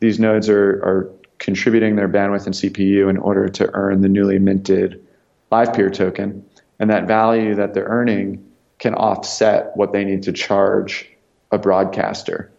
these 0.00 0.18
nodes 0.18 0.48
are, 0.48 0.82
are 0.82 1.10
contributing 1.38 1.96
their 1.96 2.08
bandwidth 2.08 2.46
and 2.46 2.54
CPU 2.54 3.10
in 3.10 3.16
order 3.16 3.48
to 3.48 3.70
earn 3.74 4.00
the 4.00 4.08
newly 4.08 4.38
minted 4.38 5.04
LivePeer 5.50 5.92
token, 5.92 6.44
and 6.78 6.90
that 6.90 7.06
value 7.06 7.54
that 7.54 7.74
they're 7.74 7.84
earning 7.84 8.44
can 8.78 8.94
offset 8.94 9.76
what 9.76 9.92
they 9.92 10.04
need 10.04 10.22
to 10.24 10.32
charge 10.32 11.08
a 11.52 11.58
broadcaster 11.58 12.50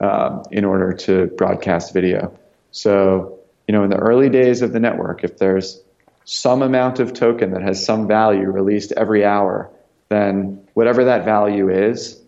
um, 0.00 0.42
in 0.50 0.64
order 0.64 0.92
to 0.92 1.26
broadcast 1.38 1.94
video. 1.94 2.36
So, 2.70 3.38
you 3.66 3.72
know, 3.72 3.82
in 3.82 3.90
the 3.90 3.96
early 3.96 4.28
days 4.28 4.62
of 4.62 4.72
the 4.72 4.80
network, 4.80 5.24
if 5.24 5.38
there's 5.38 5.82
some 6.24 6.62
amount 6.62 7.00
of 7.00 7.12
token 7.12 7.52
that 7.52 7.62
has 7.62 7.84
some 7.84 8.06
value 8.06 8.50
released 8.50 8.92
every 8.92 9.24
hour, 9.24 9.70
then 10.12 10.62
whatever 10.74 11.04
that 11.04 11.24
value 11.24 11.68
is, 11.68 12.20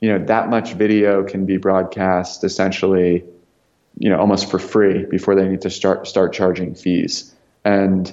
you 0.00 0.08
know, 0.10 0.24
that 0.26 0.48
much 0.50 0.74
video 0.74 1.24
can 1.24 1.46
be 1.46 1.56
broadcast 1.56 2.44
essentially, 2.44 3.24
you 3.98 4.10
know, 4.10 4.18
almost 4.18 4.50
for 4.50 4.58
free 4.58 5.04
before 5.06 5.34
they 5.34 5.48
need 5.48 5.62
to 5.62 5.70
start 5.70 6.06
start 6.06 6.32
charging 6.32 6.74
fees. 6.74 7.34
And 7.64 8.12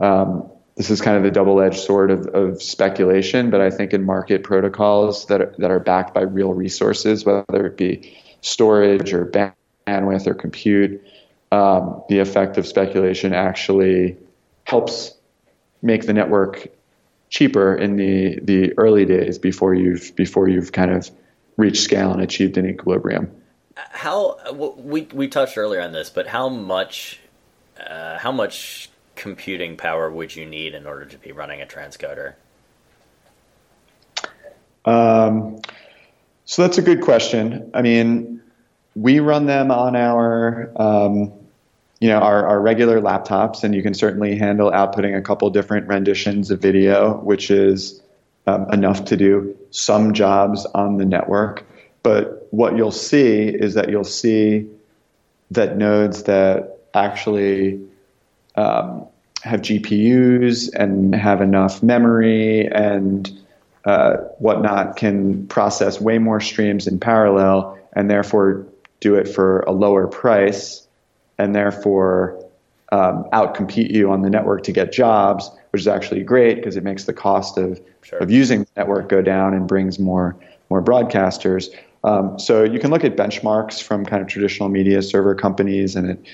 um, 0.00 0.50
this 0.76 0.90
is 0.90 1.00
kind 1.00 1.16
of 1.16 1.22
the 1.22 1.30
double-edged 1.30 1.78
sword 1.78 2.10
of, 2.10 2.26
of, 2.28 2.62
speculation, 2.62 3.50
but 3.50 3.60
I 3.60 3.70
think 3.70 3.92
in 3.92 4.02
market 4.02 4.42
protocols 4.42 5.26
that 5.26 5.42
are, 5.42 5.54
that 5.58 5.70
are 5.70 5.78
backed 5.78 6.14
by 6.14 6.22
real 6.22 6.54
resources, 6.54 7.24
whether 7.24 7.66
it 7.66 7.76
be 7.76 8.16
storage 8.40 9.12
or 9.12 9.26
bandwidth 9.26 10.26
or 10.26 10.34
compute, 10.34 11.04
um, 11.52 12.02
the 12.08 12.18
effect 12.18 12.56
of 12.56 12.66
speculation 12.66 13.34
actually 13.34 14.16
helps 14.64 15.14
make 15.82 16.06
the 16.06 16.12
network 16.12 16.68
cheaper 17.30 17.74
in 17.74 17.96
the 17.96 18.38
the 18.42 18.76
early 18.76 19.06
days 19.06 19.38
before 19.38 19.74
you've 19.74 20.14
before 20.16 20.48
you've 20.48 20.72
kind 20.72 20.90
of 20.90 21.10
reached 21.56 21.82
scale 21.82 22.12
and 22.12 22.20
achieved 22.20 22.58
an 22.58 22.68
equilibrium. 22.68 23.30
How 23.76 24.36
we 24.52 25.02
we 25.12 25.28
touched 25.28 25.56
earlier 25.56 25.80
on 25.80 25.92
this, 25.92 26.10
but 26.10 26.26
how 26.26 26.48
much 26.48 27.20
uh, 27.78 28.18
how 28.18 28.32
much 28.32 28.90
computing 29.14 29.76
power 29.76 30.10
would 30.10 30.34
you 30.34 30.44
need 30.44 30.74
in 30.74 30.86
order 30.86 31.06
to 31.06 31.16
be 31.18 31.32
running 31.32 31.62
a 31.62 31.66
transcoder? 31.66 32.34
Um, 34.84 35.60
so 36.44 36.62
that's 36.62 36.78
a 36.78 36.82
good 36.82 37.02
question. 37.02 37.70
I 37.74 37.82
mean, 37.82 38.42
we 38.94 39.20
run 39.20 39.46
them 39.46 39.70
on 39.70 39.94
our 39.94 40.72
um, 40.76 41.32
you 42.00 42.08
know, 42.08 42.18
our, 42.18 42.46
our 42.46 42.60
regular 42.60 43.00
laptops, 43.00 43.62
and 43.62 43.74
you 43.74 43.82
can 43.82 43.92
certainly 43.92 44.34
handle 44.34 44.70
outputting 44.70 45.16
a 45.16 45.20
couple 45.20 45.48
different 45.50 45.86
renditions 45.86 46.50
of 46.50 46.60
video, 46.60 47.18
which 47.18 47.50
is 47.50 48.00
um, 48.46 48.66
enough 48.72 49.04
to 49.06 49.16
do 49.18 49.56
some 49.70 50.14
jobs 50.14 50.64
on 50.66 50.96
the 50.96 51.04
network. 51.04 51.64
But 52.02 52.48
what 52.50 52.74
you'll 52.76 52.90
see 52.90 53.42
is 53.48 53.74
that 53.74 53.90
you'll 53.90 54.04
see 54.04 54.66
that 55.50 55.76
nodes 55.76 56.22
that 56.22 56.78
actually 56.94 57.86
um, 58.56 59.06
have 59.42 59.60
GPUs 59.60 60.72
and 60.74 61.14
have 61.14 61.42
enough 61.42 61.82
memory 61.82 62.66
and 62.66 63.30
uh, 63.84 64.16
whatnot 64.38 64.96
can 64.96 65.46
process 65.48 66.00
way 66.00 66.18
more 66.18 66.40
streams 66.40 66.86
in 66.86 66.98
parallel 66.98 67.78
and 67.92 68.10
therefore 68.10 68.66
do 69.00 69.16
it 69.16 69.28
for 69.28 69.60
a 69.60 69.72
lower 69.72 70.06
price 70.06 70.86
and 71.40 71.54
therefore 71.54 72.44
um, 72.92 73.24
outcompete 73.32 73.90
you 73.90 74.10
on 74.10 74.22
the 74.22 74.30
network 74.30 74.64
to 74.64 74.72
get 74.72 74.92
jobs, 74.92 75.50
which 75.70 75.80
is 75.80 75.88
actually 75.88 76.22
great 76.22 76.56
because 76.56 76.76
it 76.76 76.84
makes 76.84 77.04
the 77.04 77.12
cost 77.12 77.56
of, 77.56 77.80
sure. 78.02 78.18
of 78.18 78.30
using 78.30 78.60
the 78.60 78.70
network 78.76 79.08
go 79.08 79.22
down 79.22 79.54
and 79.54 79.66
brings 79.66 79.98
more 79.98 80.36
more 80.68 80.82
broadcasters. 80.82 81.74
Um, 82.04 82.38
so 82.38 82.62
you 82.62 82.78
can 82.78 82.90
look 82.90 83.04
at 83.04 83.16
benchmarks 83.16 83.82
from 83.82 84.06
kind 84.06 84.22
of 84.22 84.28
traditional 84.28 84.68
media 84.68 85.02
server 85.02 85.34
companies, 85.34 85.96
and 85.96 86.10
it 86.10 86.26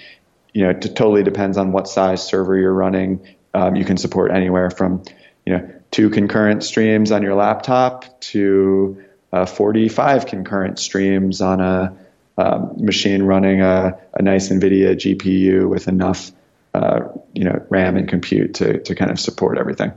you 0.52 0.62
know 0.62 0.70
it 0.70 0.82
totally 0.82 1.22
depends 1.22 1.56
on 1.56 1.72
what 1.72 1.88
size 1.88 2.26
server 2.26 2.56
you're 2.56 2.72
running. 2.72 3.26
Um, 3.54 3.76
you 3.76 3.84
can 3.84 3.96
support 3.96 4.30
anywhere 4.32 4.70
from 4.70 5.02
you 5.44 5.56
know 5.56 5.70
two 5.90 6.10
concurrent 6.10 6.64
streams 6.64 7.12
on 7.12 7.22
your 7.22 7.34
laptop 7.34 8.20
to 8.20 9.04
uh, 9.32 9.46
45 9.46 10.26
concurrent 10.26 10.78
streams 10.78 11.40
on 11.40 11.60
a 11.60 11.96
um, 12.38 12.72
machine 12.78 13.22
running 13.22 13.60
a, 13.60 13.98
a, 14.14 14.22
nice 14.22 14.48
NVIDIA 14.48 14.94
GPU 14.94 15.68
with 15.68 15.88
enough, 15.88 16.32
uh, 16.74 17.00
you 17.32 17.44
know, 17.44 17.64
RAM 17.70 17.96
and 17.96 18.08
compute 18.08 18.54
to, 18.54 18.78
to 18.80 18.94
kind 18.94 19.10
of 19.10 19.18
support 19.18 19.56
everything. 19.56 19.92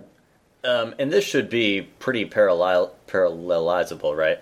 Um, 0.64 0.96
and 1.00 1.12
this 1.12 1.24
should 1.24 1.50
be 1.50 1.82
pretty 2.00 2.26
parallel 2.26 2.94
parallelizable, 3.08 4.16
right? 4.16 4.40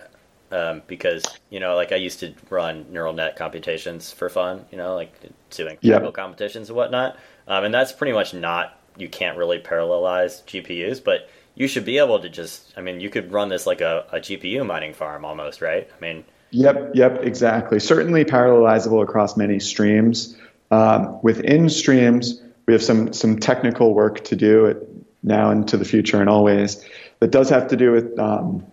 Um, 0.49 0.81
because 0.87 1.23
you 1.49 1.59
know, 1.59 1.75
like 1.75 1.91
I 1.91 1.95
used 1.97 2.19
to 2.21 2.33
run 2.49 2.85
neural 2.91 3.13
net 3.13 3.35
computations 3.35 4.11
for 4.11 4.29
fun, 4.29 4.65
you 4.71 4.77
know, 4.77 4.95
like 4.95 5.13
doing 5.49 5.75
technical 5.75 6.05
yep. 6.05 6.13
competitions 6.13 6.69
and 6.69 6.75
whatnot. 6.75 7.17
Um, 7.47 7.65
and 7.65 7.73
that's 7.73 7.91
pretty 7.91 8.13
much 8.13 8.33
not 8.33 8.79
you 8.97 9.09
can't 9.09 9.37
really 9.37 9.59
parallelize 9.59 10.43
GPUs, 10.45 11.03
but 11.03 11.29
you 11.55 11.67
should 11.67 11.85
be 11.85 11.97
able 11.97 12.19
to 12.19 12.29
just. 12.29 12.73
I 12.77 12.81
mean, 12.81 12.99
you 12.99 13.09
could 13.09 13.31
run 13.31 13.49
this 13.49 13.65
like 13.65 13.81
a, 13.81 14.05
a 14.11 14.19
GPU 14.19 14.65
mining 14.65 14.93
farm 14.93 15.25
almost, 15.25 15.61
right? 15.61 15.89
I 15.95 16.01
mean, 16.01 16.23
Yep, 16.51 16.91
yep, 16.93 17.23
exactly. 17.23 17.79
Certainly 17.79 18.25
parallelizable 18.25 19.03
across 19.03 19.35
many 19.35 19.59
streams. 19.59 20.37
Um, 20.71 21.19
within 21.21 21.69
streams, 21.69 22.41
we 22.65 22.73
have 22.73 22.83
some 22.83 23.13
some 23.13 23.39
technical 23.39 23.93
work 23.93 24.23
to 24.25 24.35
do 24.35 25.03
now 25.23 25.51
into 25.51 25.77
the 25.77 25.85
future 25.85 26.21
and 26.21 26.29
always 26.29 26.83
that 27.19 27.31
does 27.31 27.49
have 27.49 27.69
to 27.69 27.75
do 27.75 27.91
with 27.91 28.17
um, 28.19 28.65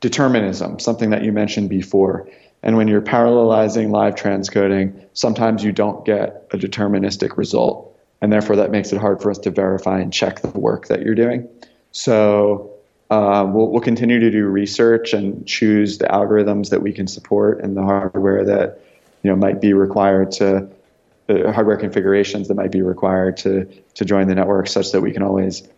determinism, 0.00 0.78
something 0.78 1.10
that 1.10 1.22
you 1.22 1.32
mentioned 1.32 1.68
before. 1.68 2.28
And 2.62 2.76
when 2.76 2.88
you're 2.88 3.02
parallelizing 3.02 3.90
live 3.90 4.14
transcoding, 4.14 5.06
sometimes 5.12 5.62
you 5.62 5.72
don't 5.72 6.04
get 6.04 6.48
a 6.50 6.56
deterministic 6.56 7.36
result. 7.36 7.96
And 8.20 8.32
therefore, 8.32 8.56
that 8.56 8.70
makes 8.70 8.92
it 8.92 8.98
hard 8.98 9.22
for 9.22 9.30
us 9.30 9.38
to 9.38 9.50
verify 9.50 10.00
and 10.00 10.12
check 10.12 10.40
the 10.40 10.58
work 10.58 10.88
that 10.88 11.02
you're 11.02 11.14
doing. 11.14 11.48
So, 11.92 12.75
uh, 13.10 13.48
we'll, 13.48 13.68
we'll 13.68 13.82
continue 13.82 14.18
to 14.18 14.30
do 14.30 14.46
research 14.46 15.12
and 15.12 15.46
choose 15.46 15.98
the 15.98 16.06
algorithms 16.06 16.70
that 16.70 16.82
we 16.82 16.92
can 16.92 17.06
support 17.06 17.60
and 17.60 17.76
the 17.76 17.82
hardware 17.82 18.44
that 18.44 18.80
you 19.22 19.30
know 19.30 19.36
might 19.36 19.60
be 19.60 19.72
required 19.72 20.32
to 20.32 20.68
the 21.26 21.52
hardware 21.52 21.76
configurations 21.76 22.48
that 22.48 22.54
might 22.54 22.72
be 22.72 22.82
required 22.82 23.36
to 23.36 23.64
to 23.94 24.04
join 24.04 24.28
the 24.28 24.34
network 24.34 24.68
such 24.68 24.92
that 24.92 25.00
we 25.00 25.12
can 25.12 25.22
always 25.22 25.68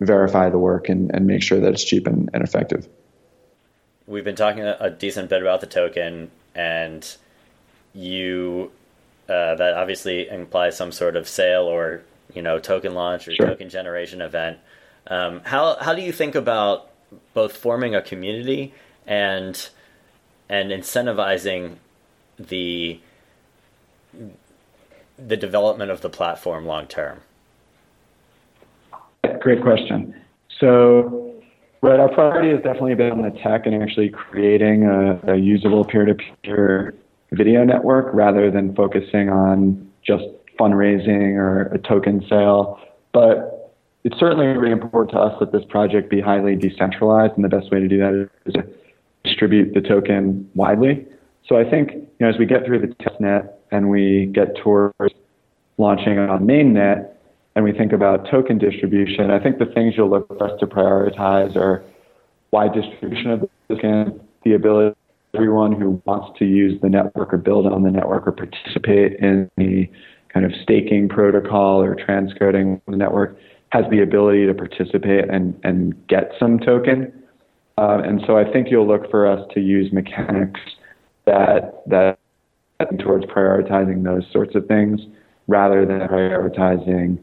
verify 0.00 0.48
the 0.48 0.58
work 0.58 0.88
and, 0.88 1.10
and 1.14 1.26
make 1.26 1.42
sure 1.42 1.60
that 1.60 1.72
it's 1.72 1.84
cheap 1.84 2.06
and, 2.06 2.30
and 2.32 2.42
effective. 2.42 2.88
We've 4.06 4.24
been 4.24 4.36
talking 4.36 4.62
a, 4.62 4.76
a 4.80 4.90
decent 4.90 5.28
bit 5.28 5.42
about 5.42 5.60
the 5.60 5.66
token, 5.66 6.30
and 6.54 7.16
you 7.92 8.70
uh, 9.28 9.54
that 9.56 9.74
obviously 9.74 10.28
implies 10.28 10.76
some 10.76 10.92
sort 10.92 11.16
of 11.16 11.28
sale 11.28 11.64
or 11.64 12.02
you 12.34 12.42
know 12.42 12.58
token 12.58 12.94
launch 12.94 13.28
or 13.28 13.34
sure. 13.34 13.46
token 13.46 13.68
generation 13.68 14.20
event. 14.20 14.58
Um, 15.08 15.40
how 15.44 15.76
how 15.80 15.94
do 15.94 16.02
you 16.02 16.12
think 16.12 16.34
about 16.34 16.90
both 17.34 17.56
forming 17.56 17.94
a 17.94 18.02
community 18.02 18.74
and 19.06 19.68
and 20.48 20.70
incentivizing 20.70 21.76
the 22.38 23.00
the 25.18 25.36
development 25.36 25.90
of 25.90 26.00
the 26.00 26.10
platform 26.10 26.66
long 26.66 26.86
term? 26.86 27.20
Great 29.40 29.62
question. 29.62 30.14
So, 30.60 31.34
right, 31.82 32.00
our 32.00 32.08
priority 32.08 32.50
has 32.50 32.62
definitely 32.62 32.94
been 32.94 33.12
on 33.12 33.22
the 33.22 33.38
tech 33.38 33.66
and 33.66 33.82
actually 33.82 34.10
creating 34.10 34.84
a, 34.84 35.32
a 35.32 35.36
usable 35.36 35.84
peer-to-peer 35.84 36.94
video 37.32 37.64
network 37.64 38.12
rather 38.12 38.50
than 38.50 38.74
focusing 38.74 39.28
on 39.28 39.90
just 40.04 40.24
fundraising 40.58 41.36
or 41.36 41.66
a 41.66 41.78
token 41.78 42.24
sale. 42.28 42.80
But 43.12 43.57
it's 44.04 44.18
certainly 44.18 44.46
really 44.46 44.72
important 44.72 45.10
to 45.12 45.18
us 45.18 45.34
that 45.40 45.52
this 45.52 45.64
project 45.68 46.10
be 46.10 46.20
highly 46.20 46.56
decentralized, 46.56 47.34
and 47.34 47.44
the 47.44 47.48
best 47.48 47.70
way 47.70 47.80
to 47.80 47.88
do 47.88 47.98
that 47.98 48.28
is 48.46 48.54
to 48.54 48.64
distribute 49.24 49.74
the 49.74 49.80
token 49.80 50.48
widely. 50.54 51.06
So 51.46 51.56
I 51.56 51.68
think 51.68 51.92
you 51.92 52.06
know 52.20 52.28
as 52.28 52.38
we 52.38 52.46
get 52.46 52.64
through 52.64 52.80
the 52.80 52.94
testnet 53.02 53.50
and 53.70 53.90
we 53.90 54.30
get 54.32 54.56
towards 54.56 55.14
launching 55.78 56.18
on 56.18 56.46
mainnet, 56.46 57.10
and 57.54 57.64
we 57.64 57.72
think 57.72 57.92
about 57.92 58.28
token 58.30 58.58
distribution, 58.58 59.30
I 59.30 59.40
think 59.40 59.58
the 59.58 59.66
things 59.66 59.94
you'll 59.96 60.10
look 60.10 60.28
for 60.28 60.42
us 60.42 60.58
to 60.60 60.66
prioritize 60.66 61.56
are 61.56 61.84
wide 62.52 62.72
distribution 62.72 63.30
of 63.30 63.40
the 63.40 63.48
token, 63.74 64.20
the 64.44 64.54
ability 64.54 64.88
of 64.88 64.96
everyone 65.34 65.72
who 65.72 66.00
wants 66.04 66.38
to 66.38 66.44
use 66.44 66.80
the 66.80 66.88
network 66.88 67.32
or 67.34 67.36
build 67.36 67.66
on 67.66 67.82
the 67.82 67.90
network 67.90 68.26
or 68.26 68.32
participate 68.32 69.18
in 69.18 69.50
the 69.56 69.90
kind 70.32 70.46
of 70.46 70.52
staking 70.62 71.08
protocol 71.08 71.82
or 71.82 71.96
transcoding 71.96 72.80
the 72.86 72.96
network 72.96 73.36
has 73.70 73.84
the 73.90 74.02
ability 74.02 74.46
to 74.46 74.54
participate 74.54 75.28
and, 75.28 75.58
and 75.62 76.06
get 76.08 76.32
some 76.38 76.58
token. 76.58 77.12
Uh, 77.76 78.00
and 78.04 78.22
so 78.26 78.36
I 78.36 78.50
think 78.50 78.70
you'll 78.70 78.88
look 78.88 79.10
for 79.10 79.26
us 79.26 79.46
to 79.54 79.60
use 79.60 79.92
mechanics 79.92 80.60
that 81.26 81.82
that 81.86 82.18
towards 83.00 83.26
prioritizing 83.26 84.04
those 84.04 84.24
sorts 84.32 84.54
of 84.54 84.66
things 84.66 85.00
rather 85.46 85.84
than 85.84 86.00
prioritizing 86.00 87.18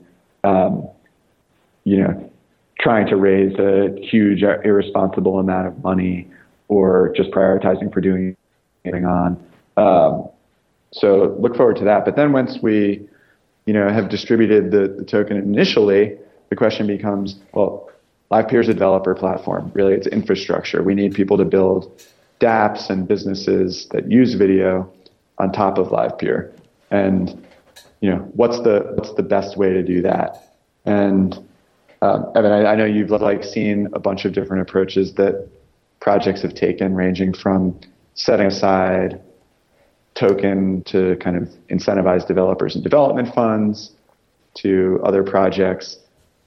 um, 0.46 0.88
you 1.84 1.98
know, 1.98 2.32
trying 2.80 3.08
to 3.08 3.16
raise 3.16 3.58
a 3.58 3.96
huge 4.02 4.44
irresponsible 4.44 5.40
amount 5.40 5.68
of 5.68 5.84
money 5.84 6.28
or 6.68 7.14
just 7.16 7.32
prioritizing 7.32 7.94
for 7.94 8.02
doing 8.02 8.36
anything 8.84 9.06
on. 9.06 9.44
Um, 9.78 10.30
so 10.92 11.36
look 11.40 11.56
forward 11.56 11.78
to 11.78 11.86
that. 11.86 12.06
But 12.06 12.16
then 12.16 12.32
once 12.32 12.60
we, 12.62 13.08
you 13.66 13.74
know, 13.74 13.90
have 13.90 14.10
distributed 14.10 14.72
the, 14.72 14.94
the 14.98 15.04
token 15.04 15.38
initially, 15.38 16.18
the 16.50 16.56
question 16.56 16.88
becomes, 16.88 17.38
well, 17.54 17.90
LivePeer 18.32 18.62
is 18.62 18.70
a 18.70 18.74
developer 18.74 19.16
platform. 19.16 19.72
Really, 19.74 19.94
it's 19.94 20.08
infrastructure. 20.08 20.84
We 20.84 20.96
need 20.96 21.14
people 21.14 21.38
to 21.38 21.46
build 21.46 22.04
dApps 22.40 22.90
and 22.90 23.08
businesses 23.08 23.88
that 23.92 24.12
use 24.12 24.34
video 24.34 24.92
on 25.38 25.52
top 25.52 25.78
of 25.78 25.88
LivePeer. 25.88 26.52
And 26.92 27.46
you 28.02 28.10
know, 28.10 28.18
what's 28.34 28.60
the 28.60 28.92
what's 28.96 29.14
the 29.14 29.24
best 29.24 29.58
way 29.58 29.74
to 29.74 29.84
do 29.84 30.02
that? 30.02 30.54
And 30.86 31.38
um, 32.02 32.32
Evan, 32.36 32.52
I, 32.52 32.74
I 32.74 32.76
know 32.76 32.86
you've 32.86 33.10
like 33.10 33.44
seen 33.44 33.88
a 33.94 34.00
bunch 34.00 34.26
of 34.26 34.34
different 34.34 34.62
approaches 34.62 35.14
that 35.14 35.48
projects 36.00 36.42
have 36.42 36.54
taken, 36.54 36.94
ranging 36.94 37.34
from 37.34 37.80
setting 38.16 38.48
aside 38.48 39.22
token 40.14 40.82
to 40.84 41.18
kind 41.18 41.36
of 41.36 41.50
incentivize 41.70 42.26
developers 42.26 42.76
and 42.76 42.84
development 42.84 43.34
funds 43.34 43.92
to 44.56 45.02
other 45.04 45.24
projects 45.24 45.98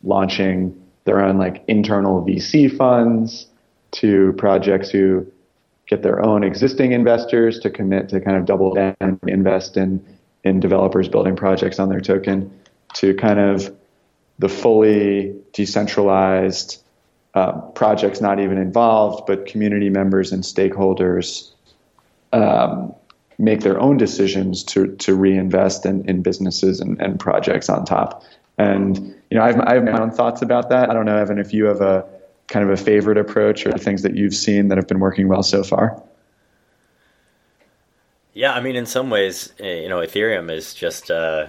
launching 0.03 0.75
their 1.05 1.25
own 1.25 1.39
like 1.39 1.65
internal 1.69 2.25
VC 2.25 2.75
funds 2.75 3.47
to 3.91 4.35
projects 4.35 4.91
who 4.91 5.27
get 5.87 6.03
their 6.03 6.23
own 6.23 6.45
existing 6.45 6.93
investors 6.93 7.59
to 7.61 7.71
commit 7.71 8.11
to 8.11 8.21
kind 8.21 8.37
of 8.37 8.45
double 8.45 8.75
down 8.75 8.95
and 9.01 9.19
invest 9.27 9.77
in 9.77 10.05
in 10.45 10.61
developers 10.61 11.09
building 11.09 11.35
projects 11.35 11.79
on 11.79 11.89
their 11.89 12.01
token 12.01 12.51
to 12.95 13.15
kind 13.15 13.39
of 13.39 13.75
the 14.39 14.49
fully 14.49 15.35
decentralized 15.53 16.83
uh, 17.35 17.53
projects 17.53 18.21
not 18.21 18.41
even 18.41 18.59
involved, 18.59 19.27
but 19.27 19.47
community 19.47 19.91
members 19.91 20.33
and 20.33 20.43
stakeholders 20.43 21.51
um, 22.33 22.95
make 23.39 23.61
their 23.61 23.81
own 23.81 23.97
decisions 23.97 24.65
to 24.65 24.95
to 24.97 25.15
reinvest 25.15 25.87
in, 25.87 26.09
in 26.09 26.23
businesses 26.23 26.81
and, 26.81 27.01
and 27.01 27.21
projects 27.21 27.69
on 27.69 27.85
top. 27.85 28.23
And 28.59 28.99
you 29.31 29.39
know, 29.39 29.43
I 29.43 29.53
have, 29.53 29.61
I 29.61 29.75
have 29.75 29.85
my 29.85 30.01
own 30.01 30.11
thoughts 30.11 30.43
about 30.43 30.69
that. 30.71 30.91
I 30.91 30.95
don't 30.95 31.07
know, 31.07 31.17
Evan, 31.17 31.39
if 31.39 31.55
you 31.55 31.67
have 31.67 31.81
a 31.81 32.05
kind 32.49 32.69
of 32.69 32.71
a 32.71 32.83
favorite 32.83 33.19
approach 33.19 33.67
or 33.67 33.73
things 33.79 34.03
that 34.03 34.15
you've 34.15 34.35
seen 34.35 34.69
that 34.69 34.79
have 34.79 34.89
been 34.89 35.01
working 35.01 35.29
well 35.29 35.43
so 35.43 35.63
far. 35.63 36.03
Yeah, 38.33 38.53
I 38.53 38.61
mean, 38.61 38.77
in 38.77 38.87
some 38.87 39.11
ways, 39.11 39.53
eh, 39.59 39.81
you 39.81 39.89
know, 39.89 39.99
Ethereum 39.99 40.51
is 40.51 40.73
just 40.73 41.11
uh, 41.11 41.49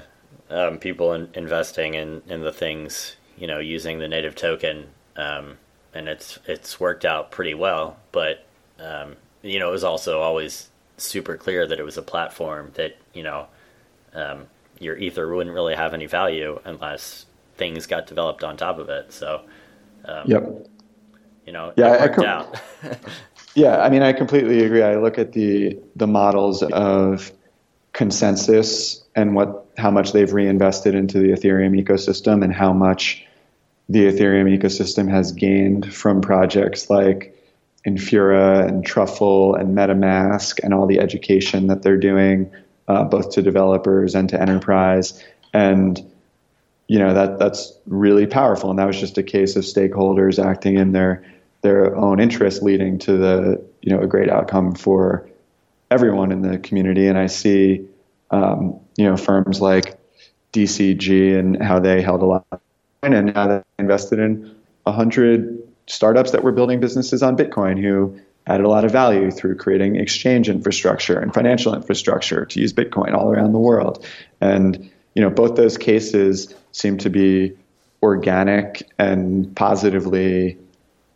um, 0.50 0.78
people 0.78 1.14
in, 1.14 1.30
investing 1.34 1.94
in, 1.94 2.22
in 2.28 2.42
the 2.42 2.52
things, 2.52 3.16
you 3.38 3.48
know, 3.48 3.60
using 3.60 4.00
the 4.00 4.08
native 4.08 4.36
token, 4.36 4.88
um, 5.16 5.58
and 5.94 6.08
it's 6.08 6.40
it's 6.46 6.80
worked 6.80 7.06
out 7.06 7.32
pretty 7.32 7.54
well. 7.54 7.98
But 8.12 8.46
um, 8.80 9.16
you 9.42 9.60
know, 9.60 9.70
it 9.70 9.72
was 9.72 9.84
also 9.84 10.20
always 10.22 10.70
super 10.98 11.38
clear 11.38 11.68
that 11.68 11.80
it 11.80 11.84
was 11.84 11.98
a 11.98 12.02
platform 12.02 12.72
that 12.76 12.98
you 13.14 13.24
know 13.24 13.48
um, 14.14 14.48
your 14.80 14.98
ether 14.98 15.34
wouldn't 15.34 15.54
really 15.54 15.76
have 15.76 15.94
any 15.94 16.06
value 16.06 16.60
unless 16.66 17.26
things 17.58 17.86
got 17.86 18.08
developed 18.08 18.44
on 18.44 18.58
top 18.58 18.80
of 18.80 18.90
it. 18.90 19.12
So, 19.12 19.42
um, 20.06 20.24
yep, 20.26 20.68
you 21.46 21.54
know, 21.54 21.74
yeah, 21.76 22.02
worked 22.02 22.16
com- 22.16 22.26
out. 22.26 22.62
Yeah, 23.56 23.82
I 23.82 23.90
mean, 23.90 24.04
I 24.04 24.14
completely 24.14 24.64
agree. 24.64 24.84
I 24.84 24.96
look 24.98 25.18
at 25.18 25.34
the 25.34 25.78
the 25.96 26.08
models 26.08 26.62
of 26.64 27.32
ConsenSys 27.94 29.02
and 29.16 29.36
what 29.36 29.66
how 29.78 29.92
much 29.92 30.14
they've 30.14 30.32
reinvested 30.32 30.96
into 30.96 31.20
the 31.20 31.30
Ethereum 31.30 31.82
ecosystem 31.82 32.44
and 32.44 32.54
how 32.54 32.74
much 32.74 33.26
the 33.90 34.06
Ethereum 34.06 34.56
ecosystem 34.56 35.10
has 35.10 35.32
gained 35.32 35.94
from 35.94 36.22
projects 36.22 36.90
like 36.90 37.36
Infura 37.88 38.68
and 38.68 38.86
Truffle 38.86 39.56
and 39.56 39.76
MetaMask 39.76 40.60
and 40.64 40.74
all 40.74 40.86
the 40.86 41.00
education 41.00 41.68
that 41.68 41.82
they're 41.82 41.98
doing, 41.98 42.52
uh, 42.90 43.04
both 43.04 43.32
to 43.32 43.42
developers 43.42 44.16
and 44.16 44.28
to 44.30 44.42
enterprise. 44.42 45.24
And 45.54 46.04
you 46.88 46.98
know 46.98 47.14
that 47.14 47.38
that's 47.38 47.72
really 47.86 48.26
powerful. 48.26 48.72
And 48.72 48.80
that 48.80 48.88
was 48.88 49.00
just 49.00 49.18
a 49.18 49.24
case 49.24 49.56
of 49.56 49.64
stakeholders 49.64 50.44
acting 50.44 50.76
in 50.76 50.92
their 50.92 51.24
their 51.62 51.96
own 51.96 52.20
interest, 52.20 52.64
leading 52.64 52.98
to 53.00 53.16
the 53.16 53.64
you 53.82 53.96
know 53.96 54.02
a 54.02 54.08
great 54.08 54.30
outcome 54.30 54.74
for 54.74 55.30
everyone 55.92 56.32
in 56.32 56.42
the 56.42 56.58
community. 56.58 57.08
And 57.08 57.18
I 57.18 57.28
see 57.28 57.88
um, 58.32 58.80
you 58.98 59.06
know 59.06 59.16
firms 59.16 59.62
like 59.62 60.00
DCG 60.52 61.38
and 61.38 61.62
how 61.62 61.80
they 61.80 62.02
held 62.02 62.24
a 62.24 62.26
lot, 62.26 62.62
and 63.04 63.34
now 63.34 63.48
they 63.48 63.62
invested 63.78 64.18
in 64.18 64.56
a 64.88 64.92
hundred 64.92 65.62
startups 65.86 66.32
that 66.32 66.44
were 66.44 66.52
building 66.52 66.80
businesses 66.80 67.22
on 67.22 67.38
Bitcoin 67.38 67.80
who 67.80 68.20
added 68.48 68.66
a 68.66 68.70
lot 68.70 68.86
of 68.86 68.92
value 68.92 69.32
through 69.32 69.56
creating 69.56 69.96
exchange 69.96 70.50
infrastructure 70.50 71.20
and 71.20 71.34
financial 71.34 71.74
infrastructure 71.74 72.46
to 72.46 72.60
use 72.60 72.74
Bitcoin 72.74 73.14
all 73.14 73.32
around 73.32 73.54
the 73.54 73.60
world. 73.60 74.06
And 74.42 74.90
you 75.14 75.22
know 75.22 75.30
both 75.30 75.56
those 75.56 75.78
cases 75.78 76.54
seem 76.72 76.98
to 77.00 77.10
be 77.10 77.58
organic 78.02 78.90
and 78.98 79.56
positively 79.56 80.58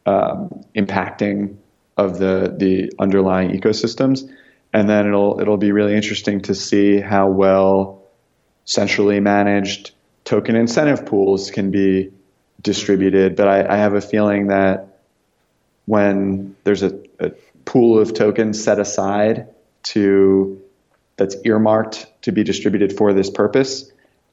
um, 0.06 0.66
impacting 0.76 1.56
of 1.98 2.20
the 2.20 2.54
the 2.58 2.92
underlying 3.00 3.52
ecosystems, 3.52 4.30
and 4.74 4.90
then 4.90 5.08
it'll 5.08 5.40
it'll 5.40 5.58
be 5.58 5.72
really 5.72 5.96
interesting 5.96 6.42
to 6.42 6.56
see 6.56 7.00
how 7.00 7.28
well 7.28 8.02
centrally 8.66 9.20
managed 9.20 9.92
token 10.24 10.56
incentive 10.56 11.06
pools 11.06 11.52
can 11.52 11.72
be 11.72 12.12
distributed, 12.62 13.36
but 13.36 13.48
I, 13.48 13.74
I 13.74 13.78
have 13.78 13.94
a 13.94 14.02
feeling 14.02 14.48
that 14.48 14.93
when 15.86 16.56
there's 16.64 16.84
a, 16.84 16.98
a 17.20 17.32
pool 17.66 18.00
of 18.00 18.14
tokens 18.14 18.64
set 18.64 18.80
aside 18.80 19.48
to 19.84 20.62
that's 21.18 21.36
earmarked 21.46 22.08
to 22.24 22.32
be 22.32 22.44
distributed 22.44 22.96
for 22.96 23.14
this 23.14 23.30
purpose, 23.30 23.92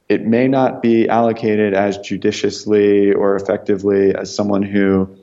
it 0.09 0.25
may 0.25 0.47
not 0.47 0.81
be 0.81 1.07
allocated 1.07 1.73
as 1.73 1.97
judiciously 1.99 3.13
or 3.13 3.35
effectively 3.35 4.15
as 4.15 4.33
someone 4.33 4.63
who 4.63 5.17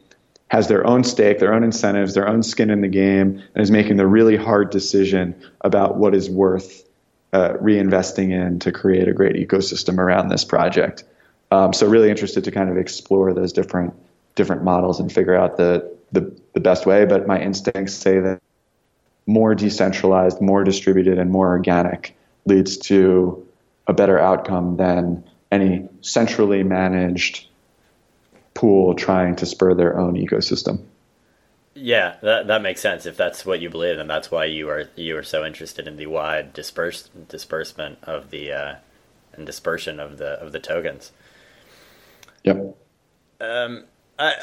has 0.50 0.68
their 0.68 0.86
own 0.86 1.04
stake, 1.04 1.38
their 1.40 1.52
own 1.52 1.62
incentives, 1.62 2.14
their 2.14 2.26
own 2.26 2.42
skin 2.42 2.70
in 2.70 2.80
the 2.80 2.88
game, 2.88 3.42
and 3.54 3.62
is 3.62 3.70
making 3.70 3.96
the 3.96 4.06
really 4.06 4.36
hard 4.36 4.70
decision 4.70 5.34
about 5.60 5.96
what 5.96 6.14
is 6.14 6.30
worth 6.30 6.88
uh, 7.32 7.50
reinvesting 7.60 8.30
in 8.30 8.58
to 8.60 8.72
create 8.72 9.08
a 9.08 9.12
great 9.12 9.36
ecosystem 9.36 9.98
around 9.98 10.28
this 10.28 10.44
project. 10.44 11.04
Um, 11.50 11.72
so 11.72 11.86
really 11.86 12.08
interested 12.08 12.44
to 12.44 12.50
kind 12.50 12.70
of 12.70 12.78
explore 12.78 13.34
those 13.34 13.52
different 13.52 13.94
different 14.34 14.62
models 14.62 15.00
and 15.00 15.12
figure 15.12 15.34
out 15.34 15.56
the, 15.56 15.97
the 16.12 16.34
the 16.54 16.60
best 16.60 16.86
way. 16.86 17.04
But 17.04 17.26
my 17.26 17.40
instincts 17.40 17.94
say 17.94 18.20
that 18.20 18.40
more 19.26 19.54
decentralized, 19.54 20.40
more 20.40 20.64
distributed, 20.64 21.18
and 21.18 21.30
more 21.30 21.48
organic 21.48 22.16
leads 22.46 22.76
to 22.78 23.46
a 23.86 23.92
better 23.92 24.18
outcome 24.18 24.76
than 24.76 25.24
any 25.50 25.88
centrally 26.00 26.62
managed 26.62 27.46
pool 28.54 28.94
trying 28.94 29.36
to 29.36 29.46
spur 29.46 29.74
their 29.74 29.98
own 29.98 30.14
ecosystem. 30.14 30.80
Yeah, 31.74 32.16
that 32.22 32.48
that 32.48 32.62
makes 32.62 32.80
sense 32.80 33.06
if 33.06 33.16
that's 33.16 33.46
what 33.46 33.60
you 33.60 33.70
believe, 33.70 33.98
and 33.98 34.10
that's 34.10 34.30
why 34.30 34.46
you 34.46 34.68
are 34.68 34.88
you 34.96 35.16
are 35.16 35.22
so 35.22 35.44
interested 35.44 35.86
in 35.86 35.96
the 35.96 36.06
wide 36.06 36.52
disperse, 36.52 37.08
disbursement 37.28 37.98
of 38.02 38.30
the 38.30 38.52
uh, 38.52 38.74
and 39.34 39.46
dispersion 39.46 40.00
of 40.00 40.18
the 40.18 40.32
of 40.40 40.50
the 40.52 40.58
tokens. 40.58 41.12
Yep. 42.42 42.76
Um, 43.40 43.84
I 44.18 44.34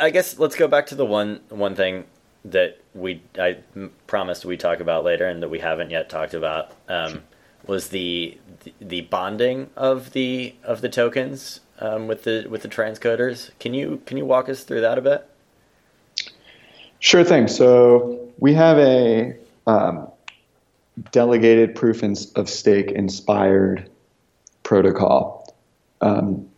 I 0.00 0.10
guess 0.10 0.38
let's 0.38 0.56
go 0.56 0.68
back 0.68 0.86
to 0.86 0.94
the 0.94 1.06
one 1.06 1.40
one 1.48 1.74
thing 1.74 2.04
that 2.44 2.80
we 2.94 3.22
I 3.38 3.58
promised 4.06 4.44
we 4.44 4.56
talk 4.56 4.80
about 4.80 5.04
later 5.04 5.26
and 5.26 5.42
that 5.42 5.48
we 5.48 5.58
haven't 5.58 5.90
yet 5.90 6.08
talked 6.08 6.34
about 6.34 6.72
um, 6.88 7.22
was 7.66 7.88
the 7.88 8.38
the 8.80 9.02
bonding 9.02 9.70
of 9.76 10.12
the 10.12 10.54
of 10.64 10.80
the 10.80 10.88
tokens 10.88 11.60
um, 11.78 12.06
with 12.06 12.24
the 12.24 12.46
with 12.48 12.62
the 12.62 12.68
transcoders. 12.68 13.50
Can 13.58 13.74
you 13.74 14.02
can 14.06 14.16
you 14.16 14.24
walk 14.24 14.48
us 14.48 14.64
through 14.64 14.80
that 14.80 14.98
a 14.98 15.02
bit? 15.02 15.26
Sure 16.98 17.24
thing. 17.24 17.48
So 17.48 18.28
we 18.38 18.52
have 18.54 18.78
a 18.78 19.34
um, 19.66 20.10
delegated 21.12 21.74
proof 21.74 22.02
of 22.02 22.48
stake 22.48 22.90
inspired 22.90 23.88
protocol. 24.62 25.54
Um, 26.02 26.49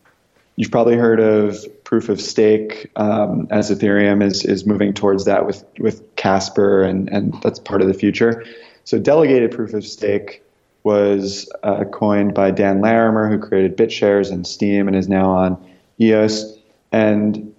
you've 0.63 0.71
probably 0.71 0.95
heard 0.95 1.19
of 1.19 1.59
proof 1.83 2.09
of 2.09 2.21
stake 2.21 2.89
um, 2.95 3.49
as 3.51 3.69
Ethereum 3.69 4.23
is, 4.23 4.45
is 4.45 4.65
moving 4.65 4.95
towards 4.95 5.25
that 5.25 5.45
with, 5.45 5.65
with 5.81 6.15
Casper, 6.15 6.85
and, 6.85 7.09
and 7.09 7.35
that's 7.43 7.59
part 7.59 7.83
of 7.83 7.89
the 7.89 7.95
future. 7.95 8.45
So, 8.85 9.01
delegated 9.01 9.51
proof 9.51 9.75
of 9.75 9.85
stake 9.85 10.41
was 10.85 11.51
uh, 11.65 11.83
coined 11.87 12.35
by 12.35 12.53
Dan 12.53 12.81
Larimer, 12.81 13.29
who 13.29 13.41
created 13.41 13.77
BitShares 13.77 14.31
and 14.31 14.47
Steem 14.47 14.87
and 14.87 14.97
is 14.97 15.09
now 15.09 15.31
on 15.31 15.71
EOS. 16.01 16.57
And 16.93 17.53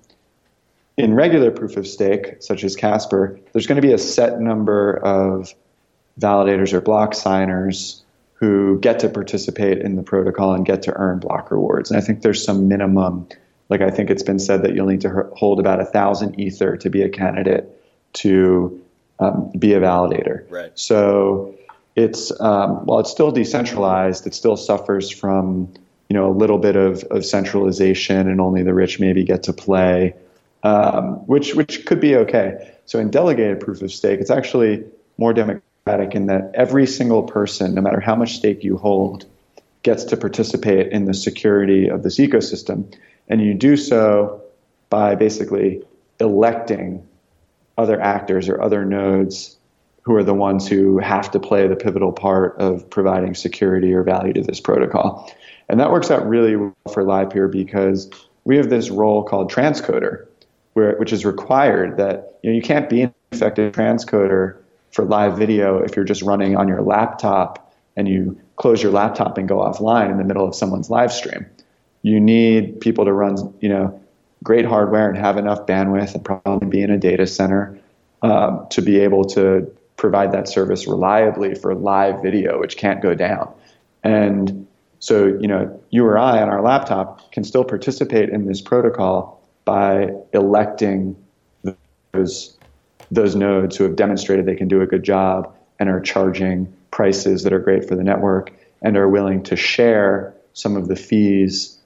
in 0.96 1.14
regular 1.14 1.52
proof 1.52 1.76
of 1.76 1.86
stake, 1.86 2.38
such 2.40 2.64
as 2.64 2.78
Casper, 2.78 3.38
there's 3.52 3.68
going 3.68 3.82
to 3.82 3.86
be 3.86 3.94
a 3.94 3.98
set 3.98 4.40
number 4.40 4.96
of 5.04 5.54
validators 6.22 6.72
or 6.72 6.80
block 6.80 7.16
signers 7.16 8.03
who 8.44 8.78
get 8.80 9.00
to 9.00 9.08
participate 9.08 9.78
in 9.78 9.96
the 9.96 10.04
protocol 10.04 10.54
and 10.54 10.66
get 10.66 10.82
to 10.84 10.94
earn 10.96 11.18
block 11.18 11.50
rewards. 11.50 11.90
And 11.90 11.98
I 11.98 12.02
think 12.02 12.24
there's 12.24 12.44
some 12.44 12.68
minimum, 12.68 13.26
like 13.70 13.80
I 13.80 13.90
think 13.90 14.10
it's 14.10 14.24
been 14.24 14.40
said 14.40 14.64
that 14.64 14.76
you'll 14.76 14.88
need 14.88 15.00
to 15.02 15.30
hold 15.34 15.62
about 15.62 15.80
a 15.80 15.86
thousand 15.86 16.38
ether 16.38 16.76
to 16.76 16.90
be 16.90 17.02
a 17.02 17.10
candidate 17.10 17.70
to 18.14 18.84
um, 19.20 19.50
be 19.58 19.74
a 19.74 19.80
validator. 19.80 20.50
Right. 20.52 20.78
So 20.78 21.56
it's 21.96 22.38
um, 22.42 22.86
while 22.86 23.00
it's 23.00 23.12
still 23.12 23.32
decentralized, 23.32 24.28
it 24.28 24.34
still 24.34 24.58
suffers 24.58 25.10
from 25.10 25.74
you 26.10 26.14
know 26.14 26.30
a 26.30 26.36
little 26.36 26.58
bit 26.58 26.76
of, 26.76 27.04
of 27.12 27.24
centralization, 27.24 28.28
and 28.28 28.42
only 28.42 28.62
the 28.62 28.74
rich 28.74 29.00
maybe 29.00 29.24
get 29.24 29.44
to 29.44 29.54
play 29.54 30.16
um, 30.64 31.16
which 31.28 31.56
which 31.56 31.86
could 31.86 32.00
be 32.00 32.16
okay. 32.16 32.74
So 32.86 33.00
in 33.00 33.10
delegated 33.10 33.60
proof 33.60 33.82
of 33.82 33.92
stake, 33.92 34.20
it's 34.20 34.32
actually 34.32 34.84
more 35.18 35.34
democratic 35.34 35.64
in 35.86 36.28
that 36.28 36.52
every 36.54 36.88
single 36.88 37.24
person, 37.24 37.76
no 37.76 37.82
matter 37.82 38.00
how 38.00 38.16
much 38.16 38.36
stake 38.36 38.64
you 38.64 38.78
hold, 38.78 39.26
gets 39.84 40.06
to 40.06 40.18
participate 40.18 40.94
in 40.94 41.06
the 41.06 41.14
security 41.14 41.90
of 41.90 42.04
this 42.04 42.20
ecosystem, 42.20 42.96
and 43.28 43.42
you 43.42 43.54
do 43.54 43.76
so 43.76 44.42
by 44.90 45.16
basically 45.16 45.84
electing 46.20 47.06
other 47.78 48.00
actors 48.00 48.48
or 48.48 48.62
other 48.62 48.86
nodes 48.86 49.58
who 50.04 50.16
are 50.16 50.24
the 50.24 50.34
ones 50.34 50.68
who 50.68 51.00
have 51.00 51.32
to 51.32 51.40
play 51.40 51.68
the 51.68 51.76
pivotal 51.76 52.12
part 52.12 52.56
of 52.60 52.90
providing 52.90 53.34
security 53.36 53.94
or 53.94 54.04
value 54.04 54.34
to 54.34 54.42
this 54.42 54.60
protocol. 54.60 55.30
And 55.68 55.80
that 55.80 55.92
works 55.92 56.12
out 56.12 56.28
really 56.28 56.56
well 56.56 56.76
for 56.94 57.04
LivePeer 57.04 57.52
because 57.52 58.10
we 58.44 58.58
have 58.58 58.70
this 58.70 58.90
role 58.90 59.24
called 59.24 59.52
transcoder, 59.52 60.28
where, 60.74 60.96
which 60.98 61.12
is 61.12 61.26
required 61.26 61.98
that 61.98 62.38
you 62.42 62.52
know 62.52 62.56
you 62.56 62.62
can't 62.62 62.90
be 62.90 63.02
an 63.02 63.14
effective 63.32 63.74
transcoder 63.74 64.63
for 64.94 65.04
live 65.04 65.38
video 65.38 65.80
if 65.80 65.96
you're 65.96 66.06
just 66.06 66.22
running 66.22 66.56
on 66.56 66.68
your 66.68 66.82
laptop 66.82 67.74
and 67.96 68.08
you 68.08 68.40
close 68.56 68.82
your 68.82 68.92
laptop 68.92 69.38
and 69.38 69.48
go 69.48 69.58
offline 69.58 70.12
in 70.12 70.18
the 70.18 70.24
middle 70.24 70.48
of 70.48 70.56
someone's 70.56 70.90
live 70.90 71.12
stream. 71.12 71.46
You 72.04 72.20
need 72.20 72.80
people 72.80 73.06
to 73.06 73.14
run, 73.14 73.54
you 73.60 73.70
know, 73.70 74.00
great 74.44 74.66
hardware 74.66 75.10
and 75.10 75.18
have 75.18 75.38
enough 75.38 75.66
bandwidth 75.66 76.14
and 76.14 76.24
probably 76.24 76.68
be 76.68 76.82
in 76.82 76.92
a 76.92 76.98
data 76.98 77.26
center 77.26 77.80
um, 78.22 78.68
to 78.72 78.82
be 78.82 79.00
able 79.00 79.26
to 79.26 79.72
provide 79.98 80.32
that 80.34 80.48
service 80.48 80.88
reliably 80.88 81.56
for 81.56 81.74
live 81.74 82.22
video, 82.22 82.60
which 82.60 82.78
can't 82.78 83.02
go 83.02 83.16
down. 83.16 83.54
And 84.04 84.68
so, 85.00 85.26
you 85.26 85.48
know, 85.48 85.82
you 85.90 86.06
or 86.06 86.18
I 86.18 86.42
on 86.42 86.50
our 86.50 86.62
laptop 86.62 87.32
can 87.32 87.44
still 87.44 87.64
participate 87.64 88.30
in 88.30 88.46
this 88.46 88.62
protocol 88.62 89.42
by 89.66 90.10
electing 90.34 91.16
those 92.12 92.58
those 93.14 93.36
nodes 93.36 93.78
who 93.78 93.84
have 93.84 93.96
demonstrated 93.96 94.46
they 94.46 94.56
can 94.56 94.68
do 94.68 94.82
a 94.82 94.88
good 94.88 95.04
job 95.04 95.54
and 95.80 95.90
are 95.90 96.00
charging 96.00 96.74
prices 96.92 97.44
that 97.44 97.54
are 97.54 97.60
great 97.60 97.88
for 97.88 97.96
the 97.96 98.04
network 98.04 98.52
and 98.82 98.98
are 98.98 99.10
willing 99.10 99.44
to 99.44 99.56
share 99.56 100.34
some 100.54 100.76
of 100.76 100.88
the 100.88 100.96
fees 100.96 101.80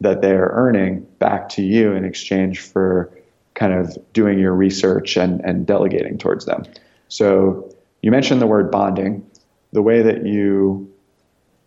that 0.00 0.20
they 0.20 0.32
are 0.32 0.50
earning 0.52 1.06
back 1.18 1.48
to 1.48 1.62
you 1.62 1.92
in 1.92 2.04
exchange 2.04 2.60
for 2.60 3.10
kind 3.54 3.72
of 3.72 3.96
doing 4.12 4.38
your 4.38 4.52
research 4.52 5.16
and, 5.16 5.40
and 5.44 5.66
delegating 5.66 6.18
towards 6.18 6.44
them. 6.44 6.64
So 7.08 7.72
you 8.02 8.10
mentioned 8.10 8.42
the 8.42 8.46
word 8.46 8.70
bonding. 8.70 9.24
The 9.72 9.82
way 9.82 10.02
that 10.02 10.26
you 10.26 10.92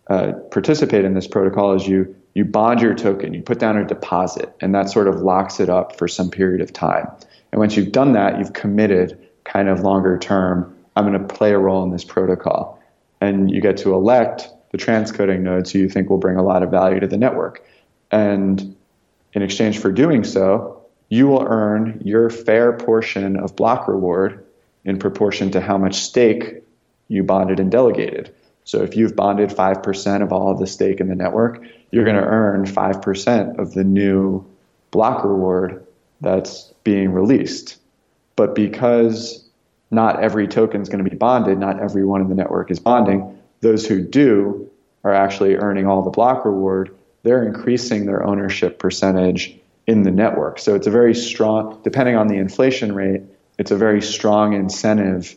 uh, 0.08 0.32
participate 0.50 1.04
in 1.04 1.14
this 1.14 1.26
protocol 1.26 1.74
is 1.74 1.86
you 1.86 2.14
you 2.34 2.44
bond 2.44 2.80
your 2.80 2.94
token, 2.94 3.34
you 3.34 3.42
put 3.42 3.58
down 3.58 3.76
a 3.76 3.84
deposit, 3.84 4.54
and 4.60 4.72
that 4.72 4.88
sort 4.88 5.08
of 5.08 5.22
locks 5.22 5.58
it 5.58 5.68
up 5.68 5.96
for 5.96 6.06
some 6.06 6.30
period 6.30 6.60
of 6.60 6.72
time. 6.72 7.08
And 7.52 7.58
once 7.58 7.76
you've 7.76 7.92
done 7.92 8.12
that, 8.12 8.38
you've 8.38 8.52
committed 8.52 9.28
kind 9.44 9.68
of 9.68 9.80
longer 9.80 10.18
term, 10.18 10.76
I'm 10.96 11.06
going 11.06 11.20
to 11.20 11.34
play 11.34 11.52
a 11.52 11.58
role 11.58 11.82
in 11.82 11.90
this 11.90 12.04
protocol. 12.04 12.80
And 13.20 13.50
you 13.50 13.60
get 13.60 13.76
to 13.78 13.94
elect 13.94 14.48
the 14.70 14.78
transcoding 14.78 15.40
nodes 15.40 15.72
who 15.72 15.78
you 15.80 15.88
think 15.88 16.10
will 16.10 16.18
bring 16.18 16.36
a 16.36 16.42
lot 16.42 16.62
of 16.62 16.70
value 16.70 17.00
to 17.00 17.06
the 17.06 17.16
network. 17.16 17.64
And 18.10 18.76
in 19.32 19.42
exchange 19.42 19.78
for 19.78 19.90
doing 19.90 20.24
so, 20.24 20.82
you 21.08 21.26
will 21.26 21.42
earn 21.46 22.02
your 22.04 22.28
fair 22.30 22.72
portion 22.72 23.36
of 23.38 23.56
block 23.56 23.88
reward 23.88 24.44
in 24.84 24.98
proportion 24.98 25.50
to 25.52 25.60
how 25.60 25.78
much 25.78 25.96
stake 25.96 26.62
you 27.08 27.22
bonded 27.22 27.60
and 27.60 27.70
delegated. 27.70 28.34
So 28.64 28.82
if 28.82 28.96
you've 28.96 29.16
bonded 29.16 29.48
5% 29.48 30.22
of 30.22 30.32
all 30.32 30.52
of 30.52 30.58
the 30.58 30.66
stake 30.66 31.00
in 31.00 31.08
the 31.08 31.14
network, 31.14 31.62
you're 31.90 32.04
going 32.04 32.16
to 32.16 32.22
earn 32.22 32.66
5% 32.66 33.58
of 33.58 33.72
the 33.72 33.84
new 33.84 34.44
block 34.90 35.24
reward 35.24 35.86
that's 36.20 36.72
being 36.84 37.12
released. 37.12 37.78
But 38.36 38.54
because 38.54 39.48
not 39.90 40.22
every 40.22 40.46
token 40.46 40.80
is 40.80 40.88
going 40.88 41.02
to 41.02 41.10
be 41.10 41.16
bonded, 41.16 41.58
not 41.58 41.80
everyone 41.80 42.20
in 42.20 42.28
the 42.28 42.34
network 42.34 42.70
is 42.70 42.78
bonding, 42.78 43.38
those 43.60 43.86
who 43.86 44.00
do 44.00 44.70
are 45.04 45.14
actually 45.14 45.56
earning 45.56 45.86
all 45.86 46.02
the 46.02 46.10
block 46.10 46.44
reward. 46.44 46.94
They're 47.22 47.44
increasing 47.44 48.06
their 48.06 48.24
ownership 48.24 48.78
percentage 48.78 49.58
in 49.86 50.02
the 50.02 50.10
network. 50.10 50.58
So 50.58 50.74
it's 50.74 50.86
a 50.86 50.90
very 50.90 51.14
strong, 51.14 51.80
depending 51.82 52.16
on 52.16 52.28
the 52.28 52.36
inflation 52.36 52.94
rate, 52.94 53.22
it's 53.58 53.70
a 53.70 53.76
very 53.76 54.02
strong 54.02 54.52
incentive 54.52 55.36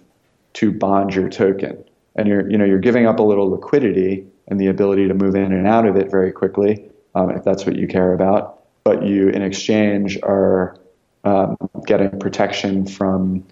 to 0.53 0.71
bond 0.71 1.15
your 1.15 1.29
token. 1.29 1.83
And 2.15 2.27
you're, 2.27 2.49
you 2.49 2.57
know, 2.57 2.65
you're 2.65 2.79
giving 2.79 3.07
up 3.07 3.19
a 3.19 3.23
little 3.23 3.49
liquidity 3.49 4.27
and 4.47 4.59
the 4.59 4.67
ability 4.67 5.07
to 5.07 5.13
move 5.13 5.35
in 5.35 5.53
and 5.53 5.65
out 5.65 5.87
of 5.87 5.95
it 5.95 6.11
very 6.11 6.31
quickly, 6.31 6.91
um, 7.15 7.31
if 7.31 7.43
that's 7.43 7.65
what 7.65 7.77
you 7.77 7.87
care 7.87 8.13
about. 8.13 8.60
But 8.83 9.03
you, 9.03 9.29
in 9.29 9.41
exchange, 9.41 10.17
are 10.23 10.77
um, 11.23 11.55
getting 11.85 12.17
protection 12.19 12.85
from 12.87 13.45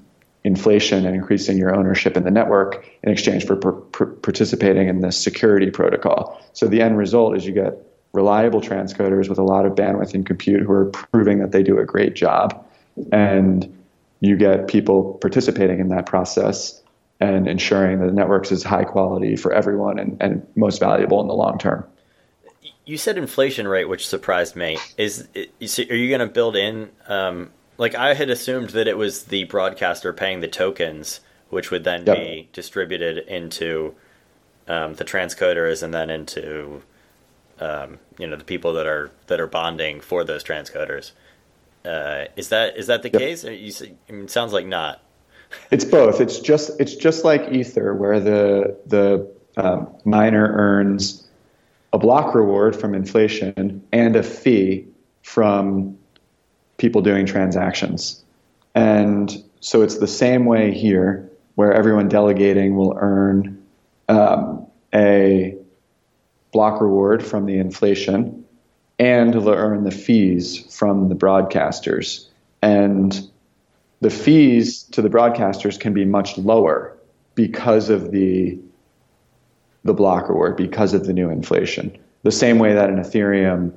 inflation 0.43 1.05
and 1.05 1.15
increasing 1.15 1.57
your 1.57 1.75
ownership 1.75 2.15
in 2.15 2.23
the 2.23 2.32
network 2.32 2.88
in 3.03 3.11
exchange 3.11 3.45
for 3.45 3.55
per- 3.55 3.73
per- 3.73 4.05
participating 4.07 4.88
in 4.88 5.01
this 5.01 5.21
security 5.21 5.69
protocol. 5.69 6.41
So 6.53 6.67
the 6.67 6.82
end 6.82 6.97
result 6.97 7.36
is 7.36 7.45
you 7.45 7.53
get 7.53 7.73
reliable 8.13 8.61
transcoders 8.61 9.30
with 9.30 9.38
a 9.38 9.43
lot 9.43 9.65
of 9.65 9.73
bandwidth 9.73 10.13
and 10.13 10.25
compute 10.25 10.61
who 10.61 10.71
are 10.71 10.86
proving 10.86 11.39
that 11.39 11.51
they 11.51 11.61
do 11.61 11.77
a 11.77 11.86
great 11.86 12.15
job. 12.15 12.65
And 13.11 13.77
you 14.21 14.36
get 14.36 14.67
people 14.67 15.17
participating 15.21 15.80
in 15.80 15.89
that 15.89 16.05
process 16.05 16.82
and 17.19 17.47
ensuring 17.47 17.99
that 17.99 18.07
the 18.07 18.13
networks 18.13 18.51
is 18.51 18.63
high 18.63 18.86
quality 18.86 19.36
for 19.36 19.53
everyone 19.53 19.99
and, 19.99 20.17
and 20.21 20.47
most 20.55 20.80
valuable 20.80 21.21
in 21.21 21.27
the 21.27 21.34
long 21.34 21.57
term. 21.57 21.86
You 22.89 22.97
said 22.97 23.19
inflation 23.19 23.67
rate, 23.67 23.85
which 23.85 24.07
surprised 24.07 24.55
me. 24.55 24.79
Is 24.97 25.27
are 25.35 25.95
you 25.95 26.09
going 26.09 26.27
to 26.27 26.33
build 26.33 26.55
in? 26.55 26.89
Um, 27.07 27.51
like 27.77 27.93
I 27.93 28.15
had 28.15 28.31
assumed 28.31 28.71
that 28.71 28.87
it 28.87 28.97
was 28.97 29.25
the 29.25 29.43
broadcaster 29.43 30.11
paying 30.11 30.39
the 30.39 30.47
tokens, 30.47 31.19
which 31.51 31.69
would 31.69 31.83
then 31.83 32.03
yep. 32.07 32.17
be 32.17 32.49
distributed 32.51 33.19
into 33.27 33.93
um, 34.67 34.95
the 34.95 35.05
transcoders 35.05 35.83
and 35.83 35.93
then 35.93 36.09
into 36.09 36.81
um, 37.59 37.99
you 38.17 38.25
know 38.25 38.35
the 38.35 38.43
people 38.43 38.73
that 38.73 38.87
are 38.87 39.11
that 39.27 39.39
are 39.39 39.45
bonding 39.45 40.01
for 40.01 40.23
those 40.23 40.43
transcoders. 40.43 41.11
Uh, 41.85 42.25
is 42.35 42.49
that 42.49 42.75
is 42.75 42.87
that 42.87 43.03
the 43.03 43.11
yep. 43.11 43.21
case? 43.21 43.43
You, 43.43 43.95
I 44.09 44.11
mean, 44.13 44.23
it 44.23 44.31
sounds 44.31 44.51
like 44.51 44.65
not. 44.65 44.99
It's 45.69 45.85
both. 45.85 46.21
It's 46.21 46.39
just 46.39 46.71
it's 46.79 46.95
just 46.95 47.23
like 47.23 47.51
Ether, 47.51 47.93
where 47.93 48.19
the 48.19 48.79
the 48.87 49.31
um, 49.57 49.95
miner 50.05 50.51
earns 50.53 51.28
a 51.91 51.97
block 51.97 52.35
reward 52.35 52.75
from 52.75 52.93
inflation 52.93 53.83
and 53.91 54.15
a 54.15 54.23
fee 54.23 54.87
from 55.23 55.97
people 56.77 57.01
doing 57.01 57.25
transactions. 57.25 58.23
And 58.75 59.43
so 59.59 59.81
it's 59.81 59.97
the 59.97 60.07
same 60.07 60.45
way 60.45 60.71
here, 60.71 61.29
where 61.55 61.73
everyone 61.73 62.07
delegating 62.07 62.75
will 62.75 62.97
earn 62.99 63.61
um, 64.07 64.65
a 64.93 65.55
block 66.51 66.81
reward 66.81 67.23
from 67.23 67.45
the 67.45 67.57
inflation 67.57 68.45
and 68.97 69.33
they'll 69.33 69.49
earn 69.49 69.83
the 69.83 69.91
fees 69.91 70.65
from 70.75 71.09
the 71.09 71.15
broadcasters. 71.15 72.27
And 72.61 73.29
the 74.01 74.09
fees 74.09 74.83
to 74.83 75.01
the 75.01 75.09
broadcasters 75.09 75.79
can 75.79 75.93
be 75.93 76.05
much 76.05 76.37
lower 76.37 76.97
because 77.35 77.89
of 77.89 78.11
the 78.11 78.57
the 79.89 79.93
block 79.95 80.29
reward 80.29 80.55
because 80.55 80.93
of 80.93 81.07
the 81.07 81.13
new 81.13 81.31
inflation. 81.31 81.97
The 82.21 82.31
same 82.31 82.59
way 82.59 82.73
that 82.75 82.89
in 82.89 82.97
Ethereum, 82.97 83.73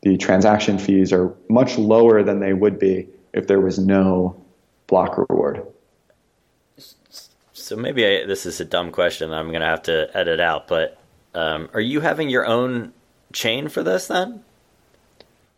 the 0.00 0.16
transaction 0.16 0.78
fees 0.78 1.12
are 1.12 1.34
much 1.50 1.76
lower 1.76 2.22
than 2.22 2.40
they 2.40 2.54
would 2.54 2.78
be 2.78 3.06
if 3.34 3.46
there 3.46 3.60
was 3.60 3.78
no 3.78 4.42
block 4.86 5.18
reward. 5.18 5.66
So 7.52 7.76
maybe 7.76 8.06
I, 8.06 8.26
this 8.26 8.46
is 8.46 8.58
a 8.58 8.64
dumb 8.64 8.90
question. 8.90 9.32
I'm 9.32 9.48
going 9.48 9.60
to 9.60 9.66
have 9.66 9.82
to 9.82 10.08
edit 10.14 10.40
out, 10.40 10.66
but 10.66 10.98
um, 11.34 11.68
are 11.74 11.80
you 11.80 12.00
having 12.00 12.30
your 12.30 12.46
own 12.46 12.94
chain 13.34 13.68
for 13.68 13.82
this 13.82 14.06
then? 14.06 14.42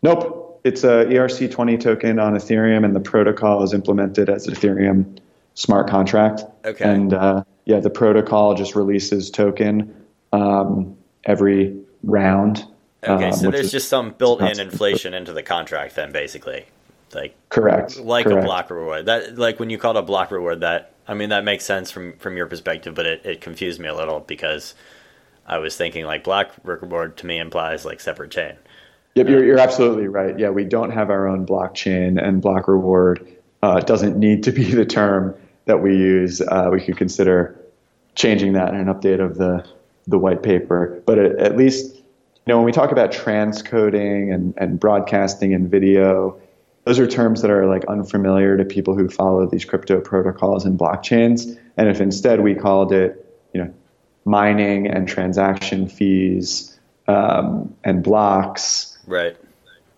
Nope. 0.01 0.61
It's 0.65 0.83
a 0.83 1.05
ERC20 1.05 1.79
token 1.79 2.19
on 2.19 2.33
Ethereum, 2.33 2.83
and 2.83 2.93
the 2.95 2.99
protocol 2.99 3.63
is 3.63 3.73
implemented 3.73 4.29
as 4.29 4.47
an 4.47 4.53
Ethereum 4.53 5.17
smart 5.55 5.89
contract. 5.89 6.43
Okay. 6.65 6.83
And 6.83 7.13
uh, 7.13 7.43
yeah, 7.65 7.79
the 7.79 7.89
protocol 7.89 8.55
just 8.55 8.75
releases 8.75 9.29
token 9.29 9.93
um, 10.31 10.97
every 11.23 11.77
round. 12.03 12.65
Okay, 13.03 13.29
um, 13.29 13.33
so 13.33 13.51
there's 13.51 13.71
just 13.71 13.89
some 13.89 14.11
built-in 14.11 14.59
inflation 14.59 15.13
into 15.13 15.33
the 15.33 15.43
contract, 15.43 15.95
then 15.95 16.11
basically, 16.11 16.65
like 17.13 17.35
correct, 17.49 17.99
like 17.99 18.25
correct. 18.25 18.41
a 18.41 18.45
block 18.45 18.69
reward. 18.69 19.05
That 19.05 19.37
like 19.37 19.59
when 19.59 19.69
you 19.69 19.77
called 19.77 19.97
a 19.97 20.01
block 20.01 20.31
reward, 20.31 20.61
that 20.61 20.93
I 21.07 21.13
mean 21.13 21.29
that 21.29 21.43
makes 21.43 21.65
sense 21.65 21.91
from 21.91 22.17
from 22.17 22.37
your 22.37 22.47
perspective, 22.47 22.95
but 22.95 23.05
it, 23.05 23.25
it 23.25 23.41
confused 23.41 23.79
me 23.79 23.87
a 23.87 23.95
little 23.95 24.21
because 24.21 24.73
I 25.45 25.57
was 25.57 25.75
thinking 25.75 26.05
like 26.05 26.23
block 26.23 26.51
reward 26.63 27.17
to 27.17 27.25
me 27.25 27.39
implies 27.39 27.85
like 27.85 27.99
separate 27.99 28.31
chain. 28.31 28.55
Yep, 29.15 29.29
you're, 29.29 29.45
you're 29.45 29.59
absolutely 29.59 30.07
right. 30.07 30.37
Yeah, 30.39 30.49
we 30.49 30.65
don't 30.65 30.89
have 30.89 31.09
our 31.09 31.27
own 31.27 31.45
blockchain, 31.45 32.21
and 32.21 32.41
block 32.41 32.67
reward 32.67 33.27
uh, 33.61 33.79
doesn't 33.79 34.17
need 34.17 34.43
to 34.43 34.51
be 34.51 34.63
the 34.63 34.85
term 34.85 35.35
that 35.65 35.81
we 35.81 35.95
use. 35.95 36.41
Uh, 36.41 36.69
we 36.71 36.81
could 36.81 36.97
consider 36.97 37.59
changing 38.15 38.53
that 38.53 38.73
in 38.73 38.79
an 38.79 38.87
update 38.87 39.19
of 39.19 39.37
the 39.37 39.65
the 40.07 40.17
white 40.17 40.43
paper. 40.43 41.01
But 41.05 41.17
at, 41.17 41.39
at 41.39 41.57
least, 41.57 41.95
you 41.95 42.01
know, 42.47 42.57
when 42.57 42.65
we 42.65 42.71
talk 42.71 42.91
about 42.91 43.11
transcoding 43.11 44.33
and, 44.33 44.53
and 44.57 44.79
broadcasting 44.79 45.53
and 45.53 45.69
video, 45.69 46.39
those 46.83 46.99
are 46.99 47.07
terms 47.07 47.41
that 47.41 47.51
are 47.51 47.65
like 47.65 47.85
unfamiliar 47.85 48.57
to 48.57 48.65
people 48.65 48.95
who 48.95 49.07
follow 49.07 49.45
these 49.45 49.63
crypto 49.63 50.01
protocols 50.01 50.65
and 50.65 50.77
blockchains. 50.77 51.57
And 51.77 51.87
if 51.87 52.01
instead 52.01 52.41
we 52.41 52.55
called 52.55 52.91
it, 52.91 53.25
you 53.53 53.63
know, 53.63 53.73
mining 54.25 54.87
and 54.87 55.07
transaction 55.07 55.87
fees 55.87 56.77
um, 57.07 57.73
and 57.83 58.03
blocks, 58.03 58.97
right? 59.07 59.37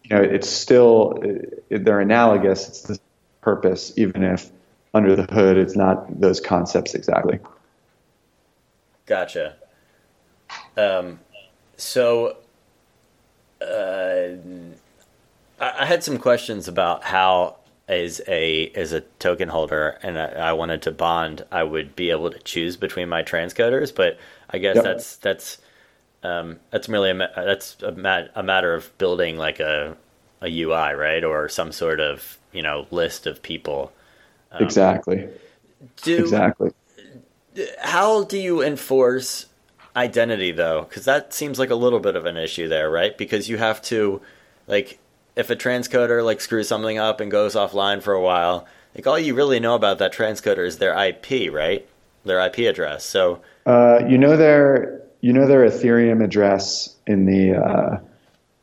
You 0.03 0.15
know, 0.15 0.21
it's 0.21 0.49
still 0.49 1.19
they're 1.69 1.99
analogous. 1.99 2.67
It's 2.67 2.81
the 2.83 2.99
purpose, 3.41 3.93
even 3.97 4.23
if 4.23 4.51
under 4.95 5.15
the 5.15 5.23
hood 5.23 5.57
it's 5.57 5.75
not 5.75 6.19
those 6.19 6.39
concepts 6.39 6.95
exactly. 6.95 7.39
Gotcha. 9.05 9.55
Um, 10.77 11.19
so, 11.77 12.37
uh, 13.61 14.27
I 15.59 15.85
had 15.85 16.03
some 16.03 16.17
questions 16.17 16.67
about 16.67 17.03
how, 17.03 17.57
as 17.87 18.19
a 18.27 18.69
as 18.71 18.93
a 18.93 19.01
token 19.19 19.49
holder, 19.49 19.99
and 20.01 20.17
I, 20.17 20.49
I, 20.49 20.53
wanted 20.53 20.81
to 20.83 20.91
bond, 20.91 21.45
I 21.51 21.63
would 21.63 21.95
be 21.95 22.09
able 22.09 22.31
to 22.31 22.39
choose 22.39 22.77
between 22.77 23.09
my 23.09 23.21
transcoders. 23.21 23.93
But 23.93 24.17
I 24.49 24.57
guess 24.57 24.75
yep. 24.75 24.83
that's 24.83 25.15
that's 25.17 25.57
um, 26.23 26.59
that's 26.71 26.89
merely 26.89 27.11
a 27.11 27.29
that's 27.35 27.77
a, 27.83 27.91
mat, 27.91 28.31
a 28.33 28.41
matter 28.41 28.73
of 28.73 28.95
building 28.97 29.37
like 29.37 29.59
a 29.59 29.95
a 30.41 30.61
UI, 30.61 30.93
right, 30.93 31.23
or 31.23 31.47
some 31.47 31.71
sort 31.71 31.99
of 31.99 32.39
you 32.51 32.63
know 32.63 32.87
list 32.91 33.27
of 33.27 33.43
people. 33.43 33.91
Um, 34.55 34.63
exactly. 34.63 35.27
Do, 36.03 36.17
exactly. 36.17 36.71
How 37.79 38.23
do 38.23 38.37
you 38.37 38.61
enforce 38.61 39.45
identity 39.95 40.51
though? 40.51 40.85
Because 40.87 41.05
that 41.05 41.33
seems 41.33 41.59
like 41.59 41.69
a 41.69 41.75
little 41.75 41.99
bit 41.99 42.15
of 42.15 42.25
an 42.25 42.37
issue 42.37 42.67
there, 42.67 42.89
right? 42.89 43.17
Because 43.17 43.49
you 43.49 43.57
have 43.57 43.81
to, 43.83 44.21
like, 44.67 44.99
if 45.35 45.49
a 45.49 45.55
transcoder 45.55 46.23
like 46.23 46.41
screws 46.41 46.67
something 46.67 46.97
up 46.97 47.19
and 47.19 47.29
goes 47.29 47.55
offline 47.55 48.01
for 48.01 48.13
a 48.13 48.21
while, 48.21 48.65
like 48.95 49.05
all 49.05 49.19
you 49.19 49.33
really 49.33 49.59
know 49.59 49.75
about 49.75 49.99
that 49.99 50.13
transcoder 50.13 50.65
is 50.65 50.77
their 50.77 50.93
IP, 50.93 51.51
right? 51.51 51.87
Their 52.23 52.39
IP 52.45 52.59
address. 52.59 53.03
So 53.03 53.41
uh, 53.65 53.99
you 54.07 54.17
know 54.17 54.37
their 54.37 55.01
you 55.21 55.33
know 55.33 55.47
their 55.47 55.67
Ethereum 55.67 56.23
address 56.23 56.95
in 57.05 57.25
the 57.25 57.55
uh, 57.55 57.99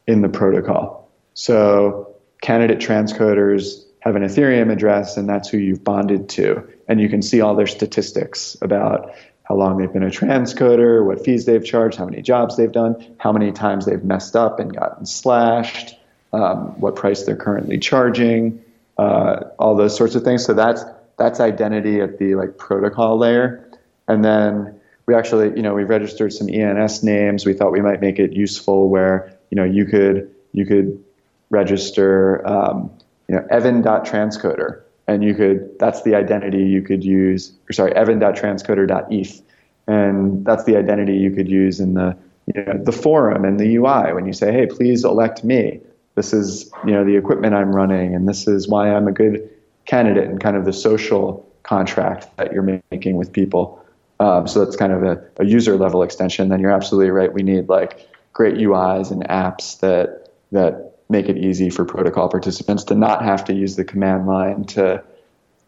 in 0.07 0.23
the 0.23 0.29
protocol. 0.29 1.11
So 1.35 2.15
candidate 2.41 2.79
transcoders 2.79 3.85
have 4.03 4.17
an 4.17 4.23
Ethereum 4.23 4.73
address, 4.73 5.17
and 5.17 5.29
that's 5.29 5.49
who 5.49 5.59
you've 5.59 5.85
bonded 5.85 6.29
to, 6.31 6.69
and 6.89 7.01
you 7.01 7.09
can 7.09 7.23
see 7.23 7.41
all 7.41 7.55
their 7.55 7.69
statistics 7.69 8.57
about 8.61 9.15
how 9.45 9.55
long 9.55 9.79
they've 9.79 9.93
been 9.93 10.03
a 10.03 10.11
transcoder, 10.11 11.07
what 11.07 11.25
fees 11.25 11.45
they've 11.47 11.65
charged, 11.65 11.99
how 11.99 12.05
many 12.05 12.21
jobs 12.21 12.57
they've 12.57 12.73
done, 12.73 13.15
how 13.19 13.31
many 13.31 13.53
times 13.53 13.87
they've 13.87 14.03
messed 14.03 14.35
up 14.35 14.59
and 14.59 14.75
gotten 14.75 15.07
slashed, 15.07 15.95
um, 16.33 16.81
what 16.81 16.97
price 16.97 17.23
they're 17.23 17.37
currently 17.37 17.79
charging, 17.79 18.65
uh, 18.99 19.45
all 19.57 19.77
those 19.77 19.97
sorts 19.97 20.17
of 20.17 20.25
things. 20.25 20.45
So 20.45 20.55
that's 20.55 20.85
that's 21.17 21.39
identity 21.39 22.01
at 22.01 22.19
the 22.19 22.35
like 22.35 22.59
protocol 22.59 23.19
layer, 23.19 23.71
and 24.09 24.25
then 24.25 24.81
we 25.07 25.15
actually, 25.15 25.55
you 25.55 25.63
know, 25.63 25.75
we 25.75 25.85
registered 25.85 26.33
some 26.33 26.49
ENS 26.49 27.05
names. 27.05 27.47
We 27.47 27.53
thought 27.55 27.71
we 27.71 27.83
might 27.83 28.01
make 28.01 28.19
it 28.19 28.33
useful 28.33 28.89
where 28.89 29.33
you 29.51 29.57
know 29.57 29.65
you 29.65 29.85
could 29.85 30.35
you 30.51 30.67
could 30.67 31.05
register 31.51 32.45
um, 32.49 32.91
you 33.33 33.39
know 33.39 33.47
Evan.transcoder 33.51 34.83
and 35.09 35.25
you 35.25 35.35
could 35.35 35.79
that's 35.79 36.03
the 36.03 36.15
identity 36.15 36.65
you 36.65 36.83
could 36.83 37.03
use 37.03 37.53
or 37.69 37.73
sorry 37.73 37.95
evan.transcoder.eth 37.97 39.43
and 39.87 40.45
that's 40.45 40.65
the 40.65 40.77
identity 40.77 41.15
you 41.15 41.31
could 41.31 41.49
use 41.49 41.81
in 41.81 41.95
the 41.95 42.17
you 42.55 42.63
know 42.63 42.79
the 42.85 42.93
forum 42.93 43.45
and 43.45 43.59
the 43.59 43.77
UI 43.77 44.13
when 44.13 44.27
you 44.27 44.33
say 44.33 44.53
hey 44.53 44.67
please 44.67 45.05
elect 45.05 45.45
me. 45.45 45.81
This 46.15 46.35
is 46.35 46.71
you 46.85 46.93
know 46.93 47.05
the 47.05 47.17
equipment 47.17 47.55
I'm 47.55 47.75
running 47.75 48.15
and 48.15 48.29
this 48.29 48.47
is 48.47 48.69
why 48.69 48.95
I'm 48.95 49.09
a 49.09 49.13
good 49.13 49.49
candidate 49.87 50.29
and 50.29 50.41
kind 50.41 50.57
of 50.57 50.67
the 50.67 50.73
social 50.73 51.49
contract 51.63 52.29
that 52.37 52.53
you're 52.53 52.81
making 52.91 53.17
with 53.17 53.33
people. 53.33 53.83
Um, 54.21 54.47
so 54.47 54.65
that's 54.65 54.77
kind 54.77 54.93
of 54.93 55.03
a, 55.03 55.25
a 55.39 55.47
user 55.47 55.77
level 55.77 56.03
extension. 56.03 56.49
Then 56.49 56.61
you're 56.61 56.71
absolutely 56.71 57.11
right. 57.11 57.33
We 57.33 57.43
need 57.43 57.69
like 57.69 58.09
great 58.33 58.57
UIs 58.57 59.11
and 59.11 59.27
apps 59.29 59.81
that 59.81 60.29
that 60.53 60.92
make 61.13 61.29
it 61.29 61.37
easy 61.37 61.71
for 61.71 61.85
protocol 61.85 62.29
participants 62.29 62.85
to 62.85 62.97
not 62.97 63.23
have 63.23 63.45
to 63.45 63.55
use 63.55 63.77
the 63.77 63.85
command 63.85 64.27
line 64.27 64.65
to, 64.65 65.05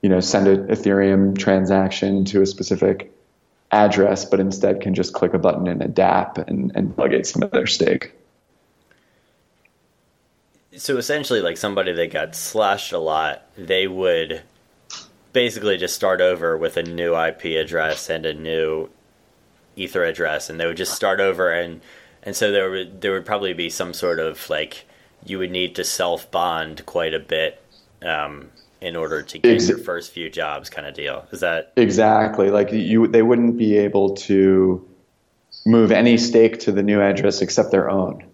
you 0.03 0.09
know, 0.09 0.19
send 0.19 0.49
an 0.49 0.66
Ethereum 0.66 1.39
transaction 1.39 2.25
to 2.25 2.43
a 2.43 2.47
specific 2.47 3.12
address, 3.71 4.25
but 4.25 4.41
instead 4.41 4.81
can 4.81 4.95
just 4.95 5.12
click 5.12 5.35
a 5.35 5.39
button 5.39 5.69
in 5.69 5.81
a 5.83 5.89
DApp 5.89 6.39
and, 6.49 6.73
and 6.75 6.97
delegate 6.97 7.27
some 7.27 7.43
of 7.43 7.53
their 7.53 7.66
stake. 7.66 8.12
So 10.77 10.97
essentially, 10.97 11.41
like 11.41 11.57
somebody 11.57 11.93
that 11.93 12.11
got 12.11 12.35
slashed 12.35 12.93
a 12.93 12.99
lot, 12.99 13.47
they 13.57 13.87
would 13.87 14.43
basically 15.33 15.77
just 15.77 15.95
start 15.95 16.21
over 16.21 16.57
with 16.57 16.77
a 16.77 16.83
new 16.83 17.15
IP 17.15 17.45
address 17.45 18.11
and 18.11 18.27
a 18.27 18.35
new 18.35 18.89
Ether 19.77 20.05
address, 20.05 20.51
and 20.51 20.59
they 20.59 20.66
would 20.66 20.77
just 20.77 20.95
start 20.95 21.21
over 21.21 21.53
and 21.53 21.81
and 22.25 22.35
so 22.35 22.51
there 22.51 22.71
would 22.71 23.01
there 23.01 23.12
would 23.12 23.27
probably 23.27 23.53
be 23.53 23.71
some 23.71 23.93
sort 23.93 24.19
of 24.19 24.49
like 24.51 24.87
you 25.25 25.39
would 25.39 25.51
need 25.51 25.77
to 25.77 25.85
self 25.85 26.31
bond 26.31 26.85
quite 26.87 27.15
a 27.15 27.19
bit 27.19 27.61
um, 28.03 28.51
in 28.81 28.97
order 28.97 29.23
to 29.23 29.39
get 29.39 29.55
Ex- 29.55 29.69
your 29.69 29.79
first 29.79 30.13
few 30.13 30.29
jobs, 30.29 30.71
kind 30.71 30.87
of 30.87 30.95
deal. 30.95 31.27
Is 31.33 31.41
that 31.41 31.73
Exactly. 31.77 32.51
Like 32.51 32.73
you, 32.73 33.07
they 33.07 33.23
wouldn't 33.23 33.57
be 33.57 33.79
able 33.79 34.15
to 34.17 34.87
move 35.67 35.93
any 35.93 36.19
stake 36.19 36.61
to 36.61 36.73
the 36.73 36.83
new 36.83 37.01
address 37.01 37.41
except 37.41 37.71
their 37.71 37.91
own. 37.91 38.25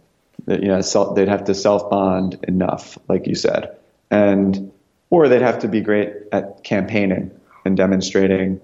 You 0.47 0.69
know, 0.69 0.81
self, 0.81 1.15
they'd 1.15 1.29
have 1.29 1.45
to 1.45 1.55
self 1.55 1.89
bond 1.91 2.39
enough, 2.49 2.99
like 3.09 3.27
you 3.27 3.35
said, 3.35 3.77
and 4.11 4.73
or 5.11 5.29
they'd 5.29 5.43
have 5.43 5.61
to 5.61 5.69
be 5.69 5.81
great 5.81 6.12
at 6.33 6.65
campaigning 6.65 7.31
and 7.65 7.77
demonstrating 7.77 8.61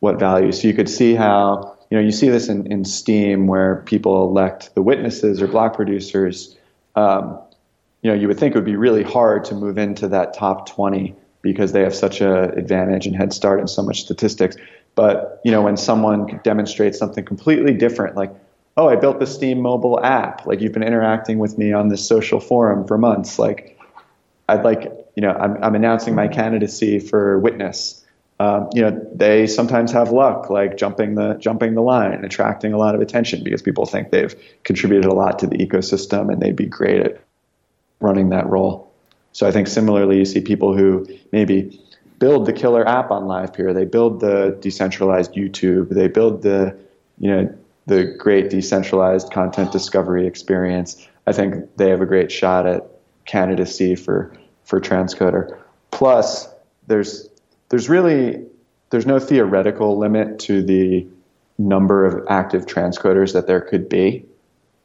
what 0.00 0.18
value. 0.18 0.52
So 0.52 0.68
you 0.68 0.74
could 0.74 0.88
see 0.88 1.14
how 1.14 1.76
you 1.90 1.98
know 1.98 2.02
you 2.02 2.12
see 2.12 2.28
this 2.28 2.48
in, 2.48 2.70
in 2.70 2.84
Steem 2.84 3.46
where 3.46 3.82
people 3.86 4.28
elect 4.28 4.74
the 4.74 4.82
witnesses 4.82 5.42
or 5.42 5.48
block 5.48 5.74
producers. 5.74 6.56
Um, 6.94 7.40
you 8.06 8.12
know, 8.12 8.18
you 8.18 8.28
would 8.28 8.38
think 8.38 8.54
it 8.54 8.58
would 8.58 8.64
be 8.64 8.76
really 8.76 9.02
hard 9.02 9.44
to 9.46 9.54
move 9.56 9.78
into 9.78 10.06
that 10.06 10.32
top 10.32 10.68
20 10.68 11.16
because 11.42 11.72
they 11.72 11.80
have 11.80 11.92
such 11.92 12.20
a 12.20 12.50
advantage 12.52 13.04
and 13.04 13.16
head 13.16 13.32
start 13.32 13.58
and 13.58 13.68
so 13.68 13.82
much 13.82 14.02
statistics. 14.02 14.56
But 14.94 15.40
you 15.44 15.50
know, 15.50 15.62
when 15.62 15.76
someone 15.76 16.40
demonstrates 16.44 17.00
something 17.00 17.24
completely 17.24 17.74
different, 17.74 18.14
like, 18.14 18.32
oh, 18.76 18.88
I 18.88 18.94
built 18.94 19.18
the 19.18 19.26
Steem 19.26 19.60
mobile 19.60 19.98
app, 19.98 20.46
like 20.46 20.60
you've 20.60 20.72
been 20.72 20.84
interacting 20.84 21.40
with 21.40 21.58
me 21.58 21.72
on 21.72 21.88
this 21.88 22.06
social 22.06 22.38
forum 22.38 22.86
for 22.86 22.96
months, 22.96 23.40
like 23.40 23.76
I'd 24.48 24.62
like, 24.62 24.84
you 25.16 25.22
know, 25.22 25.32
I'm, 25.32 25.60
I'm 25.64 25.74
announcing 25.74 26.14
my 26.14 26.28
candidacy 26.28 27.00
for 27.00 27.40
witness. 27.40 28.04
Um, 28.38 28.68
you 28.72 28.82
know, 28.82 29.04
they 29.12 29.48
sometimes 29.48 29.90
have 29.90 30.12
luck, 30.12 30.48
like 30.48 30.76
jumping 30.76 31.16
the 31.16 31.34
jumping 31.40 31.74
the 31.74 31.82
line 31.82 32.12
and 32.12 32.24
attracting 32.24 32.72
a 32.72 32.78
lot 32.78 32.94
of 32.94 33.00
attention 33.00 33.42
because 33.42 33.62
people 33.62 33.84
think 33.84 34.12
they've 34.12 34.32
contributed 34.62 35.06
a 35.06 35.14
lot 35.14 35.40
to 35.40 35.48
the 35.48 35.56
ecosystem 35.56 36.32
and 36.32 36.40
they'd 36.40 36.54
be 36.54 36.66
great 36.66 37.00
at 37.00 37.26
running 38.00 38.30
that 38.30 38.46
role. 38.46 38.92
So 39.32 39.46
I 39.46 39.52
think 39.52 39.68
similarly, 39.68 40.18
you 40.18 40.24
see 40.24 40.40
people 40.40 40.76
who 40.76 41.06
maybe 41.32 41.78
build 42.18 42.46
the 42.46 42.52
killer 42.52 42.86
app 42.88 43.10
on 43.10 43.24
LivePeer, 43.24 43.74
they 43.74 43.84
build 43.84 44.20
the 44.20 44.56
decentralized 44.60 45.34
YouTube, 45.34 45.90
they 45.90 46.08
build 46.08 46.42
the, 46.42 46.76
you 47.18 47.30
know, 47.30 47.54
the 47.86 48.04
great 48.18 48.50
decentralized 48.50 49.30
content 49.30 49.72
discovery 49.72 50.26
experience. 50.26 51.06
I 51.26 51.32
think 51.32 51.76
they 51.76 51.90
have 51.90 52.00
a 52.00 52.06
great 52.06 52.32
shot 52.32 52.66
at 52.66 52.84
candidacy 53.26 53.94
for 53.94 54.32
for 54.64 54.80
transcoder. 54.80 55.56
Plus, 55.90 56.48
there's 56.86 57.28
there's 57.68 57.88
really 57.88 58.44
there's 58.90 59.06
no 59.06 59.18
theoretical 59.18 59.98
limit 59.98 60.38
to 60.40 60.62
the 60.62 61.06
number 61.58 62.04
of 62.04 62.24
active 62.28 62.66
transcoders 62.66 63.32
that 63.32 63.46
there 63.46 63.60
could 63.60 63.88
be. 63.88 64.24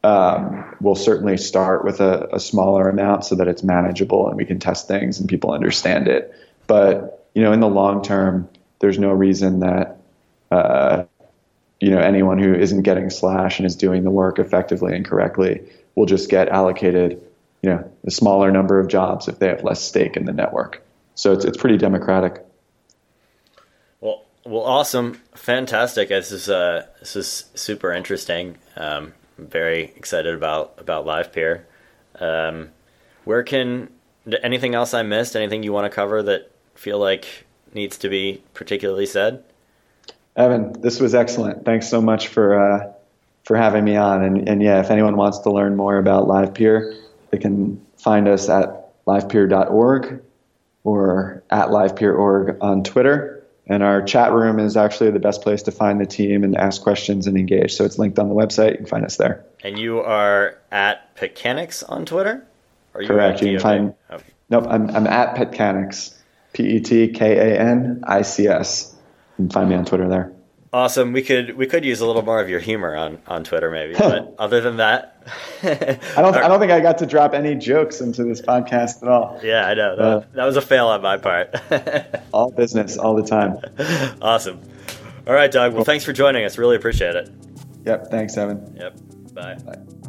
Um, 0.04 0.76
we'll 0.82 0.96
certainly 0.96 1.38
start 1.38 1.86
with 1.86 2.00
a, 2.02 2.28
a 2.34 2.40
smaller 2.40 2.90
amount 2.90 3.26
so 3.26 3.36
that 3.36 3.48
it's 3.48 3.62
manageable 3.62 4.28
and 4.28 4.36
we 4.36 4.46
can 4.46 4.60
test 4.60 4.88
things 4.88 5.20
and 5.20 5.30
people 5.30 5.52
understand 5.52 6.08
it. 6.08 6.34
But 6.68 7.28
you 7.36 7.44
know, 7.44 7.52
in 7.52 7.60
the 7.60 7.70
long 7.70 8.02
term, 8.02 8.50
there's 8.80 8.98
no 8.98 9.12
reason 9.12 9.60
that 9.60 9.98
uh, 10.50 11.04
you 11.80 11.92
know 11.92 12.00
anyone 12.00 12.40
who 12.40 12.54
isn't 12.54 12.82
getting 12.82 13.10
slash 13.10 13.60
and 13.60 13.66
is 13.66 13.76
doing 13.76 14.04
the 14.04 14.12
work 14.12 14.40
effectively 14.40 14.96
and 14.96 15.06
correctly 15.06 15.62
will 15.96 16.06
just 16.06 16.30
get 16.30 16.50
allocated 16.50 17.22
you 17.62 17.70
know 17.70 17.92
a 18.06 18.12
smaller 18.12 18.52
number 18.52 18.80
of 18.80 18.88
jobs 18.88 19.28
if 19.28 19.40
they 19.40 19.48
have 19.48 19.64
less 19.64 19.82
stake 19.82 20.18
in 20.18 20.26
the 20.26 20.34
network. 20.34 20.84
So 21.16 21.34
it's 21.34 21.46
it's 21.46 21.58
pretty 21.58 21.78
democratic. 21.78 22.44
well? 24.00 24.26
Well, 24.46 24.64
awesome, 24.64 25.22
fantastic. 25.36 26.10
This 26.10 26.32
is 26.32 26.50
uh, 26.50 26.88
this 27.00 27.16
is 27.16 27.46
super 27.54 27.94
interesting. 27.94 28.58
Um, 28.76 29.14
I'm 29.42 29.48
very 29.48 29.86
excited 29.96 30.36
about 30.36 30.76
about 30.78 31.06
LivePeer. 31.06 31.64
Um, 32.20 32.70
where 33.26 33.42
can 33.42 33.90
anything 34.44 34.76
else 34.76 34.94
I 34.94 35.02
missed? 35.02 35.36
Anything 35.36 35.64
you 35.64 35.74
want 35.74 35.92
to 35.92 35.96
cover 35.96 36.22
that 36.22 36.52
feel 36.76 37.00
like 37.00 37.48
needs 37.74 37.98
to 38.00 38.10
be 38.10 38.44
particularly 38.54 39.08
said? 39.08 39.44
Evan, 40.36 40.80
this 40.82 41.00
was 41.00 41.16
excellent. 41.16 41.66
Thanks 41.66 41.90
so 41.90 42.02
much 42.02 42.28
for 42.28 42.60
uh, 42.60 42.94
for 43.44 43.58
having 43.58 43.84
me 43.84 43.96
on. 43.96 44.24
And, 44.24 44.48
and 44.48 44.62
yeah, 44.62 44.80
if 44.80 44.92
anyone 44.92 45.18
wants 45.18 45.40
to 45.40 45.52
learn 45.52 45.76
more 45.76 45.98
about 45.98 46.28
LivePeer, 46.28 46.96
they 47.32 47.40
can 47.40 47.84
find 47.98 48.28
us 48.28 48.48
at 48.48 48.94
livepeer.org 49.08 50.22
or 50.84 51.44
at 51.50 51.70
livepeer.org 51.70 52.58
on 52.62 52.84
Twitter. 52.84 53.41
And 53.72 53.84
our 53.84 54.02
chat 54.02 54.34
room 54.34 54.60
is 54.60 54.76
actually 54.76 55.12
the 55.12 55.20
best 55.20 55.42
place 55.44 55.64
to 55.64 55.72
find 55.72 56.02
the 56.02 56.06
team 56.06 56.44
and 56.44 56.58
ask 56.58 56.82
questions 56.82 57.26
and 57.26 57.38
engage. 57.38 57.74
So 57.74 57.86
it's 57.86 57.98
linked 57.98 58.20
on 58.20 58.28
the 58.28 58.36
website. 58.36 58.72
You 58.72 58.78
can 58.80 58.86
find 58.86 59.06
us 59.06 59.16
there. 59.16 59.46
And 59.64 59.80
you 59.80 60.02
are 60.02 60.58
at 60.74 61.16
Pecanics 61.16 61.82
on 61.88 62.06
Twitter? 62.06 62.46
Or 62.94 63.02
Correct. 63.02 63.42
You 63.42 63.52
can 63.52 63.60
find- 63.62 63.94
Oh, 64.10 64.18
Nope, 64.50 64.66
I'm, 64.70 64.90
I'm 64.90 65.08
at 65.08 65.36
Petkanics, 65.38 66.14
P 66.52 66.64
E 66.64 66.80
T 66.82 67.08
K 67.14 67.38
A 67.54 67.60
N 67.62 68.04
I 68.06 68.24
C 68.24 68.50
S. 68.50 68.94
You 69.40 69.46
can 69.46 69.50
find 69.52 69.70
me 69.70 69.76
on 69.76 69.86
Twitter 69.86 70.10
there. 70.10 70.34
Awesome. 70.74 71.12
We 71.12 71.22
could 71.22 71.58
we 71.58 71.66
could 71.68 71.84
use 71.84 72.00
a 72.00 72.06
little 72.06 72.22
more 72.22 72.40
of 72.42 72.48
your 72.48 72.62
humor 72.62 72.96
on, 72.96 73.18
on 73.28 73.44
Twitter 73.44 73.70
maybe. 73.70 73.94
But 73.94 74.36
other 74.40 74.62
than 74.62 74.78
that, 74.78 75.18
I 75.64 76.22
don't, 76.22 76.34
I 76.36 76.48
don't 76.48 76.60
think 76.62 76.72
I 76.72 76.80
got 76.80 76.98
to 77.00 77.06
drop 77.06 77.34
any 77.34 77.56
jokes 77.56 78.00
into 78.00 78.24
this 78.24 78.42
podcast 78.42 79.04
at 79.04 79.10
all. 79.10 79.38
Yeah, 79.44 79.66
I 79.68 79.74
know 79.74 79.96
that, 79.98 80.06
Uh, 80.06 80.24
that 80.36 80.46
was 80.46 80.56
a 80.56 80.62
fail 80.62 80.88
on 80.88 81.02
my 81.02 81.18
part. 81.18 81.54
All 82.34 82.52
business, 82.52 82.98
all 82.98 83.16
the 83.16 83.24
time. 83.28 83.58
awesome. 84.22 84.62
All 85.28 85.34
right, 85.34 85.52
Doug. 85.52 85.74
Well, 85.74 85.84
thanks 85.84 86.06
for 86.06 86.14
joining 86.14 86.46
us. 86.46 86.58
Really 86.58 86.78
appreciate 86.78 87.16
it. 87.16 87.30
Yep. 87.86 88.10
Thanks, 88.10 88.38
Evan. 88.38 88.76
Yep. 88.80 88.98
Bye. 89.34 89.56
Bye. 89.66 90.01